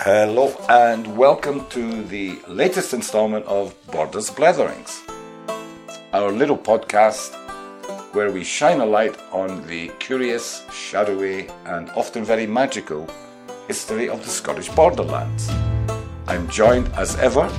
Hello 0.00 0.54
and 0.68 1.16
welcome 1.16 1.66
to 1.70 2.04
the 2.04 2.38
latest 2.46 2.94
installment 2.94 3.44
of 3.46 3.74
Borders 3.90 4.30
Blatherings, 4.30 5.00
our 6.12 6.30
little 6.30 6.56
podcast 6.56 7.34
where 8.14 8.30
we 8.30 8.44
shine 8.44 8.80
a 8.80 8.86
light 8.86 9.18
on 9.32 9.66
the 9.66 9.88
curious, 9.98 10.64
shadowy, 10.72 11.48
and 11.66 11.90
often 11.90 12.24
very 12.24 12.46
magical 12.46 13.08
history 13.66 14.08
of 14.08 14.22
the 14.22 14.30
Scottish 14.30 14.68
borderlands. 14.68 15.48
I'm 16.28 16.48
joined 16.48 16.88
as 16.94 17.16
ever 17.16 17.50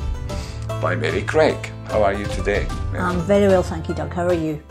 by 0.82 0.96
Mary 0.96 1.24
Craig. 1.24 1.58
How 1.88 2.04
are 2.04 2.14
you 2.14 2.26
today? 2.28 2.66
Mary? 2.94 3.04
I'm 3.04 3.20
very 3.22 3.48
well, 3.48 3.64
thank 3.64 3.90
you, 3.90 3.96
Doug. 3.96 4.14
How 4.14 4.28
are 4.28 4.34
you? 4.34 4.64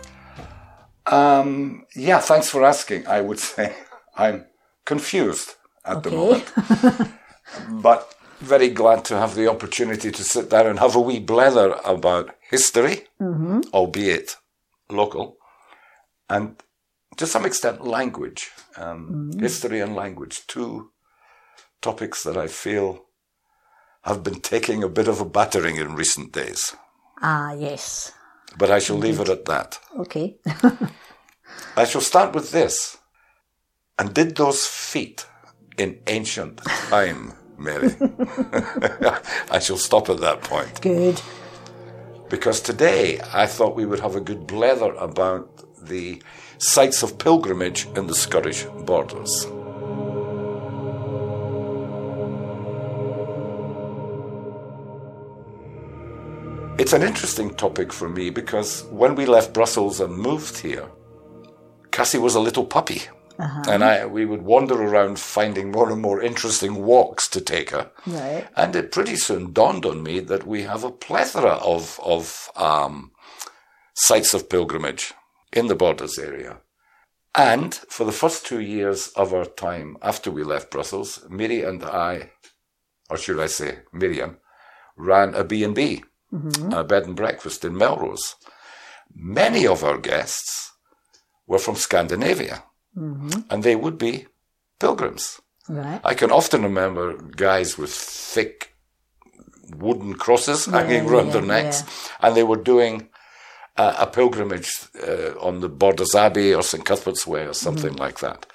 Um, 1.04 1.84
yeah, 1.94 2.18
thanks 2.20 2.48
for 2.48 2.64
asking. 2.64 3.06
I 3.06 3.20
would 3.20 3.38
say 3.50 3.74
I'm 4.16 4.46
confused 4.86 5.54
at 5.84 6.02
the 6.02 6.10
moment, 6.10 6.52
but 7.70 8.14
very 8.40 8.68
glad 8.68 9.04
to 9.06 9.18
have 9.18 9.34
the 9.34 9.48
opportunity 9.48 10.10
to 10.10 10.22
sit 10.24 10.48
down 10.50 10.66
and 10.66 10.78
have 10.78 10.94
a 10.94 11.00
wee 11.00 11.20
blether 11.20 11.80
about 11.84 12.34
history, 12.50 13.06
albeit 13.72 14.36
local, 14.90 15.36
and 16.28 16.56
to 17.16 17.26
some 17.26 17.44
extent 17.44 17.84
language, 17.84 18.50
um, 18.76 19.30
history 19.40 19.80
and 19.80 19.94
language, 19.96 20.46
two 20.46 20.90
topics 21.80 22.22
that 22.22 22.36
I 22.36 22.46
feel 22.46 23.04
have 24.02 24.22
been 24.22 24.40
taking 24.40 24.82
a 24.82 24.88
bit 24.88 25.08
of 25.08 25.20
a 25.20 25.24
battering 25.24 25.76
in 25.76 25.94
recent 25.96 26.32
days. 26.32 26.76
Ah, 27.20 27.52
yes. 27.52 28.12
But 28.56 28.70
I 28.70 28.78
shall 28.78 28.96
leave 28.96 29.20
it 29.20 29.28
at 29.28 29.44
that. 29.46 29.78
Okay. 29.98 30.36
I 31.76 31.84
shall 31.84 32.00
start 32.00 32.34
with 32.34 32.52
this. 32.52 32.96
And 33.98 34.14
did 34.14 34.36
those 34.36 34.66
feet 34.66 35.26
in 35.78 35.98
ancient 36.06 36.58
time, 36.64 37.32
Mary? 37.56 37.90
I 39.50 39.58
shall 39.60 39.78
stop 39.78 40.10
at 40.10 40.20
that 40.20 40.42
point. 40.42 40.80
Good. 40.80 41.20
Because 42.28 42.60
today 42.60 43.20
I 43.32 43.46
thought 43.46 43.74
we 43.74 43.86
would 43.86 44.00
have 44.00 44.16
a 44.16 44.20
good 44.20 44.46
blether 44.46 44.94
about 45.00 45.64
the 45.86 46.22
sites 46.58 47.02
of 47.02 47.18
pilgrimage 47.18 47.86
in 47.96 48.06
the 48.06 48.14
Scottish 48.14 48.64
borders. 48.84 49.46
It's 56.78 56.92
an 56.92 57.02
interesting 57.02 57.54
topic 57.54 57.92
for 57.92 58.08
me 58.08 58.30
because 58.30 58.84
when 58.84 59.14
we 59.14 59.26
left 59.26 59.52
Brussels 59.52 60.00
and 60.00 60.16
moved 60.16 60.58
here, 60.58 60.88
Cassie 61.90 62.18
was 62.18 62.36
a 62.36 62.40
little 62.40 62.64
puppy. 62.64 63.02
And 63.38 63.84
I, 63.84 64.04
we 64.06 64.24
would 64.24 64.42
wander 64.42 64.74
around 64.74 65.18
finding 65.18 65.70
more 65.70 65.90
and 65.90 66.02
more 66.02 66.20
interesting 66.20 66.84
walks 66.84 67.28
to 67.28 67.40
take 67.40 67.70
her. 67.70 67.90
Right. 68.06 68.46
And 68.56 68.74
it 68.74 68.90
pretty 68.90 69.16
soon 69.16 69.52
dawned 69.52 69.86
on 69.86 70.02
me 70.02 70.20
that 70.20 70.46
we 70.46 70.62
have 70.62 70.82
a 70.82 70.90
plethora 70.90 71.52
of, 71.52 72.00
of 72.02 72.50
um, 72.56 73.12
sites 73.94 74.34
of 74.34 74.48
pilgrimage 74.48 75.14
in 75.52 75.68
the 75.68 75.76
borders 75.76 76.18
area. 76.18 76.58
And 77.34 77.74
for 77.74 78.04
the 78.04 78.12
first 78.12 78.44
two 78.44 78.60
years 78.60 79.08
of 79.14 79.32
our 79.32 79.44
time 79.44 79.96
after 80.02 80.30
we 80.30 80.42
left 80.42 80.72
Brussels, 80.72 81.24
Miri 81.28 81.62
and 81.62 81.84
I, 81.84 82.30
or 83.08 83.16
should 83.16 83.38
I 83.38 83.46
say 83.46 83.78
Miriam, 83.92 84.38
ran 84.96 85.34
a 85.34 85.44
B&B, 85.44 86.02
a 86.72 86.82
bed 86.82 87.04
and 87.04 87.14
breakfast 87.14 87.64
in 87.64 87.76
Melrose. 87.76 88.34
Many 89.14 89.66
of 89.66 89.84
our 89.84 89.98
guests 89.98 90.72
were 91.46 91.58
from 91.58 91.76
Scandinavia, 91.76 92.64
and 92.94 93.62
they 93.62 93.76
would 93.76 93.98
be 93.98 94.26
pilgrims. 94.80 95.40
Right. 95.68 96.00
I 96.04 96.14
can 96.14 96.30
often 96.30 96.62
remember 96.62 97.14
guys 97.16 97.76
with 97.78 97.92
thick 97.92 98.74
wooden 99.76 100.14
crosses 100.14 100.64
hanging 100.66 101.04
Yeah, 101.04 101.10
round 101.10 101.26
yeah, 101.28 101.32
their 101.34 101.42
necks, 101.42 101.84
and 102.20 102.34
they 102.34 102.42
were 102.42 102.56
doing 102.56 103.08
uh, 103.76 103.94
a 103.98 104.06
pilgrimage 104.06 104.70
uh, 105.06 105.38
on 105.40 105.60
the 105.60 105.68
Borders 105.68 106.14
Abbey 106.14 106.54
or 106.54 106.62
St 106.62 106.84
Cuthbert's 106.84 107.26
Way 107.26 107.46
or 107.46 107.52
something 107.54 107.90
Mm-hmm. 107.92 108.00
like 108.02 108.18
that. 108.20 108.46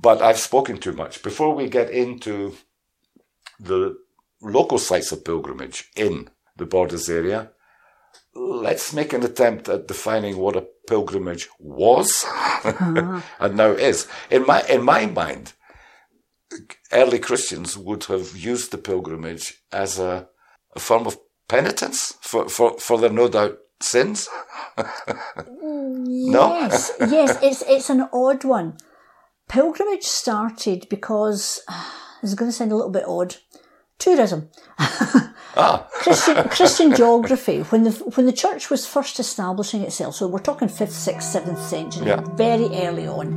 But 0.00 0.22
I've 0.22 0.38
spoken 0.38 0.78
too 0.78 0.92
much. 0.92 1.22
Before 1.22 1.54
we 1.54 1.68
get 1.68 1.90
into 1.90 2.56
the 3.60 3.96
local 4.40 4.78
sites 4.78 5.12
of 5.12 5.24
pilgrimage 5.24 5.90
in 5.94 6.30
the 6.56 6.64
Borders 6.64 7.10
area, 7.10 7.50
let's 8.34 8.94
make 8.94 9.12
an 9.12 9.22
attempt 9.22 9.68
at 9.68 9.86
defining 9.86 10.38
what 10.38 10.56
a 10.56 10.66
pilgrimage 10.90 11.48
was 11.60 12.24
uh-huh. 12.26 13.22
and 13.40 13.56
now 13.56 13.70
is. 13.70 14.08
In 14.28 14.44
my 14.44 14.62
in 14.68 14.82
my 14.82 15.06
mind, 15.06 15.52
early 16.92 17.20
Christians 17.20 17.78
would 17.78 18.04
have 18.04 18.36
used 18.36 18.72
the 18.72 18.78
pilgrimage 18.78 19.62
as 19.72 19.98
a, 19.98 20.28
a 20.74 20.80
form 20.80 21.06
of 21.06 21.16
penitence 21.48 22.14
for, 22.20 22.48
for, 22.48 22.78
for 22.78 22.98
their 22.98 23.10
no 23.10 23.28
doubt 23.28 23.58
sins. 23.80 24.28
no? 25.62 26.58
Yes, 26.58 26.92
yes, 27.00 27.38
it's 27.42 27.62
it's 27.68 27.90
an 27.90 28.08
odd 28.12 28.44
one. 28.44 28.76
Pilgrimage 29.48 30.04
started 30.04 30.88
because 30.90 31.62
uh, 31.68 31.90
this 32.20 32.30
is 32.30 32.34
going 32.34 32.50
to 32.50 32.56
sound 32.56 32.72
a 32.72 32.76
little 32.76 32.90
bit 32.90 33.04
odd. 33.06 33.36
Tourism, 33.98 34.48
Ah, 35.56 35.86
Christian 35.90 36.48
Christian 36.48 36.94
geography. 36.94 37.60
When 37.70 37.82
the 37.84 37.90
when 38.14 38.26
the 38.26 38.32
church 38.32 38.70
was 38.70 38.86
first 38.86 39.18
establishing 39.18 39.82
itself, 39.82 40.14
so 40.14 40.26
we're 40.28 40.38
talking 40.38 40.68
fifth, 40.68 40.92
sixth, 40.92 41.28
seventh 41.30 41.60
century, 41.60 42.06
Yeah. 42.06 42.20
very 42.36 42.68
early 42.84 43.06
on. 43.08 43.28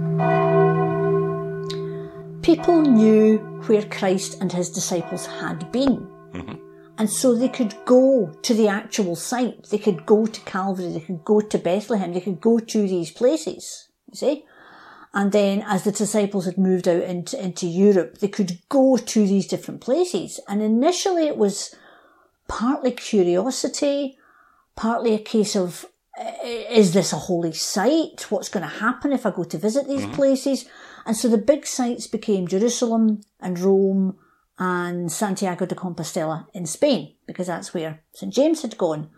People 2.41 2.81
knew 2.81 3.37
where 3.67 3.83
Christ 3.83 4.37
and 4.41 4.51
his 4.51 4.69
disciples 4.69 5.25
had 5.25 5.71
been. 5.71 6.07
And 6.97 7.09
so 7.09 7.33
they 7.33 7.49
could 7.49 7.73
go 7.85 8.27
to 8.43 8.53
the 8.53 8.67
actual 8.67 9.15
site. 9.15 9.63
They 9.69 9.79
could 9.79 10.05
go 10.05 10.27
to 10.27 10.41
Calvary. 10.41 10.91
They 10.91 10.99
could 10.99 11.23
go 11.25 11.41
to 11.41 11.57
Bethlehem. 11.57 12.13
They 12.13 12.21
could 12.21 12.39
go 12.39 12.59
to 12.59 12.87
these 12.87 13.09
places. 13.11 13.87
You 14.11 14.15
see? 14.15 14.45
And 15.13 15.31
then 15.31 15.63
as 15.67 15.83
the 15.83 15.91
disciples 15.91 16.45
had 16.45 16.57
moved 16.57 16.87
out 16.87 17.01
into, 17.01 17.43
into 17.43 17.65
Europe, 17.65 18.19
they 18.19 18.27
could 18.27 18.59
go 18.69 18.97
to 18.97 19.27
these 19.27 19.47
different 19.47 19.81
places. 19.81 20.39
And 20.47 20.61
initially 20.61 21.27
it 21.27 21.37
was 21.37 21.73
partly 22.47 22.91
curiosity, 22.91 24.17
partly 24.75 25.13
a 25.13 25.19
case 25.19 25.55
of 25.55 25.85
is 26.43 26.93
this 26.93 27.11
a 27.11 27.17
holy 27.17 27.53
site? 27.53 28.27
What's 28.29 28.49
going 28.49 28.63
to 28.63 28.79
happen 28.79 29.11
if 29.11 29.25
I 29.25 29.31
go 29.31 29.43
to 29.43 29.57
visit 29.57 29.87
these 29.87 30.03
mm-hmm. 30.03 30.13
places? 30.13 30.65
And 31.05 31.17
so 31.17 31.27
the 31.27 31.37
big 31.37 31.65
sites 31.65 32.07
became 32.07 32.47
Jerusalem 32.47 33.21
and 33.39 33.59
Rome 33.59 34.17
and 34.59 35.11
Santiago 35.11 35.65
de 35.65 35.75
Compostela 35.75 36.47
in 36.53 36.65
Spain, 36.65 37.15
because 37.25 37.47
that's 37.47 37.73
where 37.73 38.03
St. 38.13 38.31
James 38.31 38.61
had 38.61 38.77
gone. 38.77 39.09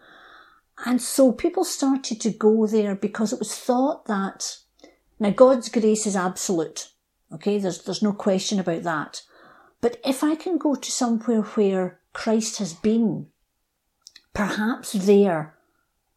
And 0.86 1.02
so 1.02 1.32
people 1.32 1.64
started 1.64 2.20
to 2.22 2.32
go 2.32 2.66
there 2.66 2.96
because 2.96 3.34
it 3.34 3.40
was 3.40 3.56
thought 3.56 4.06
that 4.06 4.58
now 5.20 5.32
God's 5.32 5.70
grace 5.70 6.06
is 6.06 6.16
absolute. 6.16 6.90
Okay, 7.34 7.58
there's 7.58 7.84
there's 7.84 8.04
no 8.04 8.14
question 8.14 8.60
about 8.60 8.84
that. 8.84 9.22
But 9.82 10.00
if 10.06 10.24
I 10.24 10.36
can 10.36 10.58
go 10.58 10.76
to 10.76 10.92
somewhere 10.92 11.42
where 11.42 12.00
Christ 12.16 12.60
has 12.60 12.74
been, 12.74 13.28
perhaps 14.34 14.94
there 14.94 15.56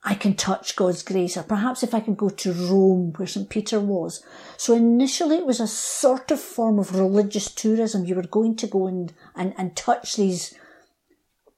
I 0.04 0.14
can 0.14 0.34
touch 0.34 0.76
God's 0.76 1.02
grace, 1.02 1.36
or 1.36 1.42
perhaps 1.42 1.82
if 1.82 1.92
I 1.92 1.98
can 1.98 2.14
go 2.14 2.28
to 2.28 2.52
Rome 2.52 3.12
where 3.16 3.26
St. 3.26 3.50
Peter 3.50 3.80
was. 3.80 4.22
So 4.56 4.74
initially 4.74 5.36
it 5.36 5.44
was 5.44 5.58
a 5.58 5.66
sort 5.66 6.30
of 6.30 6.40
form 6.40 6.78
of 6.78 6.94
religious 6.94 7.52
tourism. 7.52 8.06
You 8.06 8.14
were 8.14 8.22
going 8.22 8.54
to 8.56 8.68
go 8.68 8.86
and, 8.86 9.12
and, 9.34 9.52
and 9.58 9.76
touch 9.76 10.14
these 10.14 10.54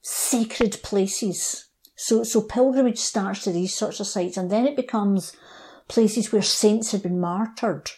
sacred 0.00 0.80
places. 0.82 1.68
So, 1.94 2.24
so 2.24 2.40
pilgrimage 2.40 2.98
starts 2.98 3.44
to 3.44 3.52
these 3.52 3.74
sorts 3.74 4.00
of 4.00 4.06
sites 4.06 4.38
and 4.38 4.50
then 4.50 4.66
it 4.66 4.74
becomes 4.74 5.36
places 5.86 6.32
where 6.32 6.42
saints 6.42 6.92
had 6.92 7.02
been 7.02 7.20
martyred. 7.20 7.90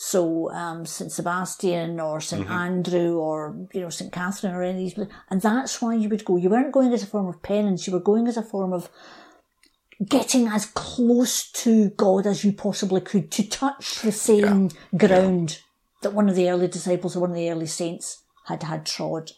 So, 0.00 0.48
um, 0.52 0.86
St. 0.86 1.10
Sebastian 1.10 1.98
or 1.98 2.20
saint 2.20 2.48
Andrew 2.48 3.18
or, 3.18 3.56
you 3.72 3.80
know, 3.80 3.90
St. 3.90 4.12
Catherine 4.12 4.54
or 4.54 4.62
any 4.62 4.86
of 4.86 4.94
these. 4.94 5.06
And 5.28 5.42
that's 5.42 5.82
why 5.82 5.96
you 5.96 6.08
would 6.08 6.24
go. 6.24 6.36
You 6.36 6.50
weren't 6.50 6.70
going 6.70 6.92
as 6.92 7.02
a 7.02 7.06
form 7.06 7.26
of 7.26 7.42
penance. 7.42 7.84
You 7.84 7.94
were 7.94 7.98
going 7.98 8.28
as 8.28 8.36
a 8.36 8.44
form 8.44 8.72
of 8.72 8.88
getting 10.08 10.46
as 10.46 10.66
close 10.66 11.50
to 11.50 11.90
God 11.90 12.28
as 12.28 12.44
you 12.44 12.52
possibly 12.52 13.00
could 13.00 13.32
to 13.32 13.48
touch 13.48 14.00
the 14.02 14.12
same 14.12 14.70
ground 14.96 15.62
that 16.02 16.14
one 16.14 16.28
of 16.28 16.36
the 16.36 16.48
early 16.48 16.68
disciples 16.68 17.16
or 17.16 17.20
one 17.20 17.30
of 17.30 17.36
the 17.36 17.50
early 17.50 17.66
saints 17.66 18.22
had 18.46 18.62
had 18.62 18.86
trod. 18.86 19.32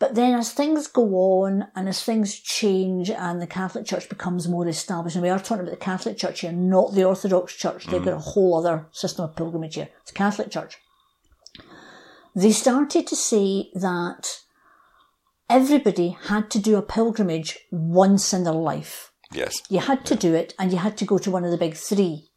But 0.00 0.14
then 0.14 0.32
as 0.32 0.50
things 0.50 0.86
go 0.86 1.04
on 1.14 1.68
and 1.76 1.86
as 1.86 2.02
things 2.02 2.34
change 2.40 3.10
and 3.10 3.40
the 3.40 3.46
Catholic 3.46 3.84
Church 3.84 4.08
becomes 4.08 4.48
more 4.48 4.66
established, 4.66 5.14
and 5.14 5.22
we 5.22 5.28
are 5.28 5.38
talking 5.38 5.60
about 5.60 5.72
the 5.72 5.76
Catholic 5.76 6.16
Church 6.16 6.40
here, 6.40 6.52
not 6.52 6.94
the 6.94 7.04
Orthodox 7.04 7.54
Church, 7.54 7.84
they've 7.84 8.02
got 8.02 8.14
a 8.14 8.16
mm. 8.16 8.32
whole 8.32 8.56
other 8.58 8.86
system 8.92 9.26
of 9.26 9.36
pilgrimage 9.36 9.74
here. 9.74 9.90
It's 10.00 10.10
the 10.10 10.16
Catholic 10.16 10.50
Church. 10.50 10.78
They 12.34 12.50
started 12.50 13.06
to 13.08 13.14
say 13.14 13.70
that 13.74 14.40
everybody 15.50 16.16
had 16.28 16.50
to 16.52 16.58
do 16.58 16.76
a 16.76 16.82
pilgrimage 16.82 17.58
once 17.70 18.32
in 18.32 18.44
their 18.44 18.54
life. 18.54 19.12
yes. 19.32 19.62
You 19.68 19.80
had 19.80 20.06
to 20.06 20.14
do 20.14 20.34
it 20.34 20.54
and 20.58 20.72
you 20.72 20.78
had 20.78 20.96
to 20.96 21.04
go 21.04 21.18
to 21.18 21.30
one 21.30 21.44
of 21.44 21.50
the 21.50 21.58
big 21.58 21.74
three. 21.74 22.30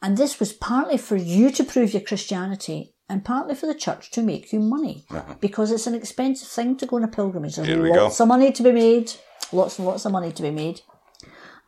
And 0.00 0.16
this 0.16 0.40
was 0.40 0.54
partly 0.54 0.96
for 0.96 1.16
you 1.16 1.50
to 1.50 1.64
prove 1.64 1.92
your 1.92 2.02
Christianity 2.02 2.94
and 3.08 3.24
partly 3.24 3.54
for 3.54 3.66
the 3.66 3.74
church 3.74 4.10
to 4.12 4.22
make 4.22 4.52
you 4.52 4.60
money 4.60 5.04
because 5.40 5.70
it's 5.70 5.86
an 5.86 5.94
expensive 5.94 6.48
thing 6.48 6.76
to 6.76 6.86
go 6.86 6.96
on 6.96 7.04
a 7.04 7.08
pilgrimage. 7.08 7.56
There's 7.56 7.68
Uh-huh. 7.68 7.74
Here 7.76 7.82
we 7.90 7.92
go. 7.96 8.04
lots 8.04 8.20
of 8.20 8.28
money 8.28 8.52
to 8.52 8.62
be 8.62 8.72
made, 8.72 9.12
lots 9.52 9.78
and 9.78 9.86
lots 9.88 10.04
of 10.04 10.12
money 10.12 10.30
to 10.32 10.42
be 10.42 10.50
made. 10.50 10.82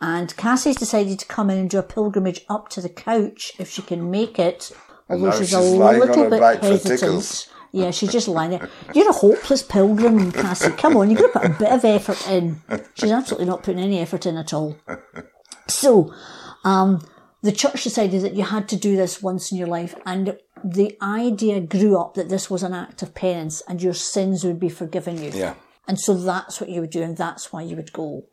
And 0.02 0.34
Cassie's 0.37 0.76
decided 0.76 1.19
to 1.19 1.26
come 1.26 1.50
in 1.50 1.58
and 1.58 1.69
do 1.70 1.78
a 1.78 1.82
pilgrimage 1.82 2.44
up 2.48 2.69
to 2.70 2.81
the 2.81 2.88
couch 2.88 3.52
if 3.58 3.69
she 3.70 3.82
can 3.82 4.10
make 4.10 4.38
it, 4.38 4.72
although 5.08 5.31
she's, 5.32 5.50
she's 5.50 5.52
a 5.54 5.60
little 5.60 6.31
bit 6.31 6.40
hesitant. 6.62 7.48
Yeah, 7.72 7.90
she's 7.92 8.10
just 8.10 8.26
lying 8.26 8.50
there. 8.50 8.69
You're 8.94 9.10
a 9.10 9.12
hopeless 9.12 9.62
pilgrim, 9.62 10.32
Cassie. 10.32 10.70
Come 10.72 10.96
on, 10.96 11.08
you've 11.10 11.20
got 11.20 11.32
to 11.34 11.38
put 11.40 11.50
a 11.50 11.54
bit 11.58 11.70
of 11.72 11.84
effort 11.84 12.28
in. 12.28 12.60
She's 12.94 13.10
absolutely 13.12 13.46
not 13.46 13.62
putting 13.62 13.81
any 13.81 14.00
effort 14.00 14.26
in 14.26 14.37
at 14.37 14.52
all. 14.52 14.76
So, 15.69 16.12
um, 16.64 17.06
the 17.42 17.52
church 17.52 17.84
decided 17.84 18.22
that 18.22 18.34
you 18.34 18.44
had 18.44 18.69
to 18.69 18.76
do 18.76 18.96
this 18.96 19.22
once 19.22 19.50
in 19.50 19.58
your 19.58 19.69
life, 19.69 19.94
and 20.04 20.38
the 20.62 20.96
idea 21.00 21.60
grew 21.60 21.98
up 21.98 22.14
that 22.14 22.28
this 22.28 22.50
was 22.50 22.62
an 22.62 22.75
act 22.75 23.02
of 23.02 23.14
penance 23.14 23.62
and 23.66 23.82
your 23.82 23.94
sins 23.94 24.44
would 24.44 24.60
be 24.60 24.69
forgiven 24.69 25.22
you. 25.22 25.31
Yeah. 25.31 25.54
And 25.88 25.98
so 25.98 26.14
that's 26.14 26.60
what 26.60 26.70
you 26.70 26.81
would 26.82 26.90
do, 26.90 27.02
and 27.02 27.16
that's 27.16 27.52
why 27.52 27.62
you 27.62 27.76
would 27.76 27.92
go. 27.92 28.25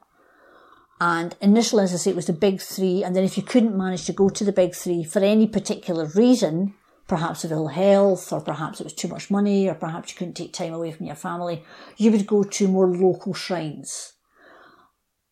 And 0.99 1.35
initially, 1.41 1.83
as 1.83 1.93
I 1.93 1.97
say, 1.97 2.11
it 2.11 2.15
was 2.15 2.25
the 2.25 2.33
big 2.33 2.59
three, 2.59 3.03
and 3.03 3.15
then 3.15 3.23
if 3.23 3.37
you 3.37 3.43
couldn't 3.43 3.77
manage 3.77 4.05
to 4.05 4.13
go 4.13 4.29
to 4.29 4.43
the 4.43 4.51
big 4.51 4.75
three 4.75 5.03
for 5.03 5.19
any 5.19 5.47
particular 5.47 6.05
reason, 6.07 6.73
perhaps 7.07 7.43
of 7.43 7.51
ill 7.51 7.67
health, 7.67 8.33
or 8.33 8.41
perhaps 8.41 8.81
it 8.81 8.83
was 8.83 8.93
too 8.93 9.07
much 9.07 9.31
money, 9.31 9.67
or 9.69 9.75
perhaps 9.75 10.11
you 10.11 10.17
couldn't 10.17 10.33
take 10.33 10.53
time 10.53 10.73
away 10.73 10.91
from 10.91 11.05
your 11.05 11.15
family, 11.15 11.63
you 11.95 12.11
would 12.11 12.27
go 12.27 12.43
to 12.43 12.67
more 12.67 12.87
local 12.87 13.33
shrines. 13.33 14.13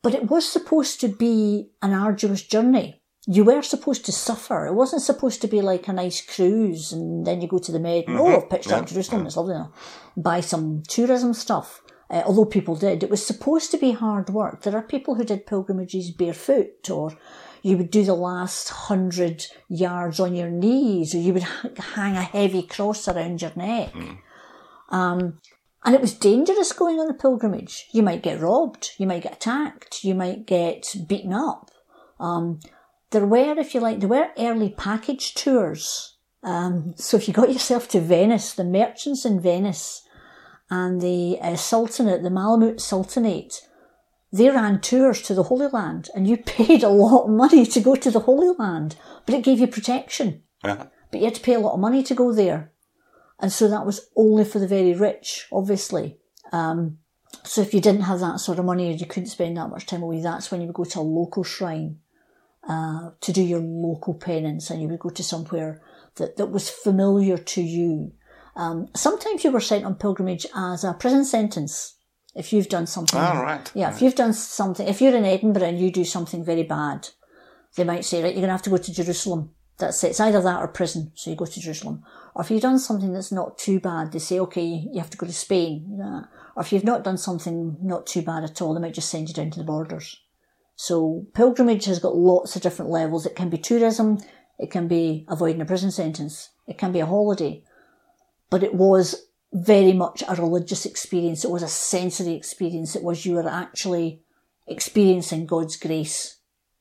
But 0.02 0.14
it 0.14 0.30
was 0.30 0.48
supposed 0.48 1.02
to 1.02 1.08
be 1.08 1.72
an 1.82 1.94
arduous 1.94 2.44
journey. 2.44 3.02
You 3.28 3.44
were 3.44 3.62
supposed 3.64 4.06
to 4.06 4.12
suffer. 4.12 4.68
It 4.68 4.74
wasn't 4.76 5.02
supposed 5.02 5.42
to 5.42 5.48
be 5.48 5.62
like 5.62 5.88
a 5.88 5.94
nice 5.94 6.22
cruise 6.22 6.92
and 6.94 7.26
then 7.26 7.42
you 7.42 7.48
go 7.48 7.58
to 7.60 7.72
the 7.72 7.80
Med. 7.80 8.06
and, 8.08 8.20
Oh, 8.20 8.28
I've 8.28 8.50
pitched 8.50 8.72
up 8.72 8.86
Jerusalem. 8.88 9.26
It's 9.26 9.36
lovely 9.38 9.56
now. 9.56 9.72
Buy 10.16 10.42
some 10.42 10.84
tourism 10.88 11.34
stuff. 11.34 11.82
Uh, 12.08 12.22
although 12.26 12.46
people 12.46 12.76
did, 12.76 13.02
it 13.02 13.10
was 13.10 13.26
supposed 13.26 13.72
to 13.72 13.78
be 13.80 13.92
hard 13.94 14.30
work. 14.30 14.62
There 14.62 14.76
are 14.78 14.84
people 14.84 15.16
who 15.16 15.24
did 15.24 15.48
pilgrimages 15.48 16.12
barefoot, 16.12 16.88
or 16.92 17.18
you 17.64 17.78
would 17.78 17.90
do 17.90 18.04
the 18.04 18.14
last 18.14 18.70
hundred 18.70 19.48
yards 19.70 20.20
on 20.20 20.36
your 20.36 20.52
knees, 20.52 21.16
or 21.16 21.18
you 21.18 21.34
would 21.34 21.42
h- 21.64 21.78
hang 21.96 22.16
a 22.16 22.22
heavy 22.22 22.62
cross 22.62 23.08
around 23.08 23.42
your 23.42 23.54
neck. 23.56 23.92
Um, 24.90 25.40
and 25.84 25.96
it 25.96 26.02
was 26.02 26.14
dangerous 26.14 26.72
going 26.74 27.00
on 27.00 27.10
a 27.10 27.14
pilgrimage. 27.16 27.88
You 27.92 28.04
might 28.04 28.22
get 28.22 28.40
robbed, 28.40 28.92
you 29.00 29.08
might 29.08 29.24
get 29.24 29.34
attacked, 29.38 30.04
you 30.04 30.14
might 30.14 30.46
get 30.46 30.96
beaten 31.08 31.34
up. 31.34 31.72
Um, 32.20 32.60
there 33.16 33.26
were, 33.26 33.58
if 33.58 33.74
you 33.74 33.80
like, 33.80 34.02
there 34.02 34.10
were 34.10 34.28
early 34.38 34.70
package 34.70 35.36
tours. 35.36 36.18
Um, 36.44 36.94
so 36.98 37.16
if 37.16 37.30
you 37.30 37.34
got 37.34 37.52
yourself 37.52 37.88
to 37.90 38.02
Venice, 38.02 38.54
the 38.54 38.66
merchants 38.66 39.24
in 39.24 39.40
Venice 39.40 40.06
and 40.70 41.00
the 41.00 41.38
uh, 41.42 41.56
Sultanate, 41.56 42.24
the 42.24 42.30
Mamluk 42.30 42.82
Sultanate, 42.82 43.62
they 44.34 44.50
ran 44.50 44.82
tours 44.82 45.22
to 45.22 45.34
the 45.34 45.44
Holy 45.44 45.68
Land 45.68 46.10
and 46.14 46.28
you 46.28 46.36
paid 46.46 46.84
a 46.84 46.90
lot 46.90 47.24
of 47.24 47.30
money 47.30 47.66
to 47.66 47.80
go 47.80 47.96
to 47.96 48.12
the 48.12 48.20
Holy 48.20 48.54
Land, 48.60 48.98
but 49.26 49.34
it 49.34 49.46
gave 49.46 49.62
you 49.62 49.68
protection. 49.68 50.44
Uh-huh. 50.62 50.88
But 51.10 51.22
you 51.22 51.26
had 51.28 51.36
to 51.36 51.42
pay 51.42 51.54
a 51.54 51.60
lot 51.60 51.76
of 51.76 51.80
money 51.80 52.04
to 52.04 52.14
go 52.14 52.34
there. 52.34 52.74
And 53.40 53.50
so 53.50 53.70
that 53.70 53.86
was 53.86 54.10
only 54.18 54.44
for 54.44 54.60
the 54.60 54.68
very 54.68 54.94
rich, 54.94 55.48
obviously. 55.54 56.18
Um, 56.52 56.98
so 57.46 57.62
if 57.62 57.74
you 57.74 57.80
didn't 57.80 58.02
have 58.02 58.20
that 58.20 58.42
sort 58.42 58.60
of 58.60 58.66
money 58.66 58.90
or 58.90 58.96
you 58.96 59.06
couldn't 59.06 59.30
spend 59.30 59.56
that 59.56 59.70
much 59.70 59.86
time 59.86 60.04
away, 60.04 60.22
that's 60.22 60.52
when 60.52 60.60
you 60.60 60.68
would 60.68 60.76
go 60.76 60.84
to 60.84 61.00
a 61.00 61.02
local 61.02 61.46
shrine 61.46 62.00
uh, 62.68 63.12
to 63.22 63.32
do 63.32 63.44
your 63.44 63.60
local 63.60 64.14
penance 64.14 64.70
and 64.70 64.82
you 64.82 64.88
would 64.88 65.00
go 65.00 65.10
to 65.10 65.24
somewhere 65.24 65.82
that, 66.16 66.38
that 66.38 66.48
was 66.48 66.70
familiar 66.70 67.38
to 67.38 67.62
you. 67.62 68.12
Um, 68.56 68.88
sometimes 68.96 69.44
you 69.44 69.52
were 69.52 69.60
sent 69.60 69.86
on 69.86 69.96
pilgrimage 69.96 70.48
as 70.56 70.84
a 70.84 70.94
prison 70.94 71.26
sentence 71.26 71.98
if 72.34 72.52
you've 72.52 72.70
done 72.70 72.88
something. 72.88 73.20
All 73.20 73.44
right. 73.44 73.72
Yeah, 73.76 73.94
if 73.94 74.02
you've 74.02 74.16
done 74.16 74.34
something, 74.34 74.88
if 74.88 75.02
you're 75.02 75.16
in 75.16 75.26
Edinburgh 75.26 75.64
and 75.64 75.80
you 75.80 75.92
do 75.92 76.06
something 76.06 76.44
very 76.44 76.64
bad, 76.64 77.10
they 77.76 77.84
might 77.84 78.06
say, 78.06 78.24
right, 78.24 78.34
you're 78.34 78.42
going 78.42 78.48
to 78.48 78.54
have 78.54 78.62
to 78.64 78.70
go 78.70 78.78
to 78.78 78.94
Jerusalem. 78.94 79.52
That's 79.78 80.02
it. 80.04 80.12
It's 80.12 80.20
either 80.20 80.42
that 80.42 80.62
or 80.62 80.68
prison. 80.70 81.12
So 81.16 81.30
you 81.30 81.36
go 81.36 81.46
to 81.46 81.60
Jerusalem. 81.60 82.04
Or 82.34 82.44
if 82.44 82.52
you've 82.52 82.62
done 82.62 82.80
something 82.80 83.12
that's 83.12 83.32
not 83.32 83.58
too 83.58 83.80
bad, 83.80 84.12
they 84.12 84.20
say, 84.20 84.40
okay, 84.40 84.64
you 84.64 85.00
have 85.00 85.10
to 85.10 85.18
go 85.18 85.26
to 85.26 85.34
Spain. 85.34 86.00
Or 86.56 86.64
if 86.64 86.72
you've 86.72 86.86
not 86.86 87.04
done 87.04 87.18
something 87.18 87.78
not 87.82 88.08
too 88.08 88.22
bad 88.22 88.46
at 88.46 88.62
all, 88.62 88.74
they 88.74 88.80
might 88.80 88.94
just 88.94 89.10
send 89.10 89.28
you 89.28 89.34
down 89.34 89.52
to 89.52 89.60
the 89.60 89.66
borders. 89.66 90.22
So 90.76 91.26
pilgrimage 91.34 91.86
has 91.86 92.00
got 92.00 92.16
lots 92.16 92.56
of 92.56 92.62
different 92.62 92.92
levels. 92.92 93.26
It 93.26 93.36
can 93.36 93.50
be 93.50 93.58
tourism. 93.58 94.20
It 94.60 94.72
can 94.72 94.88
be 94.88 95.26
avoiding 95.30 95.62
a 95.62 95.66
prison 95.66 95.92
sentence. 95.92 96.50
It 96.68 96.78
can 96.78 96.92
be 96.92 97.00
a 97.00 97.06
holiday. 97.06 97.64
But 98.50 98.64
it 98.64 98.74
was 98.74 99.28
very 99.54 99.94
much 99.94 100.24
a 100.28 100.36
religious 100.36 100.86
experience. 100.86 101.46
It 101.46 101.52
was 101.52 101.64
a 101.64 101.68
sensory 101.68 102.34
experience. 102.34 102.96
It 102.96 103.04
was 103.04 103.26
you 103.26 103.36
were 103.36 103.48
actually 103.48 104.22
experiencing 104.68 105.46
God's 105.46 105.78
grace. 105.78 106.38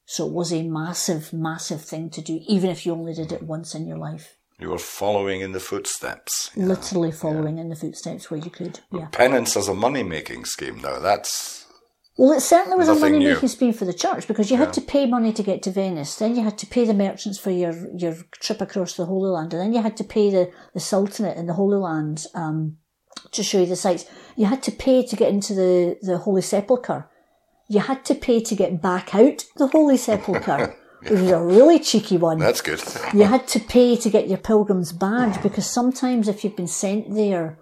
So 0.06 0.26
it 0.26 0.32
was 0.32 0.52
a 0.52 0.62
massive, 0.62 1.32
massive 1.32 1.82
thing 1.82 2.10
to 2.10 2.20
do, 2.20 2.40
even 2.46 2.70
if 2.70 2.84
you 2.84 2.92
only 2.92 3.14
did 3.14 3.32
it 3.32 3.42
once 3.42 3.74
in 3.74 3.86
your 3.86 3.96
life. 3.96 4.36
You 4.60 4.70
were 4.70 4.78
following 4.78 5.40
in 5.40 5.52
the 5.52 5.60
footsteps. 5.60 6.50
Yeah. 6.54 6.66
Literally 6.66 7.10
following 7.10 7.58
in 7.58 7.70
the 7.70 7.76
footsteps 7.76 8.30
where 8.30 8.40
you 8.40 8.50
could. 8.50 8.80
Yeah. 8.92 9.06
Penance 9.06 9.56
as 9.56 9.68
a 9.68 9.74
money 9.74 10.02
making 10.02 10.44
scheme 10.44 10.80
though, 10.80 11.00
That's 11.00 11.63
Well, 12.16 12.32
it 12.32 12.40
certainly 12.42 12.76
was 12.78 12.86
a 12.86 12.92
Nothing 12.92 13.12
money 13.12 13.18
new. 13.24 13.34
making 13.34 13.48
scheme 13.48 13.72
for 13.72 13.84
the 13.84 13.92
church 13.92 14.28
because 14.28 14.48
you 14.48 14.56
had 14.56 14.72
to 14.74 14.80
pay 14.80 15.04
money 15.04 15.32
to 15.32 15.42
get 15.42 15.62
to 15.64 15.72
Venice. 15.72 16.14
Then 16.14 16.36
you 16.36 16.44
had 16.44 16.58
to 16.58 16.66
pay 16.66 16.84
the 16.84 16.94
merchants 16.94 17.38
for 17.38 17.50
your, 17.50 17.74
your 17.96 18.14
trip 18.40 18.60
across 18.60 18.94
the 18.94 19.06
Holy 19.06 19.30
Land. 19.30 19.52
And 19.52 19.60
then 19.60 19.72
you 19.72 19.82
had 19.82 19.96
to 19.96 20.04
pay 20.04 20.30
the, 20.30 20.52
the 20.74 20.80
Sultanate 20.80 21.36
in 21.36 21.46
the 21.46 21.54
Holy 21.54 21.76
Land 21.76 22.26
um, 22.34 22.76
to 23.32 23.42
show 23.42 23.58
you 23.60 23.66
the 23.66 23.74
sights. 23.74 24.04
You 24.36 24.46
had 24.46 24.62
to 24.62 24.70
pay 24.70 25.04
to 25.04 25.16
get 25.16 25.30
into 25.30 25.54
the, 25.54 25.98
the 26.02 26.18
Holy 26.18 26.42
Sepulchre. 26.42 27.10
You 27.68 27.80
had 27.80 28.04
to 28.04 28.14
pay 28.14 28.40
to 28.42 28.54
get 28.54 28.80
back 28.80 29.12
out 29.12 29.44
the 29.56 29.66
Holy 29.66 29.96
Sepulchre, 29.96 30.76
which 31.00 31.10
was 31.10 31.30
a 31.32 31.42
really 31.42 31.80
cheeky 31.80 32.16
one. 32.16 32.38
that's 32.38 32.60
good. 32.60 32.80
You 33.12 33.24
had 33.24 33.48
to 33.48 33.58
pay 33.58 33.96
to 33.96 34.08
get 34.08 34.28
your 34.28 34.38
pilgrim's 34.38 34.92
badge 34.92 35.42
because 35.42 35.66
sometimes 35.68 36.28
if 36.28 36.44
you've 36.44 36.54
been 36.56 36.68
sent 36.68 37.12
there, 37.12 37.58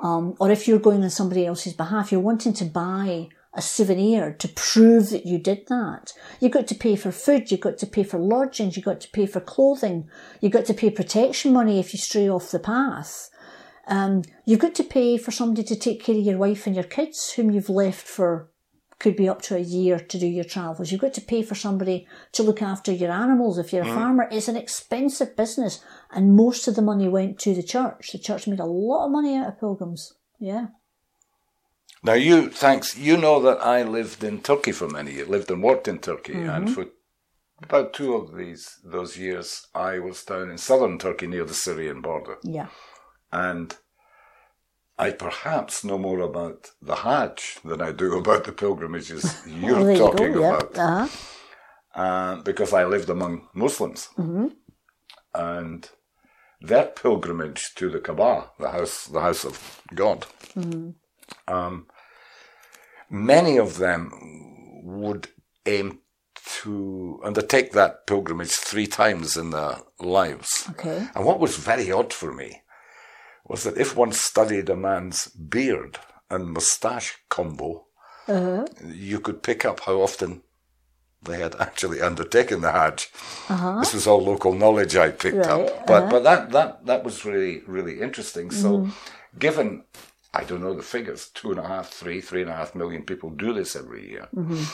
um, 0.00 0.36
or 0.38 0.50
if 0.50 0.68
you're 0.68 0.78
going 0.78 1.02
on 1.02 1.10
somebody 1.10 1.44
else's 1.44 1.72
behalf, 1.72 2.12
you're 2.12 2.20
wanting 2.20 2.52
to 2.52 2.66
buy 2.66 3.30
a 3.56 3.62
souvenir 3.62 4.32
to 4.34 4.48
prove 4.48 5.10
that 5.10 5.26
you 5.26 5.38
did 5.38 5.66
that. 5.68 6.12
You 6.40 6.50
got 6.50 6.66
to 6.68 6.74
pay 6.74 6.94
for 6.94 7.10
food, 7.10 7.50
you 7.50 7.56
got 7.56 7.78
to 7.78 7.86
pay 7.86 8.04
for 8.04 8.18
lodgings, 8.18 8.76
you 8.76 8.82
got 8.82 9.00
to 9.00 9.08
pay 9.08 9.26
for 9.26 9.40
clothing, 9.40 10.08
you 10.40 10.50
got 10.50 10.66
to 10.66 10.74
pay 10.74 10.90
protection 10.90 11.52
money 11.52 11.80
if 11.80 11.92
you 11.92 11.98
stray 11.98 12.28
off 12.28 12.50
the 12.50 12.58
path. 12.58 13.30
Um, 13.88 14.22
you've 14.44 14.60
got 14.60 14.74
to 14.76 14.84
pay 14.84 15.16
for 15.16 15.30
somebody 15.30 15.62
to 15.64 15.76
take 15.76 16.04
care 16.04 16.16
of 16.16 16.22
your 16.22 16.38
wife 16.38 16.66
and 16.66 16.76
your 16.76 16.84
kids, 16.84 17.32
whom 17.32 17.50
you've 17.50 17.70
left 17.70 18.06
for 18.06 18.50
could 18.98 19.16
be 19.16 19.28
up 19.28 19.42
to 19.42 19.56
a 19.56 19.60
year 19.60 19.98
to 19.98 20.18
do 20.18 20.26
your 20.26 20.44
travels. 20.44 20.90
You've 20.90 21.02
got 21.02 21.14
to 21.14 21.20
pay 21.20 21.42
for 21.42 21.54
somebody 21.54 22.06
to 22.32 22.42
look 22.42 22.62
after 22.62 22.92
your 22.92 23.10
animals 23.10 23.58
if 23.58 23.72
you're 23.72 23.82
a 23.82 23.94
farmer. 23.94 24.26
It's 24.30 24.48
an 24.48 24.56
expensive 24.56 25.36
business, 25.36 25.84
and 26.10 26.34
most 26.34 26.66
of 26.66 26.76
the 26.76 26.82
money 26.82 27.06
went 27.08 27.38
to 27.40 27.54
the 27.54 27.62
church. 27.62 28.12
The 28.12 28.18
church 28.18 28.46
made 28.46 28.60
a 28.60 28.64
lot 28.64 29.06
of 29.06 29.12
money 29.12 29.36
out 29.36 29.48
of 29.48 29.60
pilgrims. 29.60 30.14
Yeah. 30.38 30.68
Now 32.02 32.12
you, 32.14 32.50
thanks. 32.50 32.96
You 32.96 33.16
know 33.16 33.40
that 33.40 33.58
I 33.64 33.82
lived 33.82 34.22
in 34.22 34.40
Turkey 34.42 34.72
for 34.72 34.88
many 34.88 35.12
years. 35.12 35.28
Lived 35.28 35.50
and 35.50 35.62
worked 35.62 35.88
in 35.88 35.98
Turkey, 35.98 36.34
Mm-hmm. 36.34 36.50
and 36.50 36.74
for 36.74 36.86
about 37.62 37.92
two 37.94 38.14
of 38.14 38.36
these 38.36 38.78
those 38.84 39.16
years, 39.16 39.66
I 39.74 39.98
was 39.98 40.22
down 40.24 40.50
in 40.50 40.58
southern 40.58 40.98
Turkey 40.98 41.26
near 41.26 41.44
the 41.44 41.54
Syrian 41.54 42.00
border, 42.02 42.36
Yeah. 42.42 42.68
and 43.32 43.74
I 44.98 45.10
perhaps 45.10 45.84
know 45.84 45.98
more 45.98 46.20
about 46.20 46.70
the 46.80 46.96
Hajj 46.96 47.58
than 47.64 47.80
I 47.80 47.92
do 47.92 48.16
about 48.18 48.44
the 48.44 48.52
pilgrimages 48.52 49.42
you're 49.46 49.82
there 49.82 49.92
you 49.92 49.98
talking. 49.98 50.32
Yeah. 50.32 50.56
about, 50.56 50.78
Uh-huh. 50.78 51.08
uh, 52.02 52.36
because 52.42 52.72
I 52.72 52.84
lived 52.84 53.10
among 53.10 53.48
Muslims, 53.54 54.08
Mm-hmm. 54.18 54.48
and 55.34 55.90
their 56.60 56.86
pilgrimage 56.86 57.74
to 57.76 57.90
the 57.90 58.00
Kaaba, 58.00 58.50
the 58.58 58.70
house, 58.70 59.06
the 59.06 59.20
house 59.20 59.44
of 59.44 59.82
God. 59.94 60.26
Mm-hmm. 60.54 60.90
Um, 61.48 61.86
many 63.10 63.56
of 63.58 63.78
them 63.78 64.12
would 64.84 65.28
aim 65.66 66.00
to 66.62 67.20
undertake 67.24 67.72
that 67.72 68.06
pilgrimage 68.06 68.52
three 68.52 68.86
times 68.86 69.36
in 69.36 69.50
their 69.50 69.78
lives. 69.98 70.66
Okay. 70.70 71.06
And 71.14 71.24
what 71.24 71.40
was 71.40 71.56
very 71.56 71.90
odd 71.90 72.12
for 72.12 72.32
me 72.32 72.62
was 73.44 73.62
that 73.64 73.76
if 73.78 73.96
one 73.96 74.12
studied 74.12 74.68
a 74.68 74.76
man's 74.76 75.26
beard 75.28 75.98
and 76.30 76.52
moustache 76.52 77.18
combo, 77.28 77.86
Uh-huh. 78.28 78.64
you 78.84 79.20
could 79.20 79.42
pick 79.42 79.64
up 79.64 79.80
how 79.86 80.00
often 80.02 80.42
they 81.22 81.38
had 81.40 81.54
actually 81.60 82.00
undertaken 82.00 82.60
the 82.60 82.72
Hajj. 82.72 83.08
Uh-huh. 83.48 83.78
This 83.80 83.94
was 83.94 84.06
all 84.06 84.22
local 84.24 84.52
knowledge 84.52 84.96
I 84.96 85.10
picked 85.10 85.46
Right, 85.46 85.48
up, 85.70 85.86
but 85.86 86.10
but 86.10 86.22
that 86.24 86.50
that 86.50 86.86
that 86.86 87.04
was 87.04 87.24
really 87.24 87.62
really 87.66 88.00
interesting. 88.00 88.50
So, 88.50 88.88
given 89.38 89.84
I 90.36 90.44
don't 90.44 90.62
know 90.62 90.74
the 90.74 90.82
figures, 90.82 91.28
two 91.28 91.50
and 91.50 91.60
a 91.60 91.66
half, 91.66 91.88
three, 91.88 92.20
three 92.20 92.42
and 92.42 92.50
a 92.50 92.56
half 92.56 92.74
million 92.74 93.02
people 93.02 93.30
do 93.30 93.52
this 93.54 93.74
every 93.74 94.10
year 94.10 94.28
mm-hmm. 94.34 94.64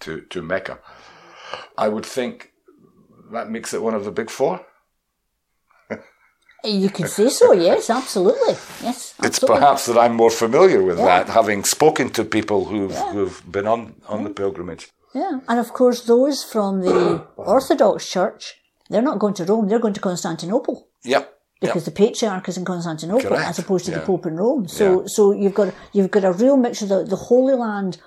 to 0.00 0.22
to 0.22 0.42
Mecca. 0.42 0.78
I 1.76 1.88
would 1.88 2.06
think 2.06 2.52
that 3.32 3.50
makes 3.50 3.74
it 3.74 3.82
one 3.82 3.94
of 3.94 4.04
the 4.04 4.12
big 4.12 4.30
four. 4.30 4.64
You 6.62 6.90
could 6.90 7.08
say 7.08 7.30
so, 7.30 7.52
yes, 7.52 7.88
absolutely. 7.88 8.52
Yes, 8.82 9.14
absolutely. 9.18 9.28
It's 9.28 9.38
perhaps 9.38 9.86
that 9.86 9.96
I'm 9.96 10.14
more 10.14 10.30
familiar 10.30 10.82
with 10.82 10.98
that, 10.98 11.30
having 11.30 11.64
spoken 11.64 12.10
to 12.10 12.22
people 12.22 12.66
who've, 12.66 12.94
who've 13.12 13.42
been 13.50 13.66
on, 13.66 13.94
on 14.06 14.24
the 14.24 14.30
pilgrimage. 14.30 14.90
Yeah, 15.14 15.40
and 15.48 15.58
of 15.58 15.72
course, 15.72 16.02
those 16.02 16.44
from 16.44 16.82
the 16.82 17.26
Orthodox 17.36 18.06
Church, 18.10 18.56
they're 18.90 19.00
not 19.10 19.18
going 19.18 19.32
to 19.34 19.44
Rome, 19.44 19.68
they're 19.68 19.78
going 19.78 19.94
to 19.94 20.00
Constantinople. 20.00 20.88
Yep. 21.02 21.39
Because 21.60 21.84
the 21.84 21.90
patriarch 21.90 22.48
is 22.48 22.56
in 22.56 22.64
Constantinople 22.64 23.28
Correct, 23.28 23.48
as 23.50 23.58
opposed 23.58 23.84
to 23.84 23.90
the. 23.90 24.00
Pope 24.00 24.24
in 24.26 24.36
Rome. 24.36 24.66
So, 24.66 25.06
so 25.06 25.32
you've 25.32 25.54
got 25.54 25.74
you've 25.92 26.10
got 26.10 26.24
a 26.24 26.32
real 26.32 26.56
mixture. 26.56 26.86
The, 26.86 27.04
the 27.04 27.16
Holy 27.16 27.54
Land, 27.54 27.98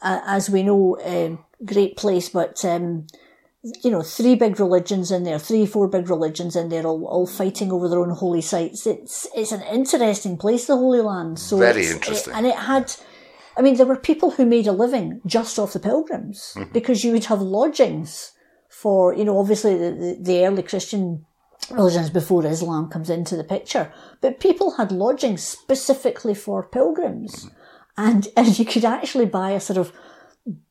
uh, 0.00 0.20
as 0.26 0.48
we 0.48 0.62
know, 0.62 0.98
um, 1.04 1.44
great 1.66 1.96
place, 1.98 2.30
but 2.30 2.64
um, 2.64 3.06
you 3.82 3.90
know, 3.90 4.02
three 4.02 4.34
big 4.34 4.58
religions 4.58 5.10
in 5.10 5.24
there, 5.24 5.38
three, 5.38 5.66
four 5.66 5.86
big 5.88 6.08
religions 6.08 6.56
in 6.56 6.68
there, 6.70 6.86
all, 6.86 7.06
all 7.06 7.26
fighting 7.26 7.70
over 7.72 7.88
their 7.88 7.98
own 8.00 8.10
holy 8.10 8.40
sites. 8.40 8.86
It's 8.86 9.26
it's 9.34 9.52
an 9.52 9.62
interesting 9.62 10.38
place, 10.38 10.66
the 10.66 10.76
Holy 10.76 11.00
Land. 11.02 11.38
So 11.38 11.58
Very 11.58 11.86
interesting. 11.86 12.32
and 12.32 12.46
it 12.46 12.56
had. 12.56 12.94
I 13.56 13.62
mean, 13.62 13.76
there 13.76 13.86
were 13.86 13.96
people 13.96 14.32
who 14.32 14.46
made 14.46 14.66
a 14.66 14.72
living 14.72 15.20
just 15.26 15.58
off 15.60 15.74
the 15.74 15.78
pilgrims 15.78 16.54
Mm-hmm. 16.56 16.72
because 16.72 17.04
you 17.04 17.12
would 17.12 17.26
have 17.26 17.40
lodgings 17.40 18.32
for, 18.68 19.14
you 19.14 19.24
know, 19.24 19.38
obviously 19.38 19.76
the, 19.76 19.90
the, 19.92 20.18
the 20.20 20.44
early 20.46 20.62
Christian 20.64 21.24
religions 21.70 22.10
before 22.10 22.44
Islam 22.46 22.88
comes 22.88 23.10
into 23.10 23.36
the 23.36 23.44
picture, 23.44 23.92
but 24.20 24.40
people 24.40 24.72
had 24.72 24.92
lodgings 24.92 25.42
specifically 25.42 26.34
for 26.34 26.62
pilgrims. 26.62 27.50
And, 27.96 28.28
and 28.36 28.58
you 28.58 28.64
could 28.64 28.84
actually 28.84 29.26
buy 29.26 29.50
a 29.50 29.60
sort 29.60 29.78
of 29.78 29.92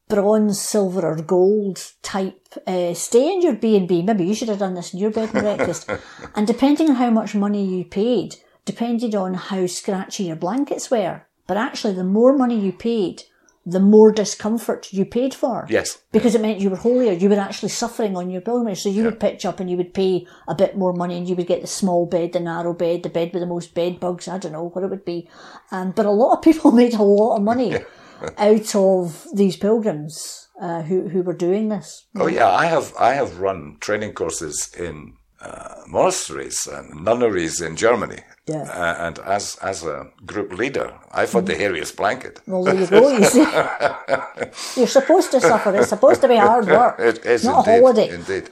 bronze, 0.10 0.62
silver 0.62 1.08
or 1.08 1.16
gold 1.16 1.92
type 2.02 2.40
uh, 2.68 2.94
stay 2.94 3.34
in 3.34 3.42
your 3.42 3.56
B&B. 3.56 4.02
Maybe 4.04 4.26
you 4.26 4.36
should 4.36 4.50
have 4.50 4.60
done 4.60 4.76
this 4.76 4.94
in 4.94 5.00
your 5.00 5.12
bed 5.12 5.34
and 5.34 5.44
breakfast. 5.44 5.90
and 6.36 6.46
depending 6.46 6.90
on 6.90 6.96
how 6.96 7.10
much 7.10 7.34
money 7.34 7.66
you 7.66 7.86
paid, 7.86 8.36
depended 8.66 9.16
on 9.16 9.34
how 9.34 9.66
scratchy 9.66 10.26
your 10.26 10.36
blankets 10.36 10.92
were. 10.92 11.26
But 11.48 11.58
actually, 11.58 11.94
the 11.94 12.04
more 12.04 12.38
money 12.38 12.60
you 12.60 12.72
paid, 12.72 13.24
the 13.66 13.80
more 13.80 14.12
discomfort 14.12 14.92
you 14.92 15.06
paid 15.06 15.34
for. 15.34 15.66
Yes. 15.70 16.02
Because 16.12 16.36
it 16.36 16.42
meant 16.42 16.60
you 16.60 16.70
were 16.70 16.76
holier. 16.76 17.14
You 17.14 17.30
were 17.30 17.40
actually 17.40 17.70
suffering 17.70 18.18
on 18.18 18.30
your 18.30 18.42
pilgrimage. 18.42 18.82
So 18.82 18.90
you 18.90 19.04
would 19.06 19.20
pitch 19.20 19.46
up 19.46 19.60
and 19.60 19.70
you 19.70 19.78
would 19.78 19.94
pay 19.94 20.28
a 20.48 20.56
bit 20.56 20.78
more 20.78 20.94
money 20.94 21.18
and 21.18 21.28
you 21.28 21.36
would 21.36 21.48
get 21.48 21.62
the 21.62 21.68
small 21.68 22.06
bed, 22.06 22.34
the 22.34 22.40
narrow 22.42 22.74
bed, 22.74 23.04
the 23.04 23.10
bed 23.10 23.32
with 23.34 23.42
the 23.42 23.48
most 23.48 23.74
bed 23.74 24.00
bugs. 24.00 24.28
I 24.28 24.38
don't 24.38 24.52
know 24.52 24.70
what 24.70 24.84
it 24.84 24.90
would 24.90 25.06
be. 25.06 25.30
Um, 25.72 25.92
but 25.92 26.06
a 26.06 26.12
lot 26.12 26.36
of 26.36 26.42
people 26.42 26.72
made 26.84 26.94
a 26.94 27.04
lot 27.04 27.38
of 27.38 27.44
money 27.44 27.76
out 28.38 28.76
of 28.76 29.28
these 29.34 29.56
pilgrims 29.56 30.50
uh, 30.62 30.82
who, 30.82 31.08
who 31.08 31.22
were 31.22 31.34
doing 31.34 31.70
this. 31.70 32.06
Oh 32.18 32.28
yeah, 32.28 32.50
I 32.50 32.66
have 32.66 32.94
I 33.00 33.14
have 33.14 33.40
run 33.40 33.78
training 33.80 34.14
courses 34.14 34.72
in 34.78 35.16
uh, 35.42 35.82
monasteries 35.88 36.68
and 36.68 37.04
nunneries 37.04 37.60
in 37.60 37.76
Germany. 37.76 38.20
Yeah. 38.46 38.64
Uh, 38.64 39.08
and 39.08 39.20
as 39.20 39.56
as 39.62 39.84
a 39.86 40.12
group 40.26 40.52
leader, 40.52 40.94
I've 41.12 41.32
had 41.32 41.46
the 41.46 41.56
hairiest 41.56 41.96
blanket. 41.96 42.42
Well, 42.46 42.64
there 42.64 42.76
you 42.76 42.88
go. 42.88 43.10
You 43.18 43.24
see. 43.26 43.46
You're 44.80 44.88
supposed 44.88 45.32
to 45.32 45.40
suffer. 45.40 45.74
It's 45.76 45.90
supposed 45.90 46.22
to 46.22 46.28
be 46.28 46.36
hard 46.36 46.68
work. 46.68 47.00
It 47.10 47.26
is 47.26 47.46
not 47.46 47.66
indeed, 47.68 47.72
a 47.72 47.82
holiday. 47.82 48.10
Indeed. 48.10 48.50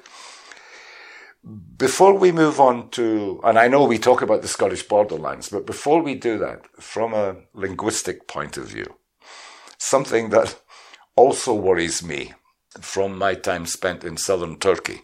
Before 1.78 2.14
we 2.14 2.32
move 2.32 2.60
on 2.60 2.90
to, 2.92 3.42
and 3.44 3.58
I 3.60 3.68
know 3.68 3.84
we 3.84 3.98
talk 3.98 4.22
about 4.22 4.42
the 4.42 4.48
Scottish 4.48 4.84
borderlands, 4.84 5.50
but 5.50 5.66
before 5.66 6.02
we 6.02 6.16
do 6.16 6.38
that, 6.38 6.68
from 6.80 7.14
a 7.14 7.36
linguistic 7.54 8.28
point 8.28 8.58
of 8.58 8.68
view, 8.68 8.86
something 9.78 10.30
that 10.30 10.62
also 11.16 11.54
worries 11.54 12.04
me 12.04 12.34
from 12.80 13.18
my 13.18 13.34
time 13.34 13.66
spent 13.66 14.04
in 14.04 14.16
southern 14.18 14.58
Turkey, 14.58 15.02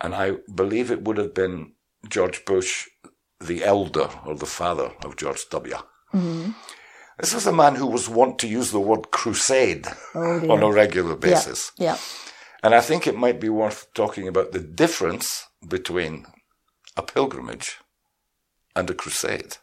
and 0.00 0.14
I 0.14 0.32
believe 0.54 0.90
it 0.90 1.04
would 1.04 1.16
have 1.16 1.32
been 1.32 1.72
George 2.08 2.44
Bush, 2.44 2.88
the 3.46 3.64
elder 3.64 4.08
or 4.26 4.34
the 4.34 4.46
father 4.46 4.92
of 5.04 5.16
George 5.16 5.44
W. 5.50 5.76
This 7.18 7.34
was 7.34 7.46
a 7.46 7.52
man 7.52 7.76
who 7.76 7.86
was 7.86 8.08
wont 8.08 8.38
to 8.40 8.48
use 8.48 8.70
the 8.72 8.80
word 8.80 9.10
crusade 9.10 9.86
Oh, 10.14 10.50
on 10.50 10.62
a 10.62 10.70
regular 10.72 11.16
basis. 11.16 11.70
yeah. 11.78 11.96
And 12.62 12.74
I 12.74 12.80
think 12.80 13.06
it 13.06 13.14
might 13.16 13.40
be 13.40 13.50
worth 13.50 13.92
talking 13.94 14.26
about 14.26 14.52
the 14.52 14.58
difference 14.60 15.46
between 15.68 16.26
a 16.96 17.02
pilgrimage 17.02 17.78
and 18.74 18.88
a 18.90 18.94
crusade. 18.94 19.56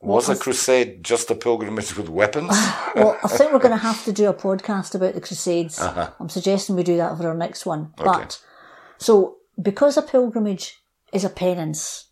Was 0.00 0.28
a 0.28 0.36
crusade 0.36 1.02
just 1.04 1.30
a 1.30 1.34
pilgrimage 1.34 1.96
with 1.96 2.08
weapons? 2.08 2.50
Well, 2.96 3.18
I 3.24 3.28
think 3.28 3.52
we're 3.52 3.58
going 3.58 3.72
to 3.78 3.88
have 3.90 4.04
to 4.04 4.12
do 4.12 4.28
a 4.28 4.34
podcast 4.34 4.94
about 4.94 5.14
the 5.14 5.20
Crusades. 5.20 5.80
Uh-huh. 5.80 6.10
I'm 6.20 6.28
suggesting 6.28 6.76
we 6.76 6.84
do 6.84 6.96
that 6.98 7.16
for 7.18 7.26
our 7.26 7.34
next 7.34 7.66
one. 7.66 7.92
But 7.96 8.40
so, 8.98 9.38
because 9.60 9.96
a 9.96 10.02
pilgrimage 10.02 10.78
is 11.12 11.24
a 11.24 11.28
penance, 11.28 12.06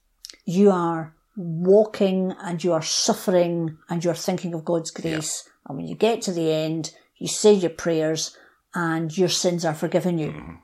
you 0.45 0.71
are 0.71 1.15
walking 1.37 2.35
and 2.41 2.63
you 2.63 2.73
are 2.73 2.83
suffering 2.83 3.79
and 3.89 4.05
you're 4.05 4.15
thinking 4.15 4.55
of 4.55 4.65
God's 4.65 4.91
grace. 4.91 5.49
And 5.67 5.79
when 5.79 5.87
you 5.87 5.95
get 5.95 6.23
to 6.23 6.33
the 6.33 6.51
end, 6.53 6.93
you 7.17 7.29
say 7.29 7.53
your 7.53 7.71
prayers 7.71 8.37
and 8.75 9.17
your 9.17 9.29
sins 9.29 9.65
are 9.65 9.75
forgiven 9.75 10.19
you. 10.19 10.59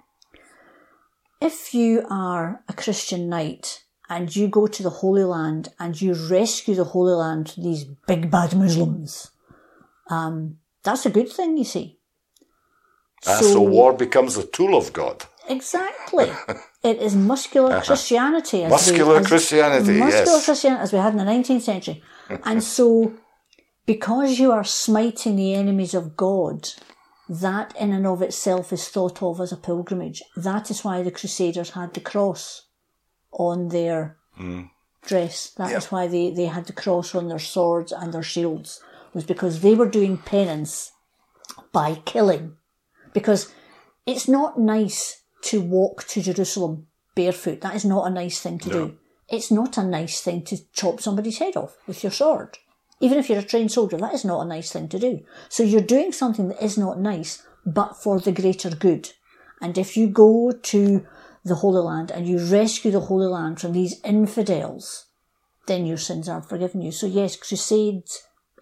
If 1.40 1.72
you 1.72 2.04
are 2.10 2.62
a 2.68 2.72
Christian 2.72 3.28
knight 3.28 3.84
and 4.08 4.34
you 4.34 4.48
go 4.48 4.66
to 4.66 4.82
the 4.82 4.90
Holy 4.90 5.24
Land 5.24 5.68
and 5.78 6.00
you 6.00 6.14
rescue 6.28 6.74
the 6.74 6.84
Holy 6.84 7.14
Land 7.14 7.50
from 7.50 7.62
these 7.62 7.84
big 7.84 8.30
bad 8.30 8.56
Muslims, 8.56 9.30
um, 10.10 10.58
that's 10.82 11.06
a 11.06 11.10
good 11.10 11.30
thing, 11.30 11.56
you 11.56 11.64
see. 11.64 11.98
Ah, 13.26 13.40
so 13.40 13.60
war 13.60 13.92
becomes 13.92 14.36
a 14.36 14.46
tool 14.46 14.76
of 14.76 14.92
God. 14.92 15.26
Exactly. 15.48 16.30
it 16.82 16.98
is 16.98 17.16
muscular 17.16 17.72
uh-huh. 17.72 17.84
Christianity. 17.84 18.64
As 18.64 18.70
Muscular 18.70 19.14
we, 19.14 19.20
as, 19.20 19.26
Christianity, 19.26 19.98
Muscular 19.98 20.36
yes. 20.36 20.44
Christianity, 20.44 20.82
as 20.82 20.92
we 20.92 20.98
had 20.98 21.12
in 21.12 21.18
the 21.18 21.24
19th 21.24 21.62
century. 21.62 22.02
and 22.44 22.62
so, 22.62 23.14
because 23.86 24.38
you 24.38 24.52
are 24.52 24.64
smiting 24.64 25.36
the 25.36 25.54
enemies 25.54 25.94
of 25.94 26.16
God, 26.16 26.68
that 27.28 27.76
in 27.76 27.92
and 27.92 28.06
of 28.06 28.22
itself 28.22 28.72
is 28.72 28.88
thought 28.88 29.22
of 29.22 29.40
as 29.40 29.52
a 29.52 29.56
pilgrimage. 29.56 30.22
That 30.36 30.70
is 30.70 30.82
why 30.82 31.02
the 31.02 31.10
Crusaders 31.10 31.70
had 31.70 31.94
the 31.94 32.00
cross 32.00 32.66
on 33.32 33.68
their 33.68 34.16
hmm. 34.34 34.62
dress. 35.02 35.50
That 35.50 35.72
is 35.72 35.86
why 35.86 36.06
they, 36.06 36.30
they 36.30 36.46
had 36.46 36.66
the 36.66 36.72
cross 36.72 37.14
on 37.14 37.28
their 37.28 37.38
swords 37.38 37.92
and 37.92 38.12
their 38.12 38.22
shields, 38.22 38.82
was 39.12 39.24
because 39.24 39.60
they 39.60 39.74
were 39.74 39.88
doing 39.88 40.16
penance 40.16 40.92
by 41.72 41.96
killing. 42.06 42.56
Because 43.12 43.52
it's 44.06 44.28
not 44.28 44.58
nice 44.58 45.22
to 45.42 45.60
walk 45.60 46.06
to 46.08 46.22
Jerusalem 46.22 46.86
barefoot. 47.14 47.60
That 47.60 47.74
is 47.74 47.84
not 47.84 48.06
a 48.06 48.10
nice 48.10 48.40
thing 48.40 48.58
to 48.60 48.70
do. 48.70 48.98
It's 49.28 49.50
not 49.50 49.76
a 49.76 49.84
nice 49.84 50.20
thing 50.20 50.42
to 50.44 50.58
chop 50.72 51.00
somebody's 51.00 51.38
head 51.38 51.56
off 51.56 51.76
with 51.86 52.02
your 52.02 52.12
sword. 52.12 52.58
Even 53.00 53.18
if 53.18 53.28
you're 53.28 53.38
a 53.38 53.42
trained 53.42 53.70
soldier, 53.70 53.96
that 53.98 54.14
is 54.14 54.24
not 54.24 54.40
a 54.40 54.48
nice 54.48 54.72
thing 54.72 54.88
to 54.88 54.98
do. 54.98 55.20
So 55.48 55.62
you're 55.62 55.80
doing 55.80 56.12
something 56.12 56.48
that 56.48 56.64
is 56.64 56.78
not 56.78 56.98
nice, 56.98 57.46
but 57.64 57.96
for 57.96 58.18
the 58.18 58.32
greater 58.32 58.70
good. 58.70 59.12
And 59.60 59.76
if 59.76 59.96
you 59.96 60.08
go 60.08 60.52
to 60.52 61.06
the 61.44 61.56
Holy 61.56 61.80
Land 61.80 62.10
and 62.10 62.26
you 62.26 62.38
rescue 62.38 62.90
the 62.90 63.00
Holy 63.00 63.26
Land 63.26 63.60
from 63.60 63.72
these 63.72 64.00
infidels, 64.04 65.06
then 65.66 65.86
your 65.86 65.96
sins 65.96 66.28
are 66.28 66.42
forgiven 66.42 66.82
you. 66.82 66.90
So 66.90 67.06
yes, 67.06 67.36
crusade 67.36 68.04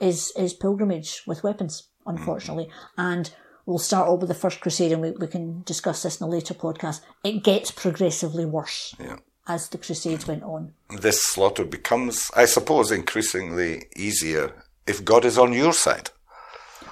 is, 0.01 0.33
is 0.37 0.53
pilgrimage 0.53 1.23
with 1.27 1.45
weapons, 1.45 1.89
mm-hmm. 2.07 2.17
unfortunately. 2.17 2.69
And 2.99 3.31
we'll 3.67 3.79
start 3.79 4.09
off 4.09 4.21
with 4.21 4.29
the 4.29 4.35
first 4.35 4.61
crusade 4.61 4.93
and 4.93 5.03
we, 5.03 5.11
we 5.11 5.27
can 5.27 5.63
discuss 5.65 6.03
this 6.03 6.21
in 6.21 6.27
a 6.27 6.31
later 6.31 6.55
podcast. 6.55 7.01
It 7.25 7.43
gets 7.45 7.71
progressively 7.71 8.45
worse 8.47 8.95
Yeah. 8.99 9.17
as 9.47 9.69
the 9.69 9.79
crusades 9.79 10.27
went 10.27 10.43
on. 10.45 10.73
This 11.01 11.21
slaughter 11.21 11.65
becomes, 11.65 12.31
I 12.37 12.47
suppose, 12.47 12.91
increasingly 12.93 13.85
easier 13.97 14.53
if 14.87 15.05
God 15.05 15.25
is 15.25 15.37
on 15.39 15.53
your 15.53 15.73
side. 15.73 16.11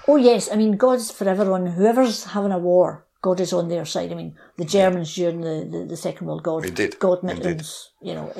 Oh 0.06 0.16
yes, 0.16 0.50
I 0.52 0.56
mean 0.56 0.76
God's 0.76 1.10
forever 1.10 1.50
on 1.52 1.66
whoever's 1.66 2.24
having 2.24 2.52
a 2.52 2.58
war. 2.58 3.06
God 3.22 3.40
is 3.40 3.52
on 3.54 3.68
their 3.68 3.86
side. 3.86 4.12
I 4.12 4.14
mean 4.16 4.34
the 4.58 4.64
Germans 4.66 5.14
during 5.14 5.40
the, 5.40 5.66
the, 5.70 5.86
the 5.86 5.96
Second 5.96 6.26
World 6.26 6.44
War, 6.46 6.60
God, 6.60 6.68
Indeed, 6.68 6.98
Gott 6.98 7.22
mit 7.24 7.46
uns. 7.46 7.90
You 8.02 8.14
know, 8.14 8.32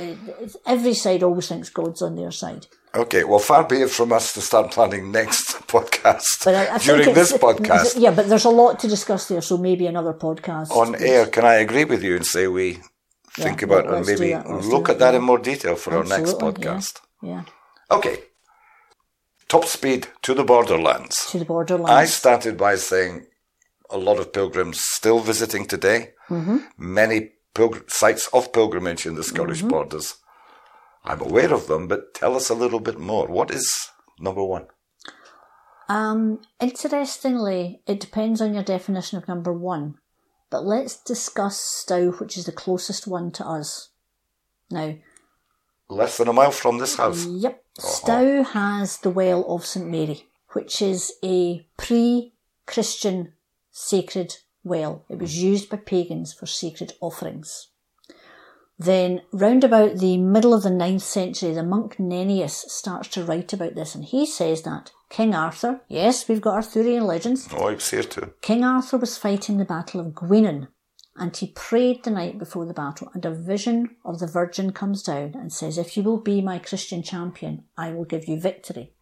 every 0.67 0.93
side 0.95 1.23
always 1.23 1.49
thinks 1.49 1.71
God's 1.71 2.03
on 2.03 2.17
their 2.17 2.31
side. 2.33 2.67
Okay, 2.97 3.25
well, 3.25 3.41
far 3.41 3.65
be 3.65 3.83
it 3.83 3.91
from 3.91 4.13
us 4.13 4.33
to 4.35 4.41
start 4.41 4.71
planning 4.71 5.11
next 5.11 5.53
podcast 5.75 6.45
But 6.45 6.55
I, 6.55 6.75
I 6.75 6.79
during 6.79 7.13
this 7.15 7.33
podcast. 7.33 7.95
yeah, 7.99 8.13
but 8.15 8.29
there's 8.29 8.45
a 8.45 8.51
lot 8.51 8.79
to 8.81 8.89
discuss 8.89 9.27
there, 9.29 9.41
so 9.43 9.57
maybe 9.59 9.87
another 9.87 10.13
podcast 10.13 10.71
On 10.71 10.95
air, 10.97 11.27
can 11.27 11.45
I 11.45 11.55
agree 11.55 11.85
with 11.85 12.03
you 12.05 12.17
and 12.17 12.25
say 12.27 12.47
we 12.47 12.79
think 13.33 13.61
Yeah, 13.61 13.65
about 13.67 13.93
and 13.93 14.07
maybe 14.07 14.35
look 14.75 14.89
at 14.89 14.99
that, 15.01 15.11
that 15.13 15.15
in 15.17 15.23
more 15.23 15.39
detail 15.39 15.75
for 15.77 15.93
our 15.97 16.05
next 16.05 16.35
Absolutely, 16.35 16.65
yeah. 16.65 16.71
podcast? 16.77 17.01
Yeah, 17.23 17.43
Okay, 17.91 18.17
top 19.49 19.65
speed 19.65 20.07
to 20.23 20.35
the 20.35 20.45
borderlands. 20.45 21.27
to 21.31 21.39
the 21.39 21.45
borderlands. 21.45 21.91
I 21.91 22.05
started 22.07 22.57
by 22.57 22.77
saying 22.77 23.27
a 23.91 23.99
lot 23.99 24.19
of 24.19 24.33
pilgrims 24.33 24.81
still 24.81 25.19
visiting 25.21 25.67
today, 25.67 26.11
Mm-hmm. 26.31 26.57
many 26.79 27.33
pilgr- 27.55 27.91
sites 27.91 28.29
of 28.33 28.51
pilgrimage 28.53 29.05
in 29.05 29.15
the 29.15 29.23
Scottish 29.23 29.59
Mm-hmm. 29.61 29.69
borders. 29.69 30.15
I'm 31.05 31.21
aware 31.21 31.53
of 31.53 31.67
them, 31.67 31.87
but 31.87 32.15
tell 32.15 32.35
us 32.35 32.49
a 32.49 32.55
little 32.55 32.81
bit 32.81 32.99
more. 32.99 33.27
What 33.29 33.51
is 33.51 33.91
number 34.19 34.43
one? 34.43 34.67
Um, 35.89 36.41
interestingly, 36.61 37.83
it 37.87 38.01
depends 38.01 38.41
on 38.41 38.55
your 38.55 38.63
definition 38.63 39.19
of 39.19 39.29
number 39.29 39.53
one. 39.53 39.99
But 40.51 40.65
let's 40.65 40.97
discuss 40.97 41.61
Stow, 41.61 42.13
which 42.13 42.39
is 42.39 42.47
the 42.47 42.53
closest 42.53 43.07
one 43.07 43.31
to 43.33 43.47
us. 43.47 43.91
Now, 44.71 44.95
Less 45.89 46.17
than 46.17 46.29
a 46.29 46.33
mile 46.33 46.51
from 46.51 46.79
this 46.79 46.97
house. 46.97 47.27
Yep. 47.27 47.63
Stow 47.79 48.43
has 48.43 48.99
the 48.99 49.11
Well 49.11 49.45
of 49.47 49.67
St 49.67 49.87
Mary, 49.87 50.27
which 50.53 50.81
is 50.81 51.13
a 51.23 51.67
pre 51.77 52.33
Christian 52.67 53.35
sacred 53.71 54.37
well. 54.63 55.05
It 55.11 55.19
was 55.19 55.43
used 55.43 55.69
by 55.69 55.77
pagans 55.77 56.33
for 56.33 56.47
sacred 56.47 56.95
offerings. 57.01 57.69
Then, 58.79 59.23
round 59.33 59.63
about 59.63 59.99
the 59.99 60.17
middle 60.19 60.53
of 60.53 60.65
the 60.65 60.71
ninth 60.71 61.03
century, 61.03 61.53
the 61.53 61.63
monk 61.63 61.97
Nennius 61.99 62.65
starts 62.69 63.09
to 63.11 63.25
write 63.25 63.53
about 63.53 63.77
this, 63.77 63.95
and 63.95 64.05
he 64.05 64.27
says 64.27 64.63
that 64.63 64.91
King 65.11 65.33
Arthur, 65.35 65.83
yes, 65.89 66.29
we've 66.29 66.41
got 66.41 66.55
Arthurian 66.55 67.07
legends, 67.07 67.49
Oh, 67.53 67.69
I 67.69 67.75
was 67.75 67.89
here 67.89 68.03
too. 68.03 68.33
King 68.41 68.65
Arthur 68.65 68.99
was 68.99 69.17
fighting 69.17 69.59
the 69.59 69.65
Battle 69.65 70.01
of 70.01 70.15
Guinnion, 70.15 70.69
and 71.17 71.37
he 71.37 71.53
prayed 71.55 72.03
the 72.03 72.11
night 72.11 72.37
before 72.37 72.67
the 72.67 72.75
battle, 72.75 73.13
and 73.15 73.25
a 73.25 73.31
vision 73.31 73.95
of 74.05 74.19
the 74.19 74.27
Virgin 74.27 74.73
comes 74.73 75.05
down 75.05 75.35
and 75.35 75.53
says, 75.53 75.79
If 75.79 75.97
you 75.97 76.03
will 76.03 76.21
be 76.21 76.43
my 76.43 76.59
Christian 76.59 77.05
champion, 77.05 77.65
I 77.79 77.93
will 77.93 78.05
give 78.05 78.27
you 78.27 78.41
victory. 78.41 78.93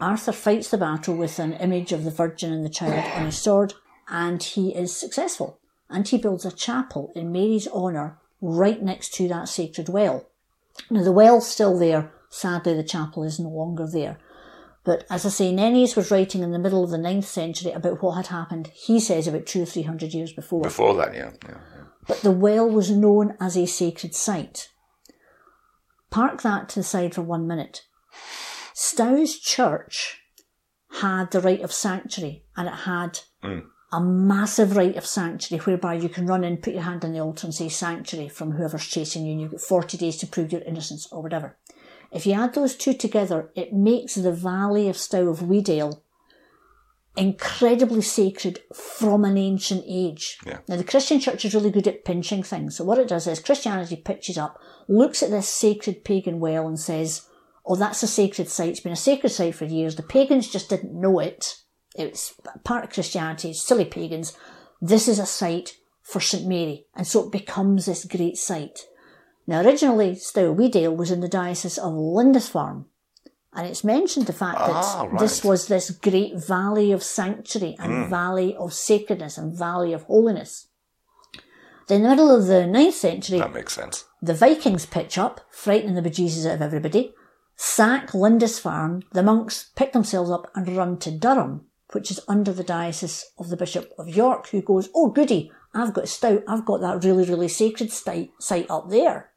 Arthur 0.00 0.32
fights 0.32 0.70
the 0.70 0.78
battle 0.78 1.14
with 1.16 1.38
an 1.38 1.52
image 1.52 1.92
of 1.92 2.02
the 2.02 2.10
Virgin 2.10 2.52
and 2.52 2.64
the 2.64 2.68
child 2.68 3.04
on 3.14 3.26
his 3.26 3.38
sword, 3.38 3.74
and 4.08 4.42
he 4.42 4.74
is 4.74 4.96
successful. 4.96 5.60
And 5.88 6.08
he 6.08 6.18
builds 6.18 6.44
a 6.44 6.50
chapel 6.50 7.12
in 7.14 7.30
Mary's 7.30 7.68
honour 7.68 8.18
right 8.44 8.82
next 8.82 9.14
to 9.14 9.28
that 9.28 9.48
sacred 9.48 9.88
well. 9.88 10.28
Now, 10.90 11.02
the 11.02 11.12
well's 11.12 11.48
still 11.48 11.78
there. 11.78 12.12
Sadly, 12.28 12.74
the 12.74 12.84
chapel 12.84 13.22
is 13.22 13.38
no 13.38 13.48
longer 13.48 13.86
there. 13.90 14.18
But 14.84 15.04
as 15.08 15.24
I 15.24 15.30
say, 15.30 15.52
Nennius 15.52 15.96
was 15.96 16.10
writing 16.10 16.42
in 16.42 16.52
the 16.52 16.58
middle 16.58 16.84
of 16.84 16.90
the 16.90 16.98
ninth 16.98 17.26
century 17.26 17.72
about 17.72 18.02
what 18.02 18.16
had 18.16 18.26
happened, 18.26 18.66
he 18.74 19.00
says, 19.00 19.26
about 19.26 19.46
two 19.46 19.62
or 19.62 19.66
three 19.66 19.82
hundred 19.82 20.12
years 20.12 20.32
before. 20.32 20.62
Before 20.62 20.94
that, 20.96 21.14
yeah. 21.14 21.30
yeah, 21.44 21.58
yeah. 21.76 21.84
But 22.06 22.20
the 22.20 22.30
well 22.30 22.68
was 22.68 22.90
known 22.90 23.34
as 23.40 23.56
a 23.56 23.66
sacred 23.66 24.14
site. 24.14 24.68
Park 26.10 26.42
that 26.42 26.68
to 26.70 26.80
the 26.80 26.84
side 26.84 27.14
for 27.14 27.22
one 27.22 27.46
minute. 27.46 27.86
Stow's 28.74 29.38
church 29.38 30.20
had 31.00 31.30
the 31.30 31.40
right 31.40 31.62
of 31.62 31.72
sanctuary 31.72 32.44
and 32.56 32.68
it 32.68 32.74
had 32.74 33.20
mm. 33.42 33.64
A 33.94 34.00
massive 34.00 34.76
right 34.76 34.96
of 34.96 35.06
sanctuary 35.06 35.62
whereby 35.64 35.94
you 35.94 36.08
can 36.08 36.26
run 36.26 36.42
in, 36.42 36.56
put 36.56 36.74
your 36.74 36.82
hand 36.82 37.04
on 37.04 37.12
the 37.12 37.20
altar 37.20 37.46
and 37.46 37.54
say 37.54 37.68
sanctuary 37.68 38.28
from 38.28 38.50
whoever's 38.50 38.88
chasing 38.88 39.24
you 39.24 39.32
and 39.32 39.40
you've 39.40 39.52
got 39.52 39.60
40 39.60 39.96
days 39.96 40.16
to 40.16 40.26
prove 40.26 40.50
your 40.50 40.62
innocence 40.62 41.06
or 41.12 41.22
whatever. 41.22 41.56
If 42.10 42.26
you 42.26 42.32
add 42.32 42.54
those 42.54 42.74
two 42.74 42.94
together, 42.94 43.52
it 43.54 43.72
makes 43.72 44.16
the 44.16 44.32
valley 44.32 44.88
of 44.88 44.96
Stow 44.96 45.28
of 45.28 45.42
Wedale 45.42 46.02
incredibly 47.16 48.02
sacred 48.02 48.58
from 48.74 49.24
an 49.24 49.38
ancient 49.38 49.84
age. 49.86 50.38
Yeah. 50.44 50.58
Now, 50.66 50.76
the 50.76 50.82
Christian 50.82 51.20
church 51.20 51.44
is 51.44 51.54
really 51.54 51.70
good 51.70 51.86
at 51.86 52.04
pinching 52.04 52.42
things. 52.42 52.76
So, 52.76 52.84
what 52.84 52.98
it 52.98 53.06
does 53.06 53.28
is 53.28 53.38
Christianity 53.38 53.94
pitches 53.94 54.36
up, 54.36 54.58
looks 54.88 55.22
at 55.22 55.30
this 55.30 55.48
sacred 55.48 56.04
pagan 56.04 56.40
well 56.40 56.66
and 56.66 56.80
says, 56.80 57.28
Oh, 57.64 57.76
that's 57.76 58.02
a 58.02 58.08
sacred 58.08 58.48
site. 58.48 58.70
It's 58.70 58.80
been 58.80 58.92
a 58.92 58.96
sacred 58.96 59.30
site 59.30 59.54
for 59.54 59.64
years. 59.64 59.94
The 59.94 60.02
pagans 60.02 60.50
just 60.50 60.68
didn't 60.68 61.00
know 61.00 61.20
it. 61.20 61.56
It's 61.94 62.34
part 62.64 62.84
of 62.84 62.90
Christianity, 62.90 63.52
silly 63.52 63.84
pagans. 63.84 64.36
This 64.80 65.06
is 65.08 65.18
a 65.18 65.26
site 65.26 65.76
for 66.02 66.20
St. 66.20 66.46
Mary. 66.46 66.86
And 66.94 67.06
so 67.06 67.24
it 67.26 67.32
becomes 67.32 67.86
this 67.86 68.04
great 68.04 68.36
site. 68.36 68.80
Now, 69.46 69.60
originally, 69.62 70.14
Stow 70.16 70.52
Wedale 70.52 70.94
was 70.96 71.10
in 71.10 71.20
the 71.20 71.28
diocese 71.28 71.78
of 71.78 71.92
Lindisfarne. 71.92 72.86
And 73.56 73.66
it's 73.68 73.84
mentioned 73.84 74.26
the 74.26 74.32
fact 74.32 74.58
that 74.58 74.70
Ah, 74.70 75.06
right. 75.08 75.20
this 75.20 75.44
was 75.44 75.68
this 75.68 75.90
great 75.90 76.34
valley 76.36 76.90
of 76.90 77.04
sanctuary 77.04 77.76
and 77.78 78.08
valley 78.10 78.56
of 78.56 78.72
sacredness 78.74 79.38
and 79.38 79.56
valley 79.56 79.92
of 79.92 80.02
holiness. 80.04 80.66
Then 81.86 81.98
in 81.98 82.02
the 82.02 82.08
middle 82.08 82.34
of 82.34 82.46
the 82.46 82.66
ninth 82.66 82.94
century, 82.94 83.38
That 83.38 83.52
makes 83.52 83.74
sense. 83.74 84.06
the 84.20 84.34
Vikings 84.34 84.86
pitch 84.86 85.18
up, 85.18 85.42
frightening 85.52 85.94
the 85.94 86.02
bejesus 86.02 86.46
out 86.46 86.54
of 86.56 86.62
everybody, 86.62 87.14
sack 87.54 88.12
Lindisfarne, 88.12 89.04
the 89.12 89.22
monks 89.22 89.70
pick 89.76 89.92
themselves 89.92 90.30
up 90.30 90.50
and 90.56 90.76
run 90.76 90.98
to 90.98 91.10
Durham, 91.12 91.66
which 91.92 92.10
is 92.10 92.20
under 92.28 92.52
the 92.52 92.64
diocese 92.64 93.24
of 93.38 93.48
the 93.48 93.56
Bishop 93.56 93.92
of 93.98 94.08
York, 94.08 94.48
who 94.48 94.62
goes, 94.62 94.88
Oh 94.94 95.08
goody, 95.10 95.50
I've 95.74 95.92
got 95.92 96.08
Stow, 96.08 96.42
I've 96.48 96.64
got 96.64 96.80
that 96.80 97.04
really, 97.04 97.24
really 97.24 97.48
sacred 97.48 97.90
site 97.92 98.70
up 98.70 98.90
there. 98.90 99.30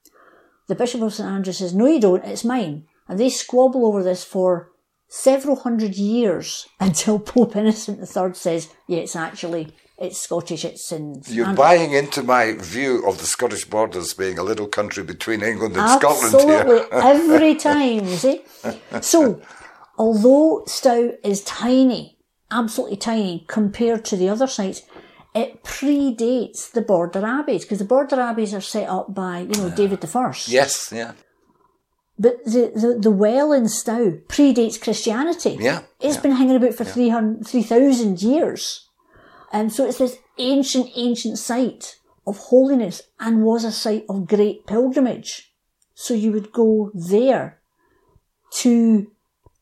The 0.68 0.76
Bishop 0.76 1.02
of 1.02 1.14
St 1.14 1.30
Andrews 1.30 1.58
says, 1.58 1.74
No 1.74 1.86
you 1.88 2.00
don't, 2.00 2.26
it's 2.26 2.44
mine. 2.46 2.86
And 3.08 3.20
they 3.20 3.30
squabble 3.30 3.86
over 3.86 4.04
this 4.04 4.24
for 4.24 4.72
several 5.08 5.56
hundred 5.58 5.96
years 5.96 6.68
until 6.80 7.20
Pope 7.20 7.56
Innocent 7.56 8.00
III 8.00 8.34
says, 8.34 8.70
Yeah, 8.88 9.00
it's 9.00 9.16
actually, 9.16 9.74
it's 9.98 10.20
Scottish, 10.20 10.66
it's 10.66 10.92
in 10.92 11.22
You're 11.28 11.46
Andrews." 11.48 11.58
buying 11.58 11.94
into 11.94 12.22
my 12.24 12.54
view 12.54 13.08
of 13.08 13.18
the 13.20 13.26
Scottish 13.26 13.66
borders 13.66 14.14
being 14.14 14.38
a 14.38 14.44
little 14.44 14.68
country 14.68 15.04
between 15.04 15.42
England 15.42 15.76
and 15.78 15.90
Scotland 15.90 16.36
Absolutely, 16.36 16.78
here. 16.80 16.88
every 16.92 17.56
time, 17.70 18.06
you 18.08 18.16
see. 18.18 18.42
So, 19.02 19.42
although 19.98 20.64
Stow 20.68 21.14
is 21.24 21.42
tiny, 21.44 22.17
absolutely 22.52 22.98
tiny 22.98 23.46
compared 23.48 24.06
to 24.06 24.16
the 24.16 24.30
other 24.30 24.48
sites, 24.48 24.82
it 25.36 25.64
predates 25.64 26.72
the 26.72 26.82
border 26.82 27.26
abbeys 27.26 27.64
because 27.64 27.80
the 27.80 27.86
border 27.86 28.20
abbeys 28.20 28.54
are 28.54 28.62
set 28.62 28.90
up 28.90 29.14
by, 29.14 29.40
you 29.40 29.56
know, 29.62 29.70
David 29.70 30.02
the 30.02 30.08
First. 30.08 30.48
yes, 30.48 30.92
yeah. 30.94 31.14
But 32.20 32.44
the, 32.46 32.72
the, 32.74 32.98
the 33.00 33.12
well 33.12 33.52
in 33.52 33.68
Stow 33.68 34.20
predates 34.28 34.82
Christianity. 34.82 35.58
Yeah, 35.60 35.82
It's 36.00 36.16
yeah. 36.16 36.22
been 36.22 36.32
hanging 36.32 36.56
about 36.56 36.74
for 36.74 36.84
300 36.84 37.46
3,000 37.46 38.22
years. 38.24 38.90
And 39.54 39.72
so 39.72 39.86
it's 39.86 40.00
this 40.00 40.18
ancient, 40.40 40.90
ancient 40.96 41.38
site 41.38 41.98
of 42.26 42.38
holiness 42.38 43.04
and 43.20 43.44
was 43.44 43.64
a 43.64 43.72
site 43.72 44.06
of 44.10 44.28
great 44.28 44.66
pilgrimage. 44.66 45.54
So 45.94 46.16
you 46.16 46.32
would 46.32 46.52
go 46.52 46.92
there 46.96 47.60
to 48.62 49.12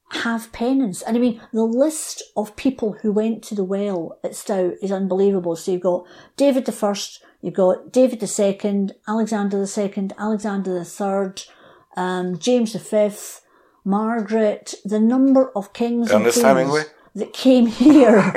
have 0.10 0.52
penance. 0.52 1.02
And 1.02 1.18
I 1.18 1.20
mean, 1.20 1.42
the 1.52 1.64
list 1.64 2.24
of 2.36 2.56
people 2.56 2.94
who 3.02 3.12
went 3.12 3.44
to 3.44 3.56
the 3.56 3.64
well 3.64 4.20
at 4.24 4.36
Stow 4.36 4.76
is 4.82 4.92
unbelievable. 4.92 5.56
So 5.56 5.72
you've 5.72 5.82
got 5.82 6.06
David 6.38 6.66
the 6.66 6.72
First, 6.72 7.24
you've 7.42 7.56
got 7.56 7.92
David 7.92 8.20
the 8.20 8.28
Second, 8.28 8.94
Alexander 9.08 9.58
the 9.58 9.68
Second, 9.68 10.14
Alexander 10.18 10.74
the 10.74 10.86
Third, 10.86 11.44
um, 11.98 12.38
James 12.38 12.74
the 12.74 12.80
Fifth, 12.80 13.42
Margaret, 13.84 14.76
the 14.84 15.00
number 15.00 15.52
of 15.56 15.74
kings 15.74 16.12
Ernest 16.12 16.38
and 16.38 16.46
Hemingway? 16.46 16.84
that 17.16 17.34
came 17.34 17.66
here 17.66 18.34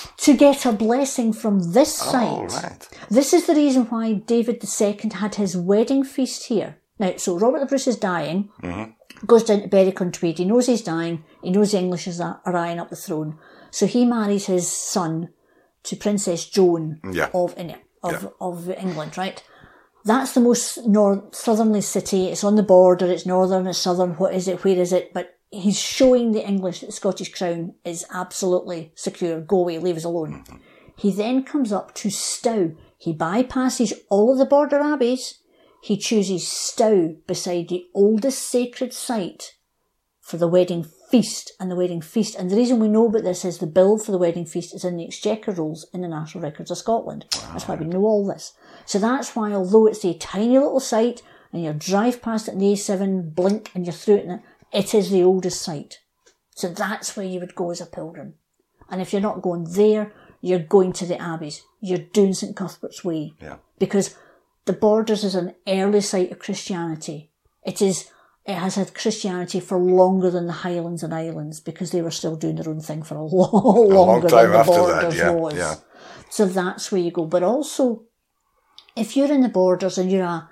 to 0.16 0.36
get 0.36 0.64
a 0.64 0.72
blessing 0.72 1.32
from 1.32 1.72
this 1.72 1.94
site. 1.94 2.28
All 2.28 2.46
right. 2.46 2.88
This 3.10 3.32
is 3.32 3.46
the 3.46 3.54
reason 3.54 3.84
why 3.86 4.14
David 4.14 4.60
the 4.60 4.66
Second 4.66 5.14
had 5.14 5.34
his 5.34 5.56
wedding 5.56 6.04
feast 6.04 6.46
here. 6.46 6.76
Now, 6.98 7.16
so 7.16 7.36
Robert 7.36 7.58
the 7.58 7.66
Bruce 7.66 7.88
is 7.88 7.96
dying, 7.96 8.50
goes 9.26 9.44
down 9.44 9.62
to 9.62 9.68
Berwick 9.68 10.00
on 10.00 10.12
Tweed. 10.12 10.38
He 10.38 10.44
knows 10.44 10.66
he's 10.66 10.82
dying. 10.82 11.24
He 11.42 11.50
knows 11.50 11.72
the 11.72 11.78
English 11.78 12.06
is 12.06 12.20
are 12.20 12.40
eyeing 12.44 12.78
up 12.80 12.90
the 12.90 12.96
throne. 12.96 13.38
So 13.70 13.86
he 13.86 14.04
marries 14.04 14.46
his 14.46 14.70
son 14.70 15.30
to 15.84 15.96
Princess 15.96 16.46
Joan 16.46 17.00
Yeah. 17.12 17.30
of, 17.34 17.56
India, 17.58 17.78
of, 18.02 18.22
Yeah. 18.22 18.28
of 18.40 18.70
England, 18.70 19.18
right? 19.18 19.42
That's 20.04 20.32
the 20.32 20.40
most 20.40 20.86
north, 20.86 21.34
southerly 21.34 21.80
city. 21.80 22.26
It's 22.28 22.44
on 22.44 22.56
the 22.56 22.62
border. 22.62 23.06
It's 23.06 23.24
northern, 23.26 23.66
it's 23.66 23.78
southern. 23.78 24.12
What 24.14 24.34
is 24.34 24.48
it? 24.48 24.62
Where 24.64 24.76
is 24.78 24.92
it? 24.92 25.12
But 25.14 25.34
he's 25.50 25.78
showing 25.78 26.32
the 26.32 26.46
English 26.46 26.80
that 26.80 26.86
the 26.86 26.92
Scottish 26.92 27.32
crown 27.32 27.74
is 27.84 28.04
absolutely 28.12 28.92
secure. 28.94 29.40
Go 29.40 29.60
away, 29.60 29.78
leave 29.78 29.96
us 29.96 30.04
alone. 30.04 30.44
Mm-hmm. 30.46 30.56
He 30.96 31.10
then 31.10 31.42
comes 31.42 31.72
up 31.72 31.94
to 31.96 32.10
Stow. 32.10 32.72
He 32.98 33.12
bypasses 33.14 33.92
all 34.10 34.30
of 34.32 34.38
the 34.38 34.46
border 34.46 34.78
abbeys. 34.78 35.38
He 35.84 35.98
chooses 35.98 36.48
Stow 36.48 37.14
beside 37.26 37.68
the 37.68 37.84
oldest 37.92 38.42
sacred 38.48 38.94
site 38.94 39.56
for 40.18 40.38
the 40.38 40.48
wedding 40.48 40.86
feast 41.10 41.52
and 41.60 41.70
the 41.70 41.76
wedding 41.76 42.00
feast. 42.00 42.34
And 42.36 42.50
the 42.50 42.56
reason 42.56 42.80
we 42.80 42.88
know 42.88 43.06
about 43.08 43.24
this 43.24 43.44
is 43.44 43.58
the 43.58 43.66
bill 43.66 43.98
for 43.98 44.10
the 44.10 44.16
wedding 44.16 44.46
feast 44.46 44.74
is 44.74 44.82
in 44.82 44.96
the 44.96 45.04
Exchequer 45.04 45.52
Rolls 45.52 45.86
in 45.92 46.00
the 46.00 46.08
National 46.08 46.42
Records 46.42 46.70
of 46.70 46.78
Scotland. 46.78 47.26
That's 47.52 47.68
why 47.68 47.74
we 47.74 47.84
know 47.84 48.06
all 48.06 48.26
this. 48.26 48.54
So 48.86 48.98
that's 48.98 49.36
why, 49.36 49.52
although 49.52 49.86
it's 49.86 50.06
a 50.06 50.16
tiny 50.16 50.58
little 50.58 50.80
site 50.80 51.20
and 51.52 51.62
you 51.62 51.74
drive 51.74 52.22
past 52.22 52.48
it 52.48 52.52
in 52.52 52.60
the 52.60 52.72
A7, 52.72 53.34
blink 53.34 53.70
and 53.74 53.84
you're 53.84 53.92
through 53.92 54.16
it, 54.16 54.40
it 54.72 54.94
is 54.94 55.10
the 55.10 55.22
oldest 55.22 55.60
site. 55.60 55.98
So 56.56 56.68
that's 56.70 57.14
where 57.14 57.26
you 57.26 57.40
would 57.40 57.54
go 57.54 57.70
as 57.70 57.82
a 57.82 57.86
pilgrim. 57.86 58.36
And 58.88 59.02
if 59.02 59.12
you're 59.12 59.20
not 59.20 59.42
going 59.42 59.64
there, 59.64 60.14
you're 60.40 60.60
going 60.60 60.94
to 60.94 61.04
the 61.04 61.20
abbeys. 61.20 61.60
You're 61.82 61.98
doing 61.98 62.32
St 62.32 62.56
Cuthbert's 62.56 63.04
Way. 63.04 63.34
Yeah. 63.38 63.56
Because 63.78 64.16
the 64.66 64.72
Borders 64.72 65.24
is 65.24 65.34
an 65.34 65.54
early 65.66 66.00
site 66.00 66.32
of 66.32 66.38
Christianity. 66.38 67.30
It 67.64 67.82
is, 67.82 68.10
it 68.46 68.54
has 68.54 68.76
had 68.76 68.94
Christianity 68.94 69.60
for 69.60 69.78
longer 69.78 70.30
than 70.30 70.46
the 70.46 70.52
Highlands 70.52 71.02
and 71.02 71.14
Islands 71.14 71.60
because 71.60 71.90
they 71.90 72.02
were 72.02 72.10
still 72.10 72.36
doing 72.36 72.56
their 72.56 72.68
own 72.68 72.80
thing 72.80 73.02
for 73.02 73.16
a 73.16 73.22
long, 73.22 73.88
longer 73.88 74.28
time 74.28 74.50
than 74.50 74.52
the 74.52 74.58
after 74.58 74.86
that, 74.86 75.14
yeah, 75.14 75.30
was. 75.30 75.54
yeah. 75.54 75.74
So 76.30 76.46
that's 76.46 76.90
where 76.90 77.00
you 77.00 77.10
go. 77.10 77.26
But 77.26 77.42
also, 77.42 78.04
if 78.96 79.16
you're 79.16 79.32
in 79.32 79.42
the 79.42 79.48
Borders 79.48 79.98
and 79.98 80.10
you're 80.10 80.24
a, 80.24 80.48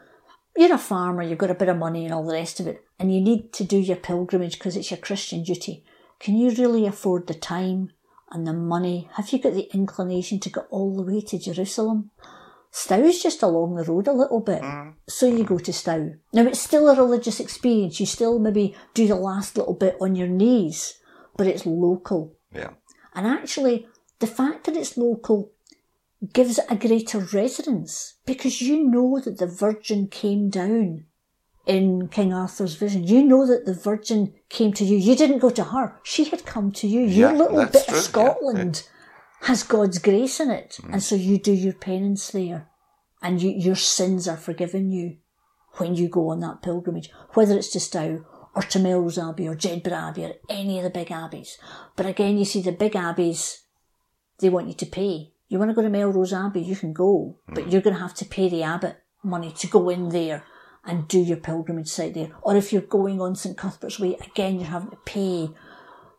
you're 0.57 0.75
a 0.75 0.79
farmer, 0.79 1.23
you've 1.23 1.39
got 1.39 1.51
a 1.51 1.55
bit 1.55 1.69
of 1.69 1.79
money 1.79 2.05
and 2.05 2.13
all 2.13 2.27
the 2.27 2.35
rest 2.35 2.61
of 2.61 2.67
it, 2.67 2.85
and 2.99 3.13
you 3.13 3.21
need 3.21 3.53
to 3.55 3.65
do 3.65 3.79
your 3.79 3.97
pilgrimage 3.97 4.59
because 4.59 4.77
it's 4.77 4.91
your 4.91 4.99
Christian 4.99 5.43
duty, 5.43 5.85
can 6.21 6.37
you 6.37 6.51
really 6.51 6.87
afford 6.87 7.27
the 7.27 7.35
time 7.35 7.91
and 8.31 8.47
the 8.47 8.53
money? 8.53 9.09
Have 9.15 9.31
you 9.31 9.41
got 9.41 9.55
the 9.55 9.71
inclination 9.75 10.39
to 10.41 10.51
go 10.51 10.67
all 10.71 10.95
the 10.95 11.03
way 11.03 11.21
to 11.23 11.39
Jerusalem? 11.39 12.11
Stow's 12.75 13.23
just 13.23 13.43
along 13.43 13.75
the 13.77 13.85
road 13.85 14.09
a 14.09 14.13
little 14.13 14.41
bit. 14.41 14.63
Mm. 14.63 14.95
So 15.07 15.27
you 15.27 15.45
go 15.45 15.59
to 15.59 15.73
Stow. 15.73 16.15
Now 16.33 16.47
it's 16.47 16.59
still 16.59 16.89
a 16.89 16.97
religious 16.97 17.39
experience. 17.39 18.01
You 18.01 18.07
still 18.07 18.39
maybe 18.39 18.75
do 18.95 19.07
the 19.07 19.15
last 19.15 19.59
little 19.59 19.75
bit 19.75 19.97
on 20.01 20.17
your 20.17 20.27
knees, 20.27 20.99
but 21.37 21.47
it's 21.47 21.67
local. 21.67 22.35
Yeah. 22.51 22.71
And 23.15 23.27
actually, 23.27 23.87
the 24.21 24.27
fact 24.27 24.65
that 24.65 24.77
it's 24.77 24.97
local 24.97 25.53
gives 26.33 26.59
it 26.59 26.65
a 26.71 26.77
greater 26.77 27.19
resonance 27.19 28.15
because 28.25 28.63
you 28.63 28.83
know 28.83 29.21
that 29.21 29.37
the 29.37 29.47
Virgin 29.47 30.09
came 30.09 30.49
down 30.49 31.05
in 31.67 32.09
King 32.09 32.33
Arthur's 32.33 32.77
vision. 32.77 33.05
You 33.07 33.23
know 33.23 33.47
that 33.47 33.67
the 33.67 33.75
Virgin 33.75 34.33
came 34.49 34.73
to 34.75 34.85
you. 34.85 34.97
You 34.97 35.15
didn't 35.15 35.41
go 35.41 35.51
to 35.51 35.65
her. 35.65 36.01
She 36.05 36.25
had 36.25 36.47
come 36.47 36.73
to 36.73 36.87
you. 36.87 37.01
Your 37.03 37.33
Yeah, 37.33 37.37
little 37.37 37.67
bit 37.67 37.73
true, 37.73 37.81
of 37.81 37.89
yeah, 37.89 38.01
Scotland 38.01 38.89
has 39.43 39.63
God's 39.63 39.99
grace 39.99 40.41
in 40.41 40.51
it. 40.51 40.79
Mm. 40.83 40.95
And 40.95 41.03
so 41.03 41.15
you 41.15 41.39
do 41.39 41.53
your 41.53 41.73
penance 41.73 42.31
there 42.31 42.69
and 43.21 43.43
you, 43.43 43.51
your 43.51 43.77
sins 43.77 44.29
are 44.29 44.37
forgiven 44.37 44.91
you 44.91 45.17
when 45.75 45.95
you 45.95 46.09
go 46.09 46.31
on 46.31 46.41
that 46.41 46.63
pilgrimage, 46.63 47.11
whether 47.35 47.57
it's 47.57 47.71
to 47.71 47.81
Stow 47.81 48.25
or 48.55 48.63
to 48.63 48.79
Melrose 48.79 49.19
Abbey 49.19 49.49
or 49.49 49.57
Jedburgh 49.57 49.93
Abbey 49.93 50.25
or 50.25 50.35
any 50.49 50.79
of 50.79 50.85
the 50.85 50.91
big 50.91 51.09
abbeys. 51.09 51.57
But 51.97 52.07
again, 52.07 52.39
you 52.39 52.45
see 52.45 52.61
the 52.61 52.73
big 52.73 52.93
abbeys, 52.93 53.63
they 54.39 54.51
want 54.51 54.69
you 54.69 54.75
to 54.75 54.87
pay. 54.87 55.33
You 55.49 55.59
want 55.59 55.71
to 55.71 55.75
go 55.75 55.83
to 55.83 55.91
Melrose 55.91 56.33
Abbey, 56.33 56.61
you 56.61 56.77
can 56.77 56.93
go, 56.93 57.39
but 57.49 57.71
you're 57.71 57.83
going 57.83 57.97
to 57.97 58.03
have 58.03 58.15
to 58.15 58.25
pay 58.25 58.49
the 58.49 58.63
abbot 58.63 58.97
money 59.23 59.53
to 59.53 59.67
go 59.67 59.89
in 59.89 60.11
there 60.11 60.45
and 60.85 61.09
do 61.09 61.21
your 61.21 61.37
pilgrimage 61.37 61.89
site 61.89 62.15
there. 62.15 62.31
Or 62.43 62.57
if 62.57 62.73
you're 62.73 62.83
going 62.83 63.21
on 63.21 63.37
St 63.37 63.57
Cuthbert's 63.57 64.01
Way, 64.01 64.17
again, 64.17 64.59
you're 64.59 64.69
having 64.69 64.91
to 64.91 64.97
pay 65.05 65.51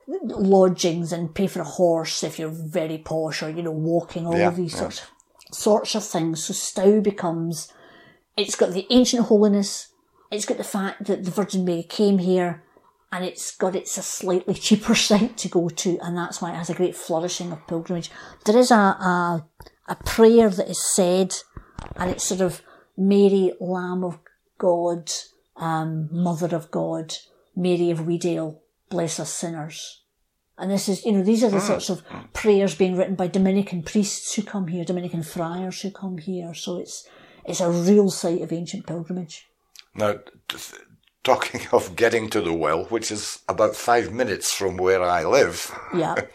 lodgings 0.07 1.11
and 1.13 1.33
pay 1.33 1.47
for 1.47 1.61
a 1.61 1.65
horse 1.65 2.23
if 2.23 2.39
you're 2.39 2.49
very 2.49 2.97
posh 2.97 3.41
or, 3.43 3.49
you 3.49 3.63
know, 3.63 3.71
walking, 3.71 4.25
all 4.25 4.37
Yeah, 4.37 4.47
of 4.49 4.55
these 4.55 4.73
yeah. 4.73 4.79
sorts, 4.79 5.01
sorts 5.51 5.95
of 5.95 6.03
things. 6.05 6.43
So 6.43 6.53
Stow 6.53 7.01
becomes, 7.01 7.71
it's 8.37 8.55
got 8.55 8.73
the 8.73 8.85
ancient 8.89 9.27
holiness, 9.27 9.89
it's 10.31 10.45
got 10.45 10.57
the 10.57 10.63
fact 10.63 11.05
that 11.05 11.23
the 11.23 11.31
Virgin 11.31 11.63
Mary 11.65 11.83
came 11.83 12.17
here, 12.17 12.63
and 13.11 13.23
it's 13.23 13.55
got 13.55 13.75
it's 13.75 13.97
a 13.97 14.01
slightly 14.03 14.53
cheaper 14.65 14.95
site 14.95 15.37
to 15.37 15.47
go 15.47 15.69
to, 15.69 15.99
and 16.01 16.17
that's 16.17 16.41
why 16.41 16.51
it 16.51 16.55
has 16.57 16.69
a 16.69 16.73
great 16.73 16.95
flourishing 16.95 17.51
of 17.51 17.65
pilgrimage. 17.67 18.09
There 18.45 18.57
is 18.57 18.71
a 18.71 18.75
a, 18.75 19.45
a 19.87 19.95
prayer 19.95 20.49
that 20.49 20.69
is 20.69 20.81
said, 20.95 21.35
and 21.95 22.09
it's 22.09 22.23
sort 22.23 22.41
of 22.41 22.61
Mary, 22.97 23.53
Lamb 23.59 24.03
of 24.03 24.17
God, 24.57 25.11
um, 25.57 26.09
Mother 26.11 26.55
of 26.55 26.71
God, 26.71 27.13
Mary 27.55 27.91
of 27.91 27.99
Wedale, 27.99 28.57
bless 28.93 29.19
us 29.19 29.33
sinners. 29.33 30.03
And 30.55 30.69
this 30.69 30.87
is, 30.87 31.03
you 31.03 31.13
know, 31.13 31.23
these 31.23 31.43
are 31.43 31.49
the 31.49 31.59
sorts 31.59 31.89
of 31.89 32.03
prayers 32.33 32.75
being 32.75 32.95
written 32.95 33.15
by 33.15 33.25
Dominican 33.27 33.81
priests 33.81 34.35
who 34.35 34.43
come 34.43 34.67
here, 34.67 34.85
Dominican 34.85 35.23
friars 35.23 35.81
who 35.81 35.89
come 35.89 36.19
here. 36.19 36.53
So 36.53 36.77
it's 36.77 37.07
it's 37.43 37.59
a 37.59 37.71
real 37.71 38.11
site 38.11 38.41
of 38.41 38.53
ancient 38.53 38.85
pilgrimage. 38.85 39.47
Now, 39.95 40.19
talking 41.23 41.61
of 41.71 41.95
getting 41.95 42.29
to 42.29 42.39
the 42.41 42.53
well, 42.53 42.83
which 42.85 43.11
is 43.11 43.39
about 43.49 43.75
five 43.75 44.13
minutes 44.13 44.53
from 44.53 44.77
where 44.77 45.01
I 45.01 45.25
live, 45.25 45.71
Yeah. 45.93 46.15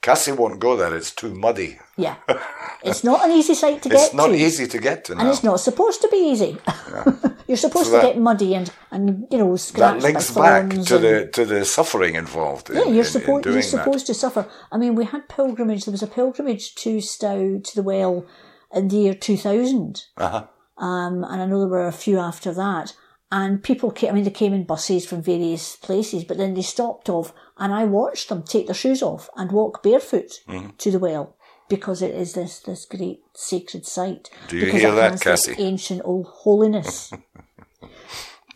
Cassie 0.00 0.32
won't 0.32 0.60
go 0.60 0.76
there. 0.76 0.94
It's 0.96 1.10
too 1.14 1.34
muddy. 1.34 1.78
Yeah. 1.96 2.16
It's 2.84 3.02
not 3.02 3.24
an 3.24 3.32
easy 3.32 3.54
site 3.54 3.82
to 3.82 3.88
get. 3.88 3.98
To. 3.98 4.04
It's 4.04 4.14
not 4.14 4.28
to. 4.28 4.34
easy 4.36 4.68
to 4.68 4.78
get 4.78 5.04
to 5.06 5.12
And 5.18 5.26
it's 5.28 5.42
not 5.42 5.58
supposed 5.58 6.00
to 6.02 6.08
be 6.08 6.16
easy. 6.32 6.56
You're 7.48 7.56
supposed 7.56 7.86
So 7.90 7.96
to 7.96 7.96
that- 8.06 8.12
get 8.14 8.18
muddy 8.18 8.54
and, 8.54 8.70
and 8.92 9.26
you 9.32 9.38
know, 9.38 9.56
That 9.56 9.98
links 10.00 10.30
back 10.30 10.70
to 10.70 10.98
the 10.98 11.28
to 11.32 11.44
the 11.44 11.64
suffering 11.64 12.14
involved 12.14 12.70
in, 12.70 12.76
Yeah, 12.76 12.82
in- 12.84 12.94
you're 12.94 13.04
in 13.04 13.10
supposed 13.10 13.42
doing 13.42 13.54
you're 13.54 13.62
that. 13.62 13.68
supposed 13.84 14.06
to 14.06 14.14
suffer. 14.14 14.46
I 14.70 14.76
mean, 14.78 14.94
we 14.94 15.06
had 15.06 15.28
pilgrimage. 15.28 15.84
There 15.86 15.92
was 15.98 16.04
a 16.04 16.06
pilgrimage 16.06 16.76
to 16.76 17.00
Stow 17.00 17.58
to 17.58 17.72
the 17.74 17.82
well 17.82 18.24
in 18.72 18.86
the 18.88 18.96
year 18.96 19.14
2000, 19.14 20.04
Uh-huh. 20.16 20.46
um, 20.84 21.24
and 21.24 21.42
I 21.42 21.46
know 21.46 21.58
there 21.58 21.68
were 21.68 21.88
a 21.88 21.92
few 22.04 22.18
after 22.20 22.52
that. 22.54 22.94
And 23.30 23.62
people 23.62 23.90
came. 23.90 24.10
I 24.10 24.12
mean, 24.14 24.24
they 24.24 24.30
came 24.30 24.54
in 24.54 24.64
buses 24.64 25.04
from 25.06 25.22
various 25.22 25.76
places, 25.76 26.24
but 26.24 26.38
then 26.38 26.54
they 26.54 26.62
stopped 26.62 27.10
off, 27.10 27.34
and 27.58 27.74
I 27.74 27.84
watched 27.84 28.28
them 28.30 28.42
take 28.42 28.66
their 28.66 28.74
shoes 28.74 29.02
off 29.02 29.28
and 29.36 29.52
walk 29.52 29.82
barefoot 29.82 30.32
Mm-hmm. 30.48 30.70
to 30.78 30.90
the 30.90 30.98
well 30.98 31.36
because 31.68 32.00
it 32.00 32.14
is 32.14 32.32
this 32.32 32.60
this 32.60 32.86
great 32.86 33.20
sacred 33.34 33.84
site. 33.84 34.30
Do 34.48 34.56
you 34.56 34.64
because 34.64 34.80
hear 34.80 34.94
that, 34.94 35.20
Cassie? 35.20 35.54
Ancient 35.58 36.00
old 36.04 36.26
holiness. 36.26 37.12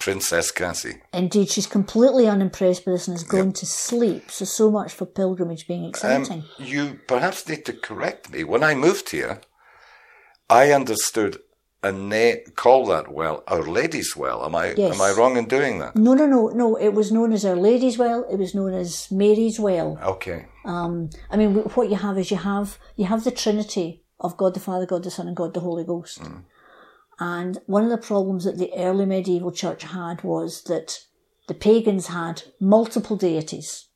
Princess 0.01 0.51
Cassie. 0.51 1.01
Indeed, 1.13 1.49
she's 1.51 1.67
completely 1.69 2.27
unimpressed 2.27 2.85
by 2.85 2.93
this 2.93 3.07
and 3.07 3.17
has 3.17 3.23
gone 3.25 3.53
to 3.53 3.67
sleep. 3.67 4.31
So, 4.33 4.45
so 4.45 4.69
much 4.71 4.93
for 4.93 5.07
pilgrimage 5.07 5.69
being 5.69 5.85
exciting. 5.85 6.41
Um, 6.41 6.45
you 6.59 6.99
perhaps 7.07 7.49
need 7.49 7.65
to 7.67 7.73
correct 7.73 8.31
me. 8.33 8.43
When 8.43 8.65
I 8.65 8.75
moved 8.75 9.11
here, 9.11 9.41
I 10.51 10.73
understood 10.73 11.39
a 11.85 11.91
they 11.93 12.45
call 12.55 12.87
that 12.87 13.13
well 13.13 13.43
Our 13.49 13.63
Lady's 13.63 14.17
Well. 14.17 14.45
Am 14.45 14.55
I 14.55 14.73
Yes. 14.75 14.95
am 14.95 15.01
I 15.03 15.11
wrong 15.19 15.37
in 15.37 15.47
doing 15.47 15.79
that? 15.81 15.97
no, 15.97 16.15
no, 16.15 16.27
no, 16.27 16.49
no. 16.49 16.77
It 16.77 16.91
was 16.95 17.11
known 17.11 17.33
as 17.33 17.45
Our 17.45 17.57
Lady's 17.57 17.99
Well. 17.99 18.25
It 18.31 18.39
was 18.39 18.55
known 18.55 18.73
as 18.75 19.11
Mary's 19.11 19.59
Well. 19.59 19.99
Okay. 20.03 20.47
Um, 20.65 21.11
I 21.31 21.37
mean, 21.37 21.55
what 21.75 21.91
you 21.91 21.97
have 21.97 22.19
is 22.19 22.31
you 22.31 22.37
have 22.37 22.79
you 22.97 23.07
have 23.07 23.25
the 23.25 23.31
Trinity 23.33 24.05
of 24.21 24.37
God 24.37 24.55
the 24.55 24.61
Father, 24.61 24.87
God 24.87 25.03
the 25.03 25.11
Son, 25.11 25.27
and 25.27 25.37
God 25.37 25.55
the 25.55 25.61
Holy 25.61 25.85
Ghost. 25.85 26.21
And 27.19 27.59
one 27.67 27.85
of 27.85 27.91
the 27.91 27.99
problems 27.99 28.45
that 28.45 28.59
the 28.59 28.73
early 28.77 29.05
medieval 29.07 29.53
church 29.53 29.83
had 29.85 30.23
was 30.25 30.63
that 30.65 31.01
the 31.49 31.55
pagans 31.55 32.07
had 32.09 32.43
multiple 32.61 33.17
deities. 33.17 33.89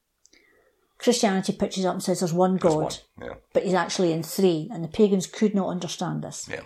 Christianity 0.99 1.53
pitches 1.53 1.85
up 1.85 1.94
and 1.94 2.03
says 2.03 2.20
there's 2.20 2.33
one 2.33 2.57
God, 2.57 2.75
One. 2.77 2.92
Yeah. 3.29 3.35
but 3.53 3.64
he's 3.64 3.75
actually 3.75 4.12
in 4.12 4.22
three, 4.22 4.68
and 4.72 4.83
the 4.83 4.88
pagans 4.88 5.27
could 5.27 5.55
not 5.55 5.68
understand 5.68 6.22
this. 6.25 6.49
Yeah. 6.51 6.61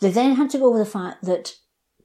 They 0.00 0.10
then 0.10 0.36
had 0.36 0.50
to 0.50 0.58
go 0.58 0.68
over 0.68 0.78
the 0.78 0.86
fact 0.86 1.24
that 1.24 1.56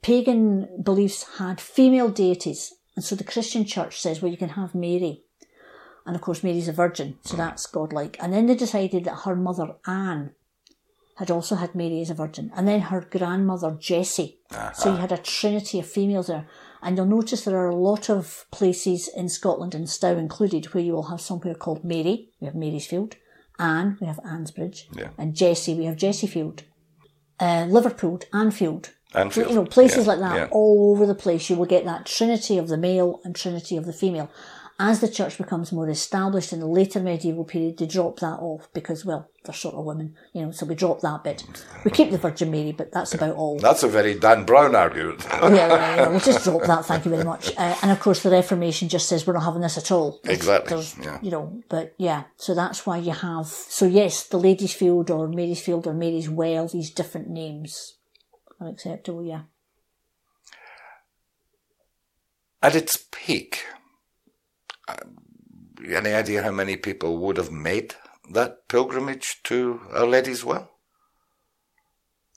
pagan 0.01 0.81
beliefs 0.81 1.37
had 1.37 1.61
female 1.61 2.09
deities, 2.09 2.73
and 2.95 3.03
so 3.03 3.15
the 3.15 3.23
Christian 3.23 3.65
church 3.65 3.99
says, 3.99 4.21
well, 4.21 4.31
you 4.31 4.37
can 4.37 4.49
have 4.49 4.75
Mary. 4.75 5.23
And 6.05 6.15
of 6.15 6.21
course, 6.21 6.43
Mary's 6.43 6.67
a 6.67 6.73
virgin, 6.73 7.17
so 7.23 7.35
that's 7.35 7.65
godlike. 7.65 8.17
And 8.19 8.31
then 8.31 8.45
they 8.45 8.55
decided 8.55 9.05
that 9.05 9.21
her 9.25 9.35
mother, 9.35 9.75
Anne, 9.87 10.31
had 11.17 11.31
also 11.31 11.55
had 11.55 11.73
Mary 11.73 12.01
as 12.01 12.09
a 12.09 12.13
virgin, 12.13 12.51
and 12.55 12.67
then 12.67 12.81
her 12.81 13.01
grandmother, 13.09 13.77
Jessie. 13.79 14.39
So 14.51 14.57
you 14.57 14.91
uh-huh. 14.91 14.97
had 14.97 15.11
a 15.11 15.17
trinity 15.17 15.79
of 15.79 15.87
females 15.87 16.27
there. 16.27 16.47
And 16.81 16.97
you'll 16.97 17.07
notice 17.07 17.43
there 17.43 17.57
are 17.57 17.69
a 17.69 17.75
lot 17.75 18.11
of 18.11 18.45
places 18.51 19.07
in 19.07 19.27
Scotland, 19.27 19.73
and 19.73 19.89
Stow 19.89 20.17
included, 20.17 20.65
where 20.65 20.83
you 20.83 20.93
will 20.93 21.09
have 21.09 21.21
somewhere 21.21 21.55
called 21.55 21.83
Mary. 21.83 22.29
We 22.39 22.45
have 22.45 22.53
Marysfield. 22.53 23.15
Anne, 23.57 23.97
we 23.99 24.05
have 24.05 24.17
Annesbridge. 24.17 24.83
Yeah. 24.95 25.09
And 25.17 25.33
Jessie, 25.33 25.73
we 25.73 25.85
have 25.85 25.95
Jessiefield. 25.95 26.61
Uh, 27.39 27.65
Liverpool, 27.69 28.19
Anfield. 28.33 28.91
Anfield. 29.13 29.49
You 29.49 29.55
know, 29.55 29.65
places 29.65 30.05
Yeah, 30.05 30.13
like 30.13 30.19
that, 30.19 30.35
yeah. 30.35 30.47
all 30.51 30.91
over 30.91 31.05
the 31.05 31.15
place, 31.15 31.49
you 31.49 31.55
will 31.55 31.65
get 31.65 31.85
that 31.85 32.05
trinity 32.05 32.57
of 32.57 32.67
the 32.67 32.77
male 32.77 33.21
and 33.23 33.35
trinity 33.35 33.77
of 33.77 33.85
the 33.85 33.93
female. 33.93 34.29
As 34.77 34.99
the 34.99 35.07
church 35.07 35.37
becomes 35.37 35.71
more 35.71 35.89
established 35.89 36.51
in 36.51 36.59
the 36.59 36.67
later 36.67 36.99
medieval 36.99 37.45
period, 37.45 37.77
they 37.77 37.85
drop 37.85 38.19
that 38.19 38.39
off 38.41 38.67
because, 38.73 39.05
well, 39.05 39.29
they're 39.45 39.55
sort 39.55 39.75
of 39.75 39.85
women, 39.85 40.15
you 40.33 40.41
know, 40.41 40.51
so 40.51 40.65
we 40.65 40.75
drop 40.75 40.99
that 40.99 41.23
bit. 41.23 41.45
We 41.85 41.91
keep 41.91 42.11
the 42.11 42.17
Virgin 42.17 42.51
Mary, 42.51 42.73
but 42.73 42.91
that's 42.91 43.13
about 43.13 43.37
all. 43.37 43.57
That's 43.57 43.83
a 43.83 43.87
very 43.87 44.19
Dan 44.19 44.43
Brown 44.43 44.75
argument. 44.75 45.25
yeah, 45.31 45.49
yeah, 45.49 45.95
yeah, 45.95 46.07
we'll 46.09 46.19
just 46.19 46.43
drop 46.43 46.63
that, 46.63 46.85
thank 46.85 47.05
you 47.05 47.11
very 47.11 47.23
much. 47.23 47.55
Uh, 47.55 47.75
and 47.81 47.91
of 47.91 48.01
course, 48.01 48.21
the 48.21 48.29
Reformation 48.29 48.89
just 48.89 49.07
says 49.07 49.25
we're 49.25 49.33
not 49.33 49.43
having 49.43 49.61
this 49.61 49.77
at 49.77 49.91
all. 49.91 50.19
Exactly, 50.25 50.83
yeah. 51.01 51.19
You 51.21 51.31
know, 51.31 51.63
but 51.69 51.93
yeah, 51.97 52.23
so 52.35 52.53
that's 52.53 52.85
why 52.85 52.97
you 52.97 53.11
have, 53.11 53.47
so 53.47 53.85
yes, 53.85 54.23
the 54.23 54.37
Ladies' 54.37 54.73
Field 54.73 55.09
or 55.09 55.29
Mary's 55.29 55.61
Field 55.61 55.87
or 55.87 55.93
Mary's 55.93 56.29
Well, 56.29 56.67
these 56.67 56.89
different 56.89 57.29
names 57.29 57.95
are 58.59 58.67
acceptable, 58.67 59.23
yeah. 59.23 59.43
At 62.61 62.75
its 62.75 63.05
peak, 63.11 63.63
any 65.87 66.13
idea 66.13 66.43
how 66.43 66.51
many 66.51 66.77
people 66.77 67.17
would 67.17 67.37
have 67.37 67.51
made 67.51 67.95
that 68.31 68.67
pilgrimage 68.67 69.41
to 69.43 69.81
Our 69.93 70.07
Lady's 70.07 70.43
Well? 70.43 70.71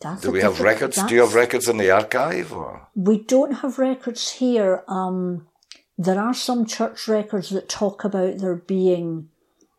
That's 0.00 0.22
Do 0.22 0.30
we 0.30 0.42
have 0.42 0.60
records? 0.60 1.02
Do 1.02 1.14
you 1.14 1.22
have 1.22 1.34
records 1.34 1.68
in 1.68 1.76
the 1.76 1.90
archive? 1.90 2.52
Or? 2.52 2.88
We 2.94 3.18
don't 3.24 3.54
have 3.54 3.78
records 3.78 4.32
here. 4.32 4.84
Um, 4.86 5.48
there 5.96 6.20
are 6.20 6.34
some 6.34 6.66
church 6.66 7.08
records 7.08 7.50
that 7.50 7.68
talk 7.68 8.04
about 8.04 8.38
there 8.38 8.54
being 8.54 9.28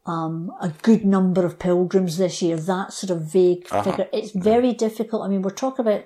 um, 0.06 0.52
a 0.60 0.70
good 0.82 1.06
number 1.06 1.46
of 1.46 1.58
pilgrims 1.58 2.18
this 2.18 2.42
year. 2.42 2.58
That 2.58 2.92
sort 2.92 3.12
of 3.12 3.32
vague 3.32 3.68
figure. 3.68 4.10
It's 4.12 4.32
very 4.32 4.74
difficult. 4.74 5.24
I 5.24 5.30
mean, 5.30 5.42
we're 5.42 5.52
talking 5.52 5.86
about 5.86 6.04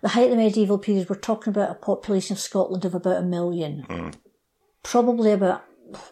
the 0.00 0.08
height 0.08 0.24
of 0.24 0.30
the 0.30 0.36
medieval 0.42 0.78
period. 0.78 1.08
We're 1.08 1.16
talking 1.16 1.52
about 1.52 1.70
a 1.70 1.74
population 1.74 2.34
of 2.34 2.40
Scotland 2.40 2.84
of 2.84 2.96
about 2.96 3.18
a 3.18 3.22
million. 3.22 4.12
Probably 4.82 5.30
about 5.30 5.62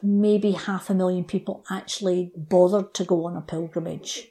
maybe 0.03 0.53
half 0.53 0.91
a 0.91 0.95
million 0.95 1.25
people 1.25 1.65
actually 1.71 2.33
bothered 2.37 2.95
to 2.95 3.05
go 3.05 3.27
on 3.27 3.37
a 3.37 3.41
pilgrimage. 3.41 4.29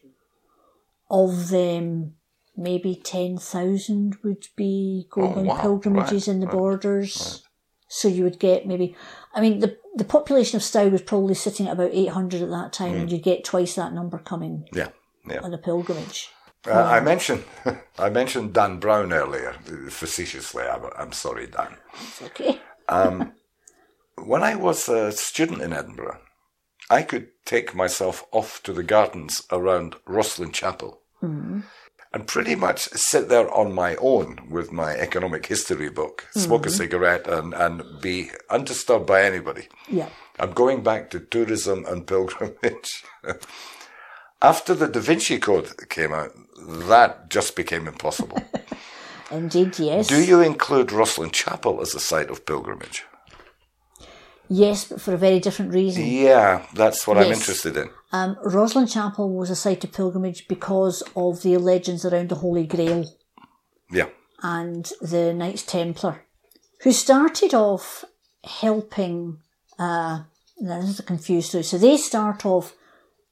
Of 1.12 1.50
them, 1.50 2.14
maybe 2.56 2.96
10,000 2.96 4.18
would 4.24 4.46
be 4.56 5.08
going 5.10 5.34
Oh, 5.34 5.40
on 5.40 5.46
wow. 5.46 5.62
pilgrimages 5.62 6.28
Right, 6.28 6.34
in 6.34 6.40
the 6.40 6.46
right, 6.48 6.56
borders. 6.56 7.44
So 7.88 8.08
you 8.08 8.24
would 8.24 8.40
get 8.40 8.68
maybe, 8.68 8.96
I 9.34 9.42
mean, 9.42 9.60
the, 9.60 9.78
the 9.96 10.04
population 10.04 10.58
of 10.58 10.64
Stow 10.64 10.88
was 10.90 11.02
probably 11.02 11.34
sitting 11.34 11.68
at 11.68 11.74
about 11.74 11.92
800 11.94 12.44
at 12.44 12.50
that 12.52 12.72
time, 12.74 12.94
Mm. 12.94 13.00
and 13.02 13.12
you'd 13.12 13.24
get 13.24 13.44
twice 13.44 13.74
that 13.76 13.94
number 13.94 14.20
coming 14.20 14.68
Yeah, 14.72 14.90
yeah. 15.28 15.40
on 15.42 15.54
a 15.54 15.58
pilgrimage. 15.58 16.30
Uh, 16.68 16.74
I 16.74 17.00
mentioned 17.00 17.44
I 17.98 18.10
mentioned 18.10 18.54
Dan 18.54 18.80
Brown 18.80 19.14
earlier, 19.14 19.54
facetiously. 19.90 20.64
I'm, 20.66 20.82
I'm 20.98 21.12
sorry, 21.14 21.48
Dan. 21.48 21.76
It's 22.04 22.22
okay. 22.22 22.60
When 24.25 24.43
I 24.43 24.55
was 24.55 24.89
a 24.89 25.12
student 25.12 25.62
in 25.62 25.73
Edinburgh, 25.73 26.19
I 26.89 27.03
could 27.03 27.29
take 27.45 27.75
myself 27.75 28.25
off 28.32 28.62
to 28.63 28.73
the 28.73 28.84
gardens 28.84 29.43
around 29.51 29.95
Rosslyn 30.08 30.51
Chapel 30.51 31.01
mm-hmm. 31.21 31.62
and 32.13 32.27
pretty 32.27 32.55
much 32.55 32.89
sit 32.89 33.29
there 33.29 33.51
on 33.53 33.73
my 33.73 33.95
own 33.97 34.49
with 34.49 34.71
my 34.71 34.95
economic 34.95 35.45
history 35.45 35.89
book, 35.89 36.27
smoke 36.32 36.65
a 36.65 36.69
mm-hmm. 36.69 36.77
cigarette, 36.77 37.27
and, 37.27 37.53
and 37.53 37.84
be 38.01 38.32
undisturbed 38.49 39.05
by 39.05 39.23
anybody. 39.23 39.67
Yeah. 39.88 40.10
I'm 40.39 40.53
going 40.53 40.82
back 40.82 41.10
to 41.12 41.19
tourism 41.19 41.86
and 41.86 42.08
pilgrimage. 42.08 43.03
After 44.41 44.73
the 44.73 44.88
Da 44.88 45.01
Vinci 45.01 45.38
Code 45.38 45.89
came 45.89 46.13
out, 46.13 46.32
that 46.58 47.29
just 47.29 47.55
became 47.55 47.88
impossible. 47.88 48.41
Indeed, 49.32 49.77
yes. 49.77 50.08
Do 50.08 50.23
you 50.23 50.41
include 50.41 50.88
Rosslyn 50.88 51.32
Chapel 51.32 51.82
as 51.82 51.93
a 51.93 51.99
site 51.99 52.29
of 52.32 52.45
pilgrimage? 52.45 53.03
Yes, 54.52 54.86
but 54.86 55.00
for 55.00 55.14
a 55.14 55.18
very 55.18 55.40
different 55.40 55.74
reason. 55.74 56.06
Yeah, 56.06 56.66
that's 56.74 57.06
what 57.06 57.18
I'm 57.18 57.32
interested 57.32 57.78
in. 57.78 57.90
Um, 58.12 58.36
Rosslyn 58.44 58.92
Chapel 58.92 59.30
was 59.32 59.52
a 59.52 59.56
site 59.56 59.84
of 59.84 59.92
pilgrimage 59.92 60.48
because 60.48 61.04
of 61.16 61.44
the 61.44 61.58
legends 61.58 62.04
around 62.04 62.30
the 62.30 62.36
Holy 62.36 62.66
Grail 62.66 63.06
Yeah. 63.92 64.10
and 64.42 64.92
the 65.02 65.34
Knights 65.36 65.62
Templar, 65.64 66.26
who 66.82 66.92
started 66.92 67.54
off 67.54 68.04
helping. 68.44 69.38
Uh, 69.78 70.24
now 70.60 70.82
this 70.82 70.90
is 70.90 71.00
a 71.00 71.04
confused 71.04 71.50
story. 71.50 71.64
So 71.64 71.78
they 71.78 71.98
start 71.98 72.44
off 72.44 72.74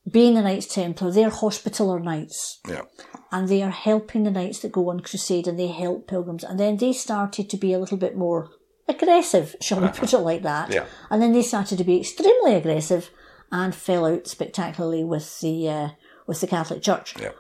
being 0.10 0.36
the 0.36 0.42
Knights 0.44 0.68
Templar. 0.74 1.12
They're 1.12 1.32
Hospitaller 1.32 2.00
Knights, 2.00 2.60
Yeah. 2.70 2.84
and 3.32 3.50
they 3.50 3.64
are 3.64 3.72
helping 3.72 4.24
the 4.24 4.32
knights 4.32 4.60
that 4.60 4.72
go 4.72 4.90
on 4.92 5.00
crusade, 5.00 5.48
and 5.48 5.58
they 5.60 5.68
help 5.68 6.08
pilgrims. 6.08 6.44
And 6.44 6.60
then 6.60 6.78
they 6.78 6.94
started 6.94 7.50
to 7.50 7.58
be 7.58 7.74
a 7.74 7.80
little 7.80 7.98
bit 7.98 8.16
more 8.16 8.50
aggressive, 8.88 9.56
shall 9.62 9.82
we 9.82 9.88
put 9.90 10.14
it 10.14 10.20
like 10.20 10.44
that? 10.44 10.72
Yeah. 10.72 10.86
And 11.10 11.22
then 11.22 11.34
they 11.34 11.42
started 11.42 11.78
to 11.78 11.84
be 11.84 12.00
extremely 12.00 12.56
aggressive 12.56 13.10
and 13.52 13.74
fell 13.74 14.06
out 14.06 14.28
spectacularly 14.28 15.04
with 15.04 15.40
the 15.40 15.70
uh, 15.70 15.90
with 16.26 16.42
the 16.42 16.48
Catholic 16.48 16.82
Church. 16.82 17.16
Yeah. 17.20 17.32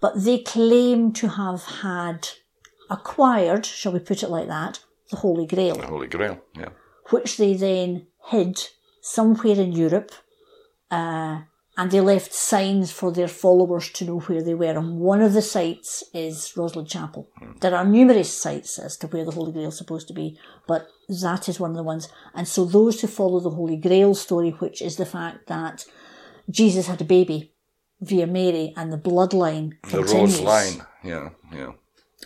But 0.00 0.24
they 0.24 0.38
claim 0.38 1.12
to 1.14 1.28
have 1.28 1.62
had 1.64 2.28
acquired, 2.90 3.64
shall 3.66 3.92
we 3.92 3.98
put 3.98 4.22
it 4.22 4.30
like 4.30 4.48
that, 4.48 4.80
the 5.10 5.16
Holy 5.16 5.46
Grail, 5.46 5.76
The 5.76 5.86
Holy 5.86 6.06
Grail. 6.06 6.40
Yeah. 6.56 6.70
which 7.10 7.36
they 7.36 7.54
then 7.54 8.06
hid 8.26 8.58
somewhere 9.00 9.54
in 9.56 9.72
Europe, 9.72 10.12
uh, 10.90 11.42
and 11.76 11.90
they 11.90 12.00
left 12.00 12.32
signs 12.32 12.90
for 12.90 13.12
their 13.12 13.28
followers 13.28 13.90
to 13.90 14.04
know 14.04 14.20
where 14.20 14.42
they 14.42 14.54
were. 14.54 14.78
And 14.78 14.98
one 14.98 15.20
of 15.20 15.34
the 15.34 15.42
sites 15.42 16.02
is 16.14 16.52
Rosslyn 16.56 16.88
Chapel. 16.88 17.28
There 17.60 17.74
are 17.74 17.84
numerous 17.84 18.32
sites 18.32 18.78
as 18.78 18.96
to 18.98 19.06
where 19.08 19.24
the 19.24 19.30
Holy 19.32 19.52
Grail 19.52 19.68
is 19.68 19.78
supposed 19.78 20.08
to 20.08 20.14
be, 20.14 20.38
but 20.66 20.88
that 21.08 21.48
is 21.48 21.60
one 21.60 21.70
of 21.70 21.76
the 21.76 21.82
ones. 21.82 22.08
And 22.34 22.48
so 22.48 22.64
those 22.64 23.00
who 23.00 23.06
follow 23.08 23.40
the 23.40 23.50
Holy 23.50 23.76
Grail 23.76 24.14
story, 24.14 24.50
which 24.50 24.80
is 24.80 24.96
the 24.96 25.06
fact 25.06 25.48
that 25.48 25.84
Jesus 26.48 26.86
had 26.86 27.00
a 27.02 27.04
baby 27.04 27.52
via 28.00 28.26
Mary 28.26 28.72
and 28.76 28.92
the 28.92 28.98
bloodline 28.98 29.72
The 29.82 29.98
continues. 29.98 30.12
Rose 30.12 30.40
Line. 30.40 30.86
Yeah. 31.04 31.30
Yeah. 31.52 31.72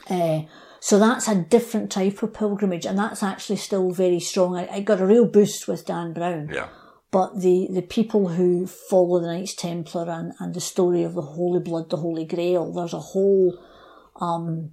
Uh, 0.08 0.42
so 0.80 0.98
that's 0.98 1.28
a 1.28 1.34
different 1.34 1.90
type 1.90 2.22
of 2.22 2.32
pilgrimage, 2.32 2.86
and 2.86 2.98
that's 2.98 3.22
actually 3.22 3.56
still 3.56 3.90
very 3.90 4.20
strong. 4.20 4.56
I, 4.56 4.66
I 4.76 4.80
got 4.80 5.00
a 5.00 5.06
real 5.06 5.26
boost 5.26 5.68
with 5.68 5.86
Dan 5.86 6.12
Brown. 6.12 6.50
Yeah. 6.52 6.68
But 7.11 7.40
the, 7.40 7.66
the 7.70 7.83
people 7.83 8.29
who 8.29 8.66
follow 8.66 9.18
the 9.18 9.27
Knights 9.27 9.55
Templar 9.55 10.09
and, 10.09 10.33
and 10.38 10.55
the 10.55 10.61
story 10.61 11.03
of 11.03 11.14
the 11.14 11.23
Holy 11.23 11.59
Blood, 11.59 11.90
the 11.90 11.96
Holy 11.96 12.25
Grail, 12.25 12.73
there's 12.73 12.94
a 12.94 13.01
whole, 13.01 13.59
um, 14.20 14.70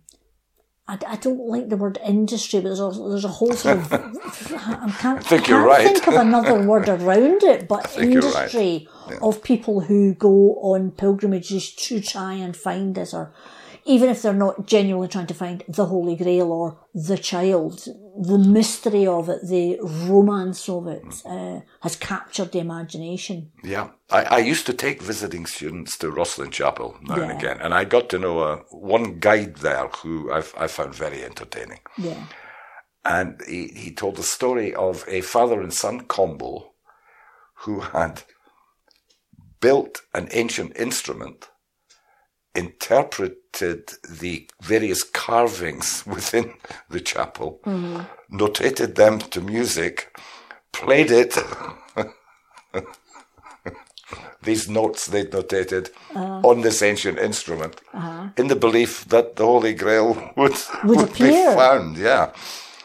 I, 0.87 0.99
I 1.07 1.15
don't 1.15 1.47
like 1.47 1.69
the 1.69 1.77
word 1.77 1.97
industry, 2.05 2.59
but 2.59 2.69
there's 2.69 2.79
a, 2.79 2.91
there's 3.09 3.25
a 3.25 3.29
whole 3.29 3.53
sort 3.53 3.79
of, 3.79 3.91
I 3.93 4.93
can't, 4.99 5.23
think 5.25 5.45
I 5.45 5.47
you're 5.47 5.57
can't 5.57 5.65
right. 5.65 5.87
think 5.87 6.07
of 6.07 6.13
another 6.13 6.63
word 6.63 6.87
around 6.87 7.41
it, 7.41 7.67
but 7.67 7.87
think 7.89 8.13
you're 8.13 8.21
right. 8.21 8.53
industry 8.53 8.87
of 9.19 9.41
people 9.41 9.81
who 9.81 10.13
go 10.13 10.57
on 10.61 10.91
pilgrimages 10.91 11.73
to 11.73 11.99
try 11.99 12.33
and 12.33 12.55
find 12.55 12.93
this 12.93 13.15
or 13.15 13.33
even 13.87 14.09
if 14.09 14.21
they're 14.21 14.33
not 14.33 14.67
genuinely 14.67 15.07
trying 15.07 15.27
to 15.27 15.33
find 15.33 15.63
the 15.67 15.85
Holy 15.85 16.15
Grail 16.15 16.51
or 16.51 16.77
the 16.93 17.17
child, 17.17 17.87
the 18.21 18.37
mystery 18.37 19.07
of 19.07 19.29
it, 19.29 19.47
the 19.47 19.79
romance 19.81 20.67
of 20.67 20.87
it, 20.87 21.05
uh, 21.25 21.61
has 21.81 21.95
captured 21.95 22.51
the 22.51 22.59
imagination. 22.59 23.51
Yeah, 23.63 23.89
I, 24.09 24.23
I 24.23 24.37
used 24.39 24.65
to 24.65 24.73
take 24.73 25.01
visiting 25.01 25.45
students 25.45 25.97
to 25.99 26.11
Rosslyn 26.11 26.51
Chapel 26.51 26.97
now 27.01 27.15
and 27.15 27.31
again, 27.31 27.59
and 27.61 27.73
I 27.73 27.85
got 27.85 28.09
to 28.09 28.19
know 28.19 28.39
uh, 28.39 28.57
one 28.71 29.19
guide 29.19 29.57
there 29.57 29.87
who 29.87 30.31
I, 30.31 30.39
I 30.57 30.67
found 30.67 30.93
very 30.93 31.23
entertaining. 31.23 31.79
Yeah. 31.97 32.25
And 33.05 33.39
he, 33.47 33.69
he 33.69 33.91
told 33.91 34.17
the 34.17 34.23
story 34.23 34.75
of 34.75 35.05
a 35.07 35.21
father 35.21 35.61
and 35.61 35.73
son 35.73 36.01
combo 36.01 36.73
who 37.61 37.79
had 37.79 38.23
built 39.61 40.01
an 40.13 40.27
ancient 40.31 40.75
instrument, 40.77 41.47
the 43.59 44.47
various 44.61 45.03
carvings 45.03 46.03
within 46.07 46.53
the 46.89 46.99
chapel, 46.99 47.59
notated 48.31 48.95
them 48.95 49.19
to 49.19 49.41
music, 49.41 50.17
played 50.71 51.11
it. 51.11 51.37
These 54.43 54.69
notes 54.69 55.07
they'd 55.07 55.31
notated 55.31 55.89
uh-huh. 56.15 56.41
on 56.47 56.61
this 56.61 56.81
ancient 56.81 57.19
instrument, 57.19 57.81
uh-huh. 57.93 58.29
in 58.37 58.47
the 58.47 58.55
belief 58.55 59.03
that 59.05 59.35
the 59.35 59.45
Holy 59.45 59.73
Grail 59.73 60.31
would, 60.37 60.55
Would 60.85 61.13
be 61.13 61.31
found. 61.31 61.97
Yeah. 61.97 62.31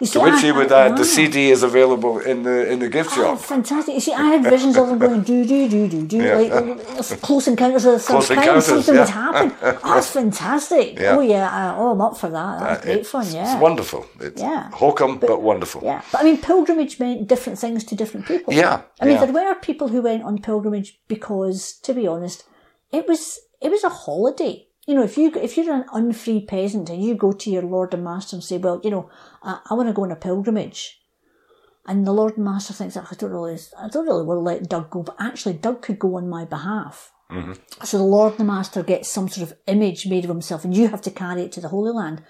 You 0.02 0.06
see, 0.08 0.18
To 0.18 0.24
which 0.26 0.40
I- 0.40 0.46
he 0.46 0.52
would 0.58 0.72
add, 0.72 0.96
the. 1.00 1.04
CD 1.14 1.36
is 1.56 1.62
available 1.70 2.14
in 2.30 2.38
the 2.46 2.56
in 2.72 2.78
the 2.84 2.88
gift 2.96 3.10
shop. 3.16 3.38
fantastic. 3.54 3.92
You 3.98 4.00
see, 4.06 4.14
I 4.24 4.26
had 4.34 4.42
visions 4.56 4.74
of 4.80 4.84
them 4.88 4.98
going 5.06 5.22
do, 5.32 5.38
do, 5.52 5.60
do, 5.74 5.80
do, 5.94 6.00
do, 6.12 6.16
Yeah. 6.16 6.38
like 6.40 6.52
uh, 6.52 7.16
close 7.26 7.44
encounters 7.52 7.84
of 7.88 7.92
the 7.96 8.02
third 8.06 8.14
Close 8.16 8.28
kind. 8.28 8.40
Encounters, 8.40 8.66
Something 8.66 8.94
yeah. 8.96 9.00
would 9.02 9.14
happen. 9.22 9.46
Oh, 9.84 9.90
that's 9.94 10.10
fantastic. 10.20 10.98
Yeah. 10.98 11.16
Oh, 11.16 11.20
yeah. 11.34 11.46
I, 11.58 11.62
oh, 11.78 11.90
I'm 11.94 12.00
up 12.08 12.16
for 12.22 12.30
that. 12.38 12.54
That's 12.60 12.84
great 12.84 12.92
It's- 13.02 13.10
fun, 13.16 13.26
yeah. 13.36 13.52
It's 13.52 13.60
wonderful. 13.68 14.02
It's 14.26 14.40
Yeah. 14.42 14.62
hokum, 14.82 15.18
but, 15.18 15.40
wonderful. 15.50 15.80
Yeah, 15.84 16.00
but 16.10 16.18
I 16.22 16.24
mean, 16.24 16.38
pilgrimage 16.50 16.94
meant 17.02 17.28
different 17.32 17.58
things 17.64 17.80
to 17.88 17.94
different 18.00 18.24
people. 18.32 18.50
Yeah, 18.62 18.76
I 19.00 19.04
mean, 19.06 19.18
there 19.20 19.32
were 19.50 19.54
people 19.70 19.86
who 19.92 20.00
went 20.10 20.22
on 20.28 20.32
pilgrimage 20.50 20.88
because, 21.14 21.58
to 21.86 21.90
be 21.94 22.04
honest, 22.14 22.38
it 22.98 23.04
was 23.10 23.22
it 23.60 23.70
was 23.70 23.84
a 23.84 23.92
holiday. 24.04 24.54
You 24.86 24.96
know, 24.96 25.04
if 25.04 25.16
you 25.16 25.32
if 25.34 25.56
you're 25.56 25.72
an 25.72 25.84
unfree 25.92 26.46
peasant 26.46 26.90
and 26.90 27.02
you 27.02 27.14
go 27.14 27.32
to 27.32 27.50
your 27.50 27.62
lord 27.62 27.94
and 27.94 28.04
master 28.04 28.36
and 28.36 28.44
say, 28.44 28.58
"Well, 28.58 28.80
you 28.82 28.90
know, 28.90 29.10
I, 29.42 29.60
I 29.70 29.74
want 29.74 29.88
to 29.88 29.92
go 29.92 30.02
on 30.02 30.10
a 30.10 30.16
pilgrimage," 30.16 31.00
and 31.86 32.06
the 32.06 32.12
lord 32.12 32.36
and 32.36 32.44
master 32.44 32.72
thinks, 32.72 32.96
oh, 32.96 33.06
"I 33.08 33.14
don't 33.14 33.30
really, 33.30 33.58
I 33.78 33.88
don't 33.88 34.06
really 34.06 34.24
want 34.24 34.38
to 34.38 34.42
let 34.42 34.68
Doug 34.68 34.90
go," 34.90 35.02
but 35.02 35.16
actually, 35.20 35.54
Doug 35.54 35.82
could 35.82 35.98
go 35.98 36.16
on 36.16 36.28
my 36.28 36.44
behalf. 36.44 37.12
Mm-hmm. 37.30 37.52
So 37.84 37.96
the 37.96 38.04
lord 38.04 38.32
and 38.32 38.40
the 38.40 38.44
master 38.44 38.82
gets 38.82 39.08
some 39.08 39.28
sort 39.28 39.48
of 39.48 39.56
image 39.66 40.06
made 40.06 40.24
of 40.24 40.30
himself, 40.30 40.64
and 40.64 40.76
you 40.76 40.88
have 40.88 41.02
to 41.02 41.10
carry 41.10 41.42
it 41.42 41.52
to 41.52 41.60
the 41.60 41.68
Holy 41.68 41.92
Land 41.92 42.22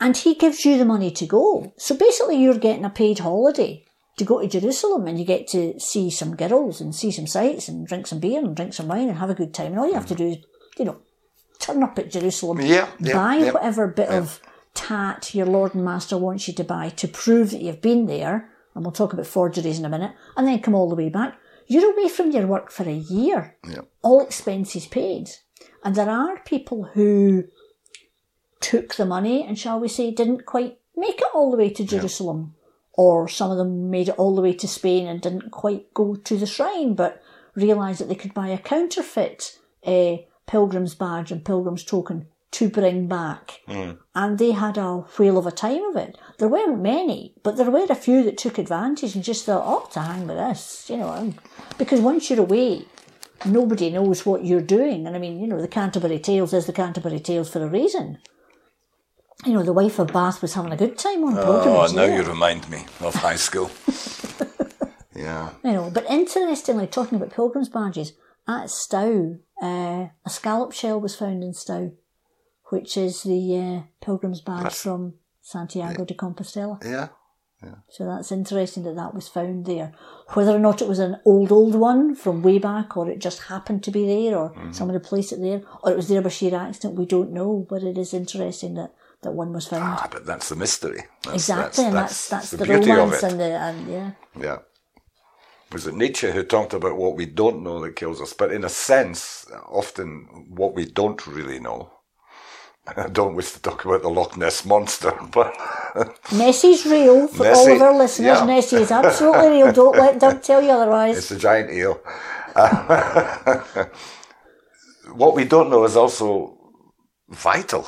and 0.00 0.16
he 0.16 0.34
gives 0.34 0.64
you 0.64 0.78
the 0.78 0.84
money 0.84 1.10
to 1.10 1.26
go. 1.26 1.72
So 1.76 1.96
basically, 1.96 2.40
you're 2.40 2.58
getting 2.58 2.84
a 2.84 2.90
paid 2.90 3.20
holiday 3.20 3.84
to 4.16 4.24
go 4.24 4.40
to 4.40 4.48
Jerusalem, 4.48 5.06
and 5.06 5.18
you 5.18 5.24
get 5.24 5.46
to 5.48 5.78
see 5.78 6.10
some 6.10 6.36
girls 6.36 6.80
and 6.80 6.94
see 6.94 7.10
some 7.10 7.26
sights 7.26 7.68
and 7.68 7.86
drink 7.86 8.06
some 8.06 8.20
beer 8.20 8.40
and 8.40 8.54
drink 8.54 8.74
some 8.74 8.88
wine 8.88 9.08
and 9.08 9.18
have 9.18 9.30
a 9.30 9.34
good 9.34 9.54
time. 9.54 9.72
And 9.72 9.78
all 9.78 9.88
you 9.88 9.94
have 9.94 10.06
to 10.06 10.14
mm-hmm. 10.14 10.24
do 10.24 10.38
is, 10.38 10.44
you 10.78 10.84
know, 10.84 11.00
turn 11.58 11.82
up 11.82 11.98
at 11.98 12.10
Jerusalem, 12.10 12.60
Yeah, 12.60 12.88
yeah, 13.00 13.14
buy 13.14 13.36
yeah. 13.36 13.52
whatever 13.52 13.86
bit 13.88 14.08
of 14.08 14.40
tat 14.74 15.34
your 15.34 15.46
Lord 15.46 15.74
and 15.74 15.84
Master 15.84 16.16
wants 16.16 16.46
you 16.48 16.54
to 16.54 16.64
buy 16.64 16.90
to 16.90 17.08
prove 17.08 17.50
that 17.50 17.60
you've 17.62 17.80
been 17.82 18.06
there. 18.06 18.50
And 18.74 18.84
we'll 18.84 18.92
talk 18.92 19.12
about 19.12 19.26
forgeries 19.26 19.78
in 19.78 19.84
a 19.84 19.88
minute, 19.88 20.12
and 20.36 20.46
then 20.46 20.60
come 20.60 20.74
all 20.74 20.88
the 20.88 20.94
way 20.94 21.08
back. 21.08 21.36
You're 21.66 21.92
away 21.92 22.08
from 22.08 22.30
your 22.30 22.46
work 22.46 22.70
for 22.70 22.84
a 22.88 22.92
year 22.92 23.56
Yeah. 23.68 23.80
all 24.02 24.20
expenses 24.20 24.86
paid. 24.86 25.30
And 25.84 25.94
there 25.96 26.08
are 26.08 26.38
people 26.44 26.84
who 26.94 27.44
took 28.60 28.94
the 28.94 29.04
money 29.06 29.44
and, 29.44 29.58
shall 29.58 29.80
we 29.80 29.88
say, 29.88 30.10
didn't 30.12 30.46
quite 30.46 30.78
make 30.96 31.20
it 31.20 31.26
all 31.34 31.50
the 31.50 31.56
way 31.56 31.70
to 31.70 31.84
Jerusalem. 31.84 32.54
Or 32.92 33.28
some 33.28 33.50
of 33.50 33.56
them 33.58 33.90
made 33.90 34.08
it 34.08 34.18
all 34.18 34.34
the 34.34 34.42
way 34.42 34.52
to 34.54 34.66
Spain 34.68 35.06
and 35.06 35.20
didn't 35.20 35.50
quite 35.50 35.92
go 35.94 36.16
to 36.16 36.36
the 36.36 36.46
shrine, 36.46 36.94
but 36.94 37.22
realised 37.54 38.00
that 38.00 38.08
they 38.08 38.14
could 38.16 38.34
buy 38.34 38.48
a 38.48 38.58
counterfeit 38.58 39.58
uh, 39.86 40.16
pilgrim's 40.48 40.94
badge 40.96 41.30
and 41.30 41.44
pilgrim's 41.44 41.84
token 41.84 42.26
to 42.50 42.68
bring 42.68 43.06
back. 43.06 43.60
And 44.14 44.38
they 44.38 44.52
had 44.52 44.78
a 44.78 45.04
whale 45.18 45.38
of 45.38 45.46
a 45.46 45.52
time 45.52 45.84
of 45.84 45.96
it. 45.96 46.16
There 46.38 46.48
weren't 46.48 46.80
many, 46.80 47.34
but 47.44 47.56
there 47.56 47.70
were 47.70 47.86
a 47.88 47.94
few 47.94 48.22
that 48.24 48.38
took 48.38 48.58
advantage 48.58 49.14
and 49.14 49.22
just 49.22 49.44
thought, 49.44 49.62
oh, 49.66 49.88
to 49.92 50.00
hang 50.00 50.26
with 50.26 50.38
this, 50.38 50.88
you 50.88 50.96
know. 50.96 51.10
um, 51.10 51.34
Because 51.76 52.00
once 52.00 52.30
you're 52.30 52.40
away, 52.40 52.86
nobody 53.44 53.90
knows 53.90 54.24
what 54.24 54.44
you're 54.46 54.62
doing. 54.62 55.06
And 55.06 55.14
I 55.14 55.18
mean, 55.18 55.38
you 55.38 55.46
know, 55.46 55.60
the 55.60 55.68
Canterbury 55.68 56.18
Tales 56.18 56.54
is 56.54 56.64
the 56.66 56.72
Canterbury 56.72 57.20
Tales 57.20 57.50
for 57.50 57.62
a 57.62 57.68
reason. 57.68 58.18
You 59.44 59.52
know, 59.52 59.62
the 59.62 59.74
wife 59.74 59.98
of 59.98 60.08
Bath 60.12 60.40
was 60.42 60.54
having 60.54 60.72
a 60.72 60.76
good 60.76 60.98
time 60.98 61.22
on 61.24 61.34
pilgrims. 61.34 61.92
Oh, 61.92 61.94
now 61.94 62.06
there. 62.06 62.16
you 62.16 62.28
remind 62.28 62.68
me 62.70 62.86
of 63.00 63.14
high 63.14 63.36
school. 63.36 63.70
yeah. 65.14 65.50
You 65.62 65.72
know, 65.72 65.90
but 65.90 66.08
interestingly, 66.10 66.86
talking 66.86 67.16
about 67.16 67.30
pilgrims' 67.32 67.68
badges, 67.68 68.14
at 68.48 68.70
Stow, 68.70 69.36
uh, 69.62 70.08
a 70.24 70.30
scallop 70.30 70.72
shell 70.72 71.00
was 71.00 71.16
found 71.16 71.42
in 71.42 71.52
Stow. 71.54 71.92
which 72.70 72.96
is 72.96 73.22
the 73.22 73.56
uh, 73.56 73.82
pilgrim's 74.04 74.40
badge 74.42 74.62
That's- 74.64 74.82
from 74.82 75.14
Santiago 75.40 76.04
de 76.04 76.14
Compostela. 76.14 76.78
Yeah. 76.84 77.08
yeah. 77.62 77.76
So 77.88 78.04
that's 78.04 78.30
interesting 78.30 78.82
that 78.84 78.96
that 78.96 79.14
was 79.14 79.26
found 79.28 79.64
there. 79.64 79.92
Whether 80.34 80.52
or 80.54 80.58
not 80.58 80.82
it 80.82 80.88
was 80.88 80.98
an 80.98 81.16
old, 81.24 81.50
old 81.50 81.74
one 81.74 82.14
from 82.14 82.42
way 82.42 82.58
back, 82.58 82.94
or 82.96 83.08
it 83.08 83.18
just 83.20 83.44
happened 83.44 83.82
to 83.84 83.90
be 83.90 84.04
there, 84.06 84.36
or 84.36 84.50
Mm-hmm. 84.50 84.72
someone 84.72 84.94
had 84.94 85.04
placed 85.04 85.32
it 85.32 85.40
there, 85.40 85.62
or 85.82 85.92
it 85.92 85.96
was 85.96 86.08
there 86.08 86.20
by 86.20 86.28
sheer 86.28 86.54
accident, 86.54 86.98
we 86.98 87.06
don't 87.06 87.32
know. 87.32 87.66
But 87.70 87.82
it 87.82 87.96
is 87.96 88.12
interesting 88.12 88.74
that, 88.74 88.92
that 89.22 89.32
one 89.32 89.52
was 89.54 89.66
found. 89.66 89.84
Ah, 89.84 90.08
but 90.12 90.26
that's 90.26 90.50
the 90.50 90.56
mystery. 90.56 91.00
That's, 91.24 91.36
exactly, 91.36 91.84
and 91.86 91.94
that's 91.96 92.28
that's, 92.28 92.50
the, 92.50 92.64
beauty 92.64 92.90
of 92.90 92.98
romance 92.98 93.22
it. 93.22 93.30
and 93.32 93.40
the 93.40 93.44
and 93.66 93.88
yeah. 93.90 94.10
Yeah. 94.38 94.58
Was 95.72 95.86
it 95.86 95.94
Nietzsche 95.94 96.30
who 96.30 96.42
talked 96.42 96.72
about 96.72 96.96
what 96.96 97.16
we 97.16 97.26
don't 97.26 97.62
know 97.62 97.80
that 97.80 97.96
kills 97.96 98.20
us? 98.20 98.32
But 98.32 98.52
in 98.52 98.64
a 98.64 98.68
sense, 98.70 99.46
often 99.66 100.46
what 100.48 100.74
we 100.74 100.86
don't 100.86 101.26
really 101.26 101.58
know. 101.60 101.90
I 102.96 103.08
don't 103.08 103.34
wish 103.34 103.52
to 103.52 103.60
talk 103.60 103.84
about 103.84 104.00
the 104.00 104.08
Loch 104.08 104.36
Ness 104.38 104.64
monster, 104.64 105.12
but 105.32 105.54
Nessie's 106.32 106.86
real 106.86 107.28
for 107.28 107.46
all 107.46 107.72
of 107.72 107.82
our 107.82 107.94
listeners. 107.96 108.38
yeah. 108.38 108.44
Nessie 108.46 108.76
is 108.76 108.90
absolutely 108.90 109.48
real. 109.62 109.72
Don't 109.72 109.96
let 109.96 110.18
Doug 110.18 110.42
tell 110.42 110.62
you 110.62 110.70
otherwise. 110.70 111.18
it's 111.18 111.30
a 111.30 111.38
giant 111.38 111.70
eel. 111.70 112.00
Uh, 112.54 113.84
what 115.12 115.34
we 115.36 115.44
don't 115.44 115.68
know 115.70 115.84
is 115.84 115.96
also 115.96 116.56
vital 117.28 117.86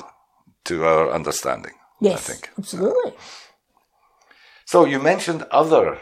to 0.64 0.84
our 0.84 1.10
understanding. 1.10 1.72
yes, 2.00 2.28
I 2.28 2.32
think. 2.32 2.50
absolutely. 2.58 3.12
So 4.66 4.84
you 4.84 4.98
mentioned 5.00 5.42
other 5.50 5.98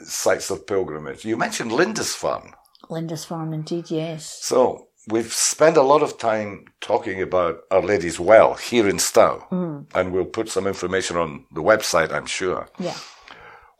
sites 0.00 0.50
of 0.50 0.66
pilgrimage. 0.66 1.24
You 1.24 1.36
mentioned 1.36 1.72
Lindisfarne. 1.72 2.52
Lindisfarne, 2.88 3.52
indeed, 3.52 3.90
yes. 3.90 4.38
So 4.42 4.88
we've 5.08 5.32
spent 5.32 5.76
a 5.76 5.82
lot 5.82 6.02
of 6.02 6.18
time 6.18 6.64
talking 6.80 7.20
about 7.22 7.60
Our 7.70 7.82
Lady's 7.82 8.20
Well 8.20 8.54
here 8.54 8.88
in 8.88 8.98
Stow, 8.98 9.46
mm. 9.50 9.86
and 9.94 10.12
we'll 10.12 10.24
put 10.24 10.48
some 10.48 10.66
information 10.66 11.16
on 11.16 11.44
the 11.52 11.62
website, 11.62 12.12
I'm 12.12 12.26
sure. 12.26 12.68
Yeah. 12.78 12.96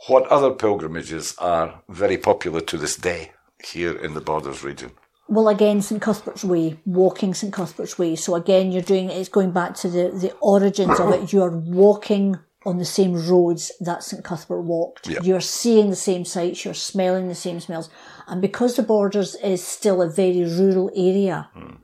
What 0.07 0.27
other 0.29 0.51
pilgrimages 0.51 1.35
are 1.39 1.83
very 1.89 2.19
popular 2.19 2.61
to 2.61 2.77
this 2.77 2.97
day 2.97 3.33
here 3.65 3.97
in 3.97 4.15
the 4.15 4.21
Borders 4.21 4.63
region? 4.63 4.93
Well, 5.31 5.49
again, 5.49 5.83
St 5.83 6.01
Cuthbert's 6.01 6.45
Way, 6.45 6.79
walking 6.87 7.35
St 7.35 7.53
Cuthbert's 7.53 7.99
Way. 7.99 8.17
So 8.17 8.35
again, 8.35 8.73
you're 8.73 8.81
doing 8.81 9.11
it's 9.11 9.29
going 9.29 9.51
back 9.51 9.75
to 9.77 9.89
the 9.89 10.09
the 10.09 10.33
origins 10.41 10.99
of 10.99 11.13
it. 11.13 11.33
You're 11.33 11.51
walking 11.51 12.39
on 12.69 12.77
the 12.77 12.85
same 12.85 13.15
roads 13.15 13.73
that 13.81 14.03
St 14.03 14.23
Cuthbert 14.23 14.61
walked. 14.61 15.09
Yeah. 15.09 15.21
You're 15.23 15.41
seeing 15.41 15.89
the 15.89 15.97
same 15.97 16.27
sights. 16.27 16.67
You're 16.67 16.75
smelling 16.75 17.27
the 17.27 17.35
same 17.35 17.61
smells. 17.61 17.89
And 18.27 18.43
because 18.43 18.77
the 18.77 18.83
Borders 18.83 19.35
is 19.37 19.67
still 19.67 20.03
a 20.03 20.11
very 20.11 20.45
rural 20.45 20.91
area, 20.95 21.49
hmm. 21.55 21.77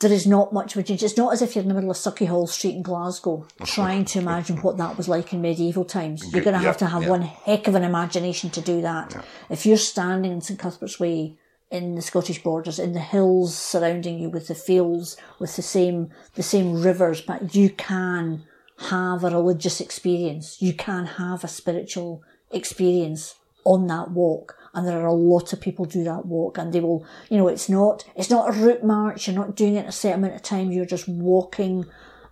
there 0.00 0.12
is 0.12 0.26
not 0.26 0.52
much 0.52 0.74
of 0.74 0.80
a 0.80 0.82
change. 0.82 1.04
It's 1.04 1.16
not 1.16 1.32
as 1.32 1.42
if 1.42 1.54
you're 1.54 1.62
in 1.62 1.68
the 1.68 1.74
middle 1.74 1.92
of 1.92 1.96
Sauchiehall 1.96 2.48
Street 2.48 2.74
in 2.74 2.82
Glasgow 2.82 3.46
trying 3.64 4.04
to 4.06 4.18
imagine 4.18 4.56
what 4.62 4.78
that 4.78 4.96
was 4.96 5.06
like 5.06 5.32
in 5.32 5.40
medieval 5.40 5.84
times. 5.84 6.24
You're 6.32 6.42
going 6.42 6.60
to 6.60 6.66
have 6.66 6.78
to 6.78 6.86
have 6.86 7.04
yeah. 7.04 7.10
one 7.10 7.22
heck 7.22 7.68
of 7.68 7.76
an 7.76 7.84
imagination 7.84 8.50
to 8.50 8.60
do 8.60 8.82
that. 8.82 9.24
If 9.48 9.64
you're 9.64 9.76
standing 9.76 10.32
in 10.32 10.40
St 10.40 10.58
Cuthbert's 10.58 10.98
Way 10.98 11.38
in 11.70 11.94
the 11.94 12.02
Scottish 12.02 12.42
borders, 12.42 12.80
in 12.80 12.94
the 12.94 13.00
hills 13.00 13.56
surrounding 13.56 14.18
you, 14.18 14.28
with 14.28 14.48
the 14.48 14.56
fields, 14.56 15.16
with 15.38 15.54
the 15.54 15.62
same 15.62 16.10
the 16.34 16.42
same 16.42 16.82
rivers, 16.82 17.20
but 17.20 17.54
you 17.54 17.70
can 17.70 18.44
have 18.78 19.24
a 19.24 19.30
religious 19.30 19.80
experience. 19.80 20.60
You 20.60 20.74
can 20.74 21.06
have 21.06 21.44
a 21.44 21.48
spiritual 21.48 22.22
experience 22.50 23.36
on 23.64 23.86
that 23.88 24.10
walk. 24.10 24.56
And 24.74 24.86
there 24.86 25.00
are 25.00 25.06
a 25.06 25.12
lot 25.12 25.52
of 25.52 25.60
people 25.60 25.84
do 25.84 26.02
that 26.04 26.26
walk 26.26 26.58
and 26.58 26.72
they 26.72 26.80
will, 26.80 27.06
you 27.30 27.38
know, 27.38 27.48
it's 27.48 27.68
not, 27.68 28.04
it's 28.16 28.30
not 28.30 28.48
a 28.48 28.52
route 28.52 28.84
march. 28.84 29.26
You're 29.28 29.36
not 29.36 29.54
doing 29.54 29.76
it 29.76 29.86
a 29.86 29.92
set 29.92 30.16
amount 30.16 30.34
of 30.34 30.42
time. 30.42 30.72
You're 30.72 30.84
just 30.84 31.08
walking 31.08 31.86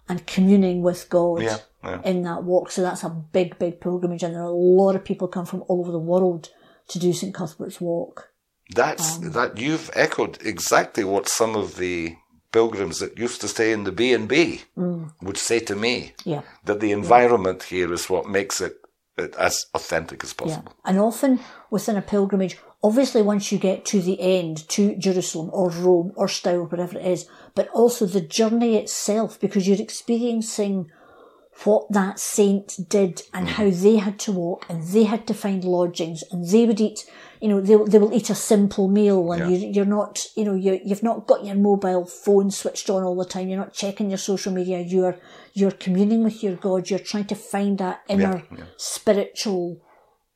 and 0.08 0.26
communing 0.26 0.82
with 0.82 1.08
God 1.08 1.42
Yeah, 1.42 1.58
yeah. 1.84 2.02
in 2.04 2.22
that 2.24 2.42
walk. 2.42 2.72
So 2.72 2.82
that's 2.82 3.04
a 3.04 3.10
big, 3.10 3.58
big 3.58 3.80
pilgrimage. 3.80 4.24
And 4.24 4.34
there 4.34 4.42
are 4.42 4.46
a 4.46 4.50
lot 4.50 4.96
of 4.96 5.04
people 5.04 5.28
come 5.28 5.46
from 5.46 5.62
all 5.68 5.80
over 5.80 5.92
the 5.92 5.98
world 5.98 6.50
to 6.88 6.98
do 6.98 7.12
St. 7.12 7.32
Cuthbert's 7.32 7.80
walk. 7.80 8.30
That's 8.74 9.18
um, 9.18 9.32
that 9.32 9.58
you've 9.58 9.90
echoed 9.94 10.38
exactly 10.44 11.04
what 11.04 11.28
some 11.28 11.54
of 11.54 11.76
the 11.76 12.16
pilgrims 12.52 12.98
that 12.98 13.18
used 13.18 13.40
to 13.40 13.48
stay 13.48 13.72
in 13.72 13.84
the 13.84 13.92
B 13.92 14.12
and 14.12 14.28
B 14.28 14.62
mm. 14.76 15.10
would 15.22 15.36
say 15.36 15.58
to 15.60 15.74
me. 15.74 16.14
Yeah. 16.24 16.42
That 16.64 16.80
the 16.80 16.92
environment 16.92 17.64
here 17.64 17.92
is 17.92 18.10
what 18.10 18.28
makes 18.28 18.60
it, 18.60 18.76
it 19.16 19.34
as 19.36 19.66
authentic 19.74 20.22
as 20.22 20.32
Yeah. 20.32 20.44
possible. 20.44 20.72
And 20.84 20.98
often 20.98 21.40
within 21.70 21.96
a 21.96 22.02
pilgrimage, 22.02 22.58
obviously 22.82 23.22
once 23.22 23.50
you 23.50 23.58
get 23.58 23.84
to 23.86 24.00
the 24.00 24.20
end, 24.20 24.68
to 24.68 24.96
Jerusalem 24.96 25.50
or 25.52 25.70
Rome 25.70 26.12
or 26.14 26.28
Stow, 26.28 26.64
whatever 26.64 26.98
it 26.98 27.06
is, 27.06 27.26
but 27.54 27.68
also 27.68 28.06
the 28.06 28.20
journey 28.20 28.76
itself, 28.76 29.40
because 29.40 29.66
you're 29.66 29.80
experiencing 29.80 30.90
what 31.64 31.90
that 31.90 32.18
saint 32.18 32.76
did 32.88 33.22
and 33.32 33.46
mm. 33.46 33.50
how 33.50 33.70
they 33.70 33.96
had 33.96 34.18
to 34.18 34.32
walk 34.32 34.66
and 34.68 34.82
they 34.88 35.04
had 35.04 35.26
to 35.26 35.34
find 35.34 35.64
lodgings 35.64 36.24
and 36.30 36.48
they 36.48 36.66
would 36.66 36.80
eat, 36.80 37.04
you 37.42 37.48
know, 37.48 37.60
they, 37.60 37.76
they 37.90 37.98
will 37.98 38.14
eat 38.18 38.30
a 38.30 38.34
simple 38.52 38.86
meal 38.98 39.32
and 39.32 39.40
Yeah. 39.42 39.48
you, 39.50 39.56
you're 39.74 39.94
not, 39.98 40.12
you 40.36 40.44
know, 40.46 40.54
you, 40.54 40.80
you've 40.88 41.02
not 41.02 41.26
got 41.26 41.44
your 41.44 41.56
mobile 41.56 42.04
phone 42.06 42.50
switched 42.60 42.88
on 42.88 43.02
all 43.02 43.16
the 43.16 43.24
time. 43.34 43.48
You're 43.48 43.64
not 43.64 43.72
checking 43.82 44.08
your 44.12 44.22
social 44.30 44.52
media. 44.52 44.78
You're, 44.94 45.16
you're 45.52 45.72
communing 45.86 46.22
with 46.22 46.42
your 46.44 46.56
God. 46.66 46.88
You're 46.88 47.08
trying 47.12 47.26
to 47.26 47.34
find 47.34 47.78
that 47.78 48.02
inner 48.08 48.36
spiritual 48.76 49.64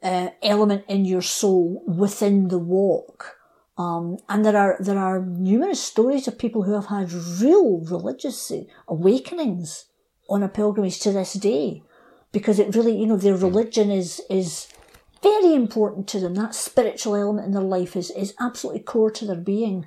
uh, 0.02 0.28
element 0.42 0.82
in 0.88 1.04
your 1.04 1.22
soul 1.22 1.84
within 1.86 2.48
the 2.48 2.58
walk. 2.58 3.36
Um, 3.78 4.18
and 4.28 4.44
there 4.44 4.56
are 4.56 4.76
there 4.80 4.98
are 4.98 5.20
numerous 5.20 5.82
stories 5.82 6.26
of 6.26 6.38
people 6.38 6.62
who 6.62 6.72
have 6.72 6.86
had 6.86 7.12
real 7.12 7.68
religious 7.96 8.50
awakenings 8.88 9.84
on 10.28 10.42
a 10.42 10.48
pilgrimage 10.48 10.98
to 11.00 11.12
this 11.12 11.34
day, 11.34 11.82
because 12.32 12.58
it 12.58 12.74
really, 12.74 12.96
you 13.00 13.06
know, 13.06 13.18
their 13.18 13.36
religion 13.36 13.90
is 13.90 14.22
is 14.30 14.66
very 15.30 15.54
important 15.54 16.08
to 16.08 16.20
them. 16.20 16.34
That 16.34 16.54
spiritual 16.54 17.14
element 17.16 17.46
in 17.46 17.52
their 17.52 17.62
life 17.78 17.96
is 17.96 18.10
is 18.10 18.34
absolutely 18.38 18.82
core 18.82 19.10
to 19.12 19.26
their 19.26 19.36
being. 19.54 19.86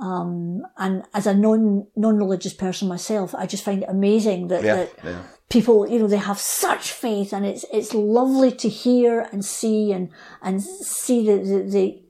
Um, 0.00 0.62
and 0.76 1.04
as 1.12 1.26
a 1.26 1.34
non 1.34 1.86
non 1.96 2.16
religious 2.18 2.54
person 2.54 2.88
myself, 2.88 3.34
I 3.34 3.46
just 3.46 3.64
find 3.64 3.82
it 3.82 3.88
amazing 3.88 4.48
that, 4.48 4.62
Yeah, 4.62 4.76
that 4.76 4.90
yeah. 5.04 5.22
people, 5.48 5.88
you 5.90 5.98
know, 5.98 6.06
they 6.06 6.18
have 6.30 6.38
such 6.38 6.92
faith, 6.92 7.32
and 7.32 7.44
it's 7.44 7.64
it's 7.72 7.94
lovely 7.94 8.52
to 8.52 8.68
hear 8.68 9.12
and 9.32 9.44
see 9.44 9.92
and 9.92 10.10
and 10.40 10.62
see 10.62 11.26
the 11.26 11.36
the, 11.50 11.58
the 11.74 12.02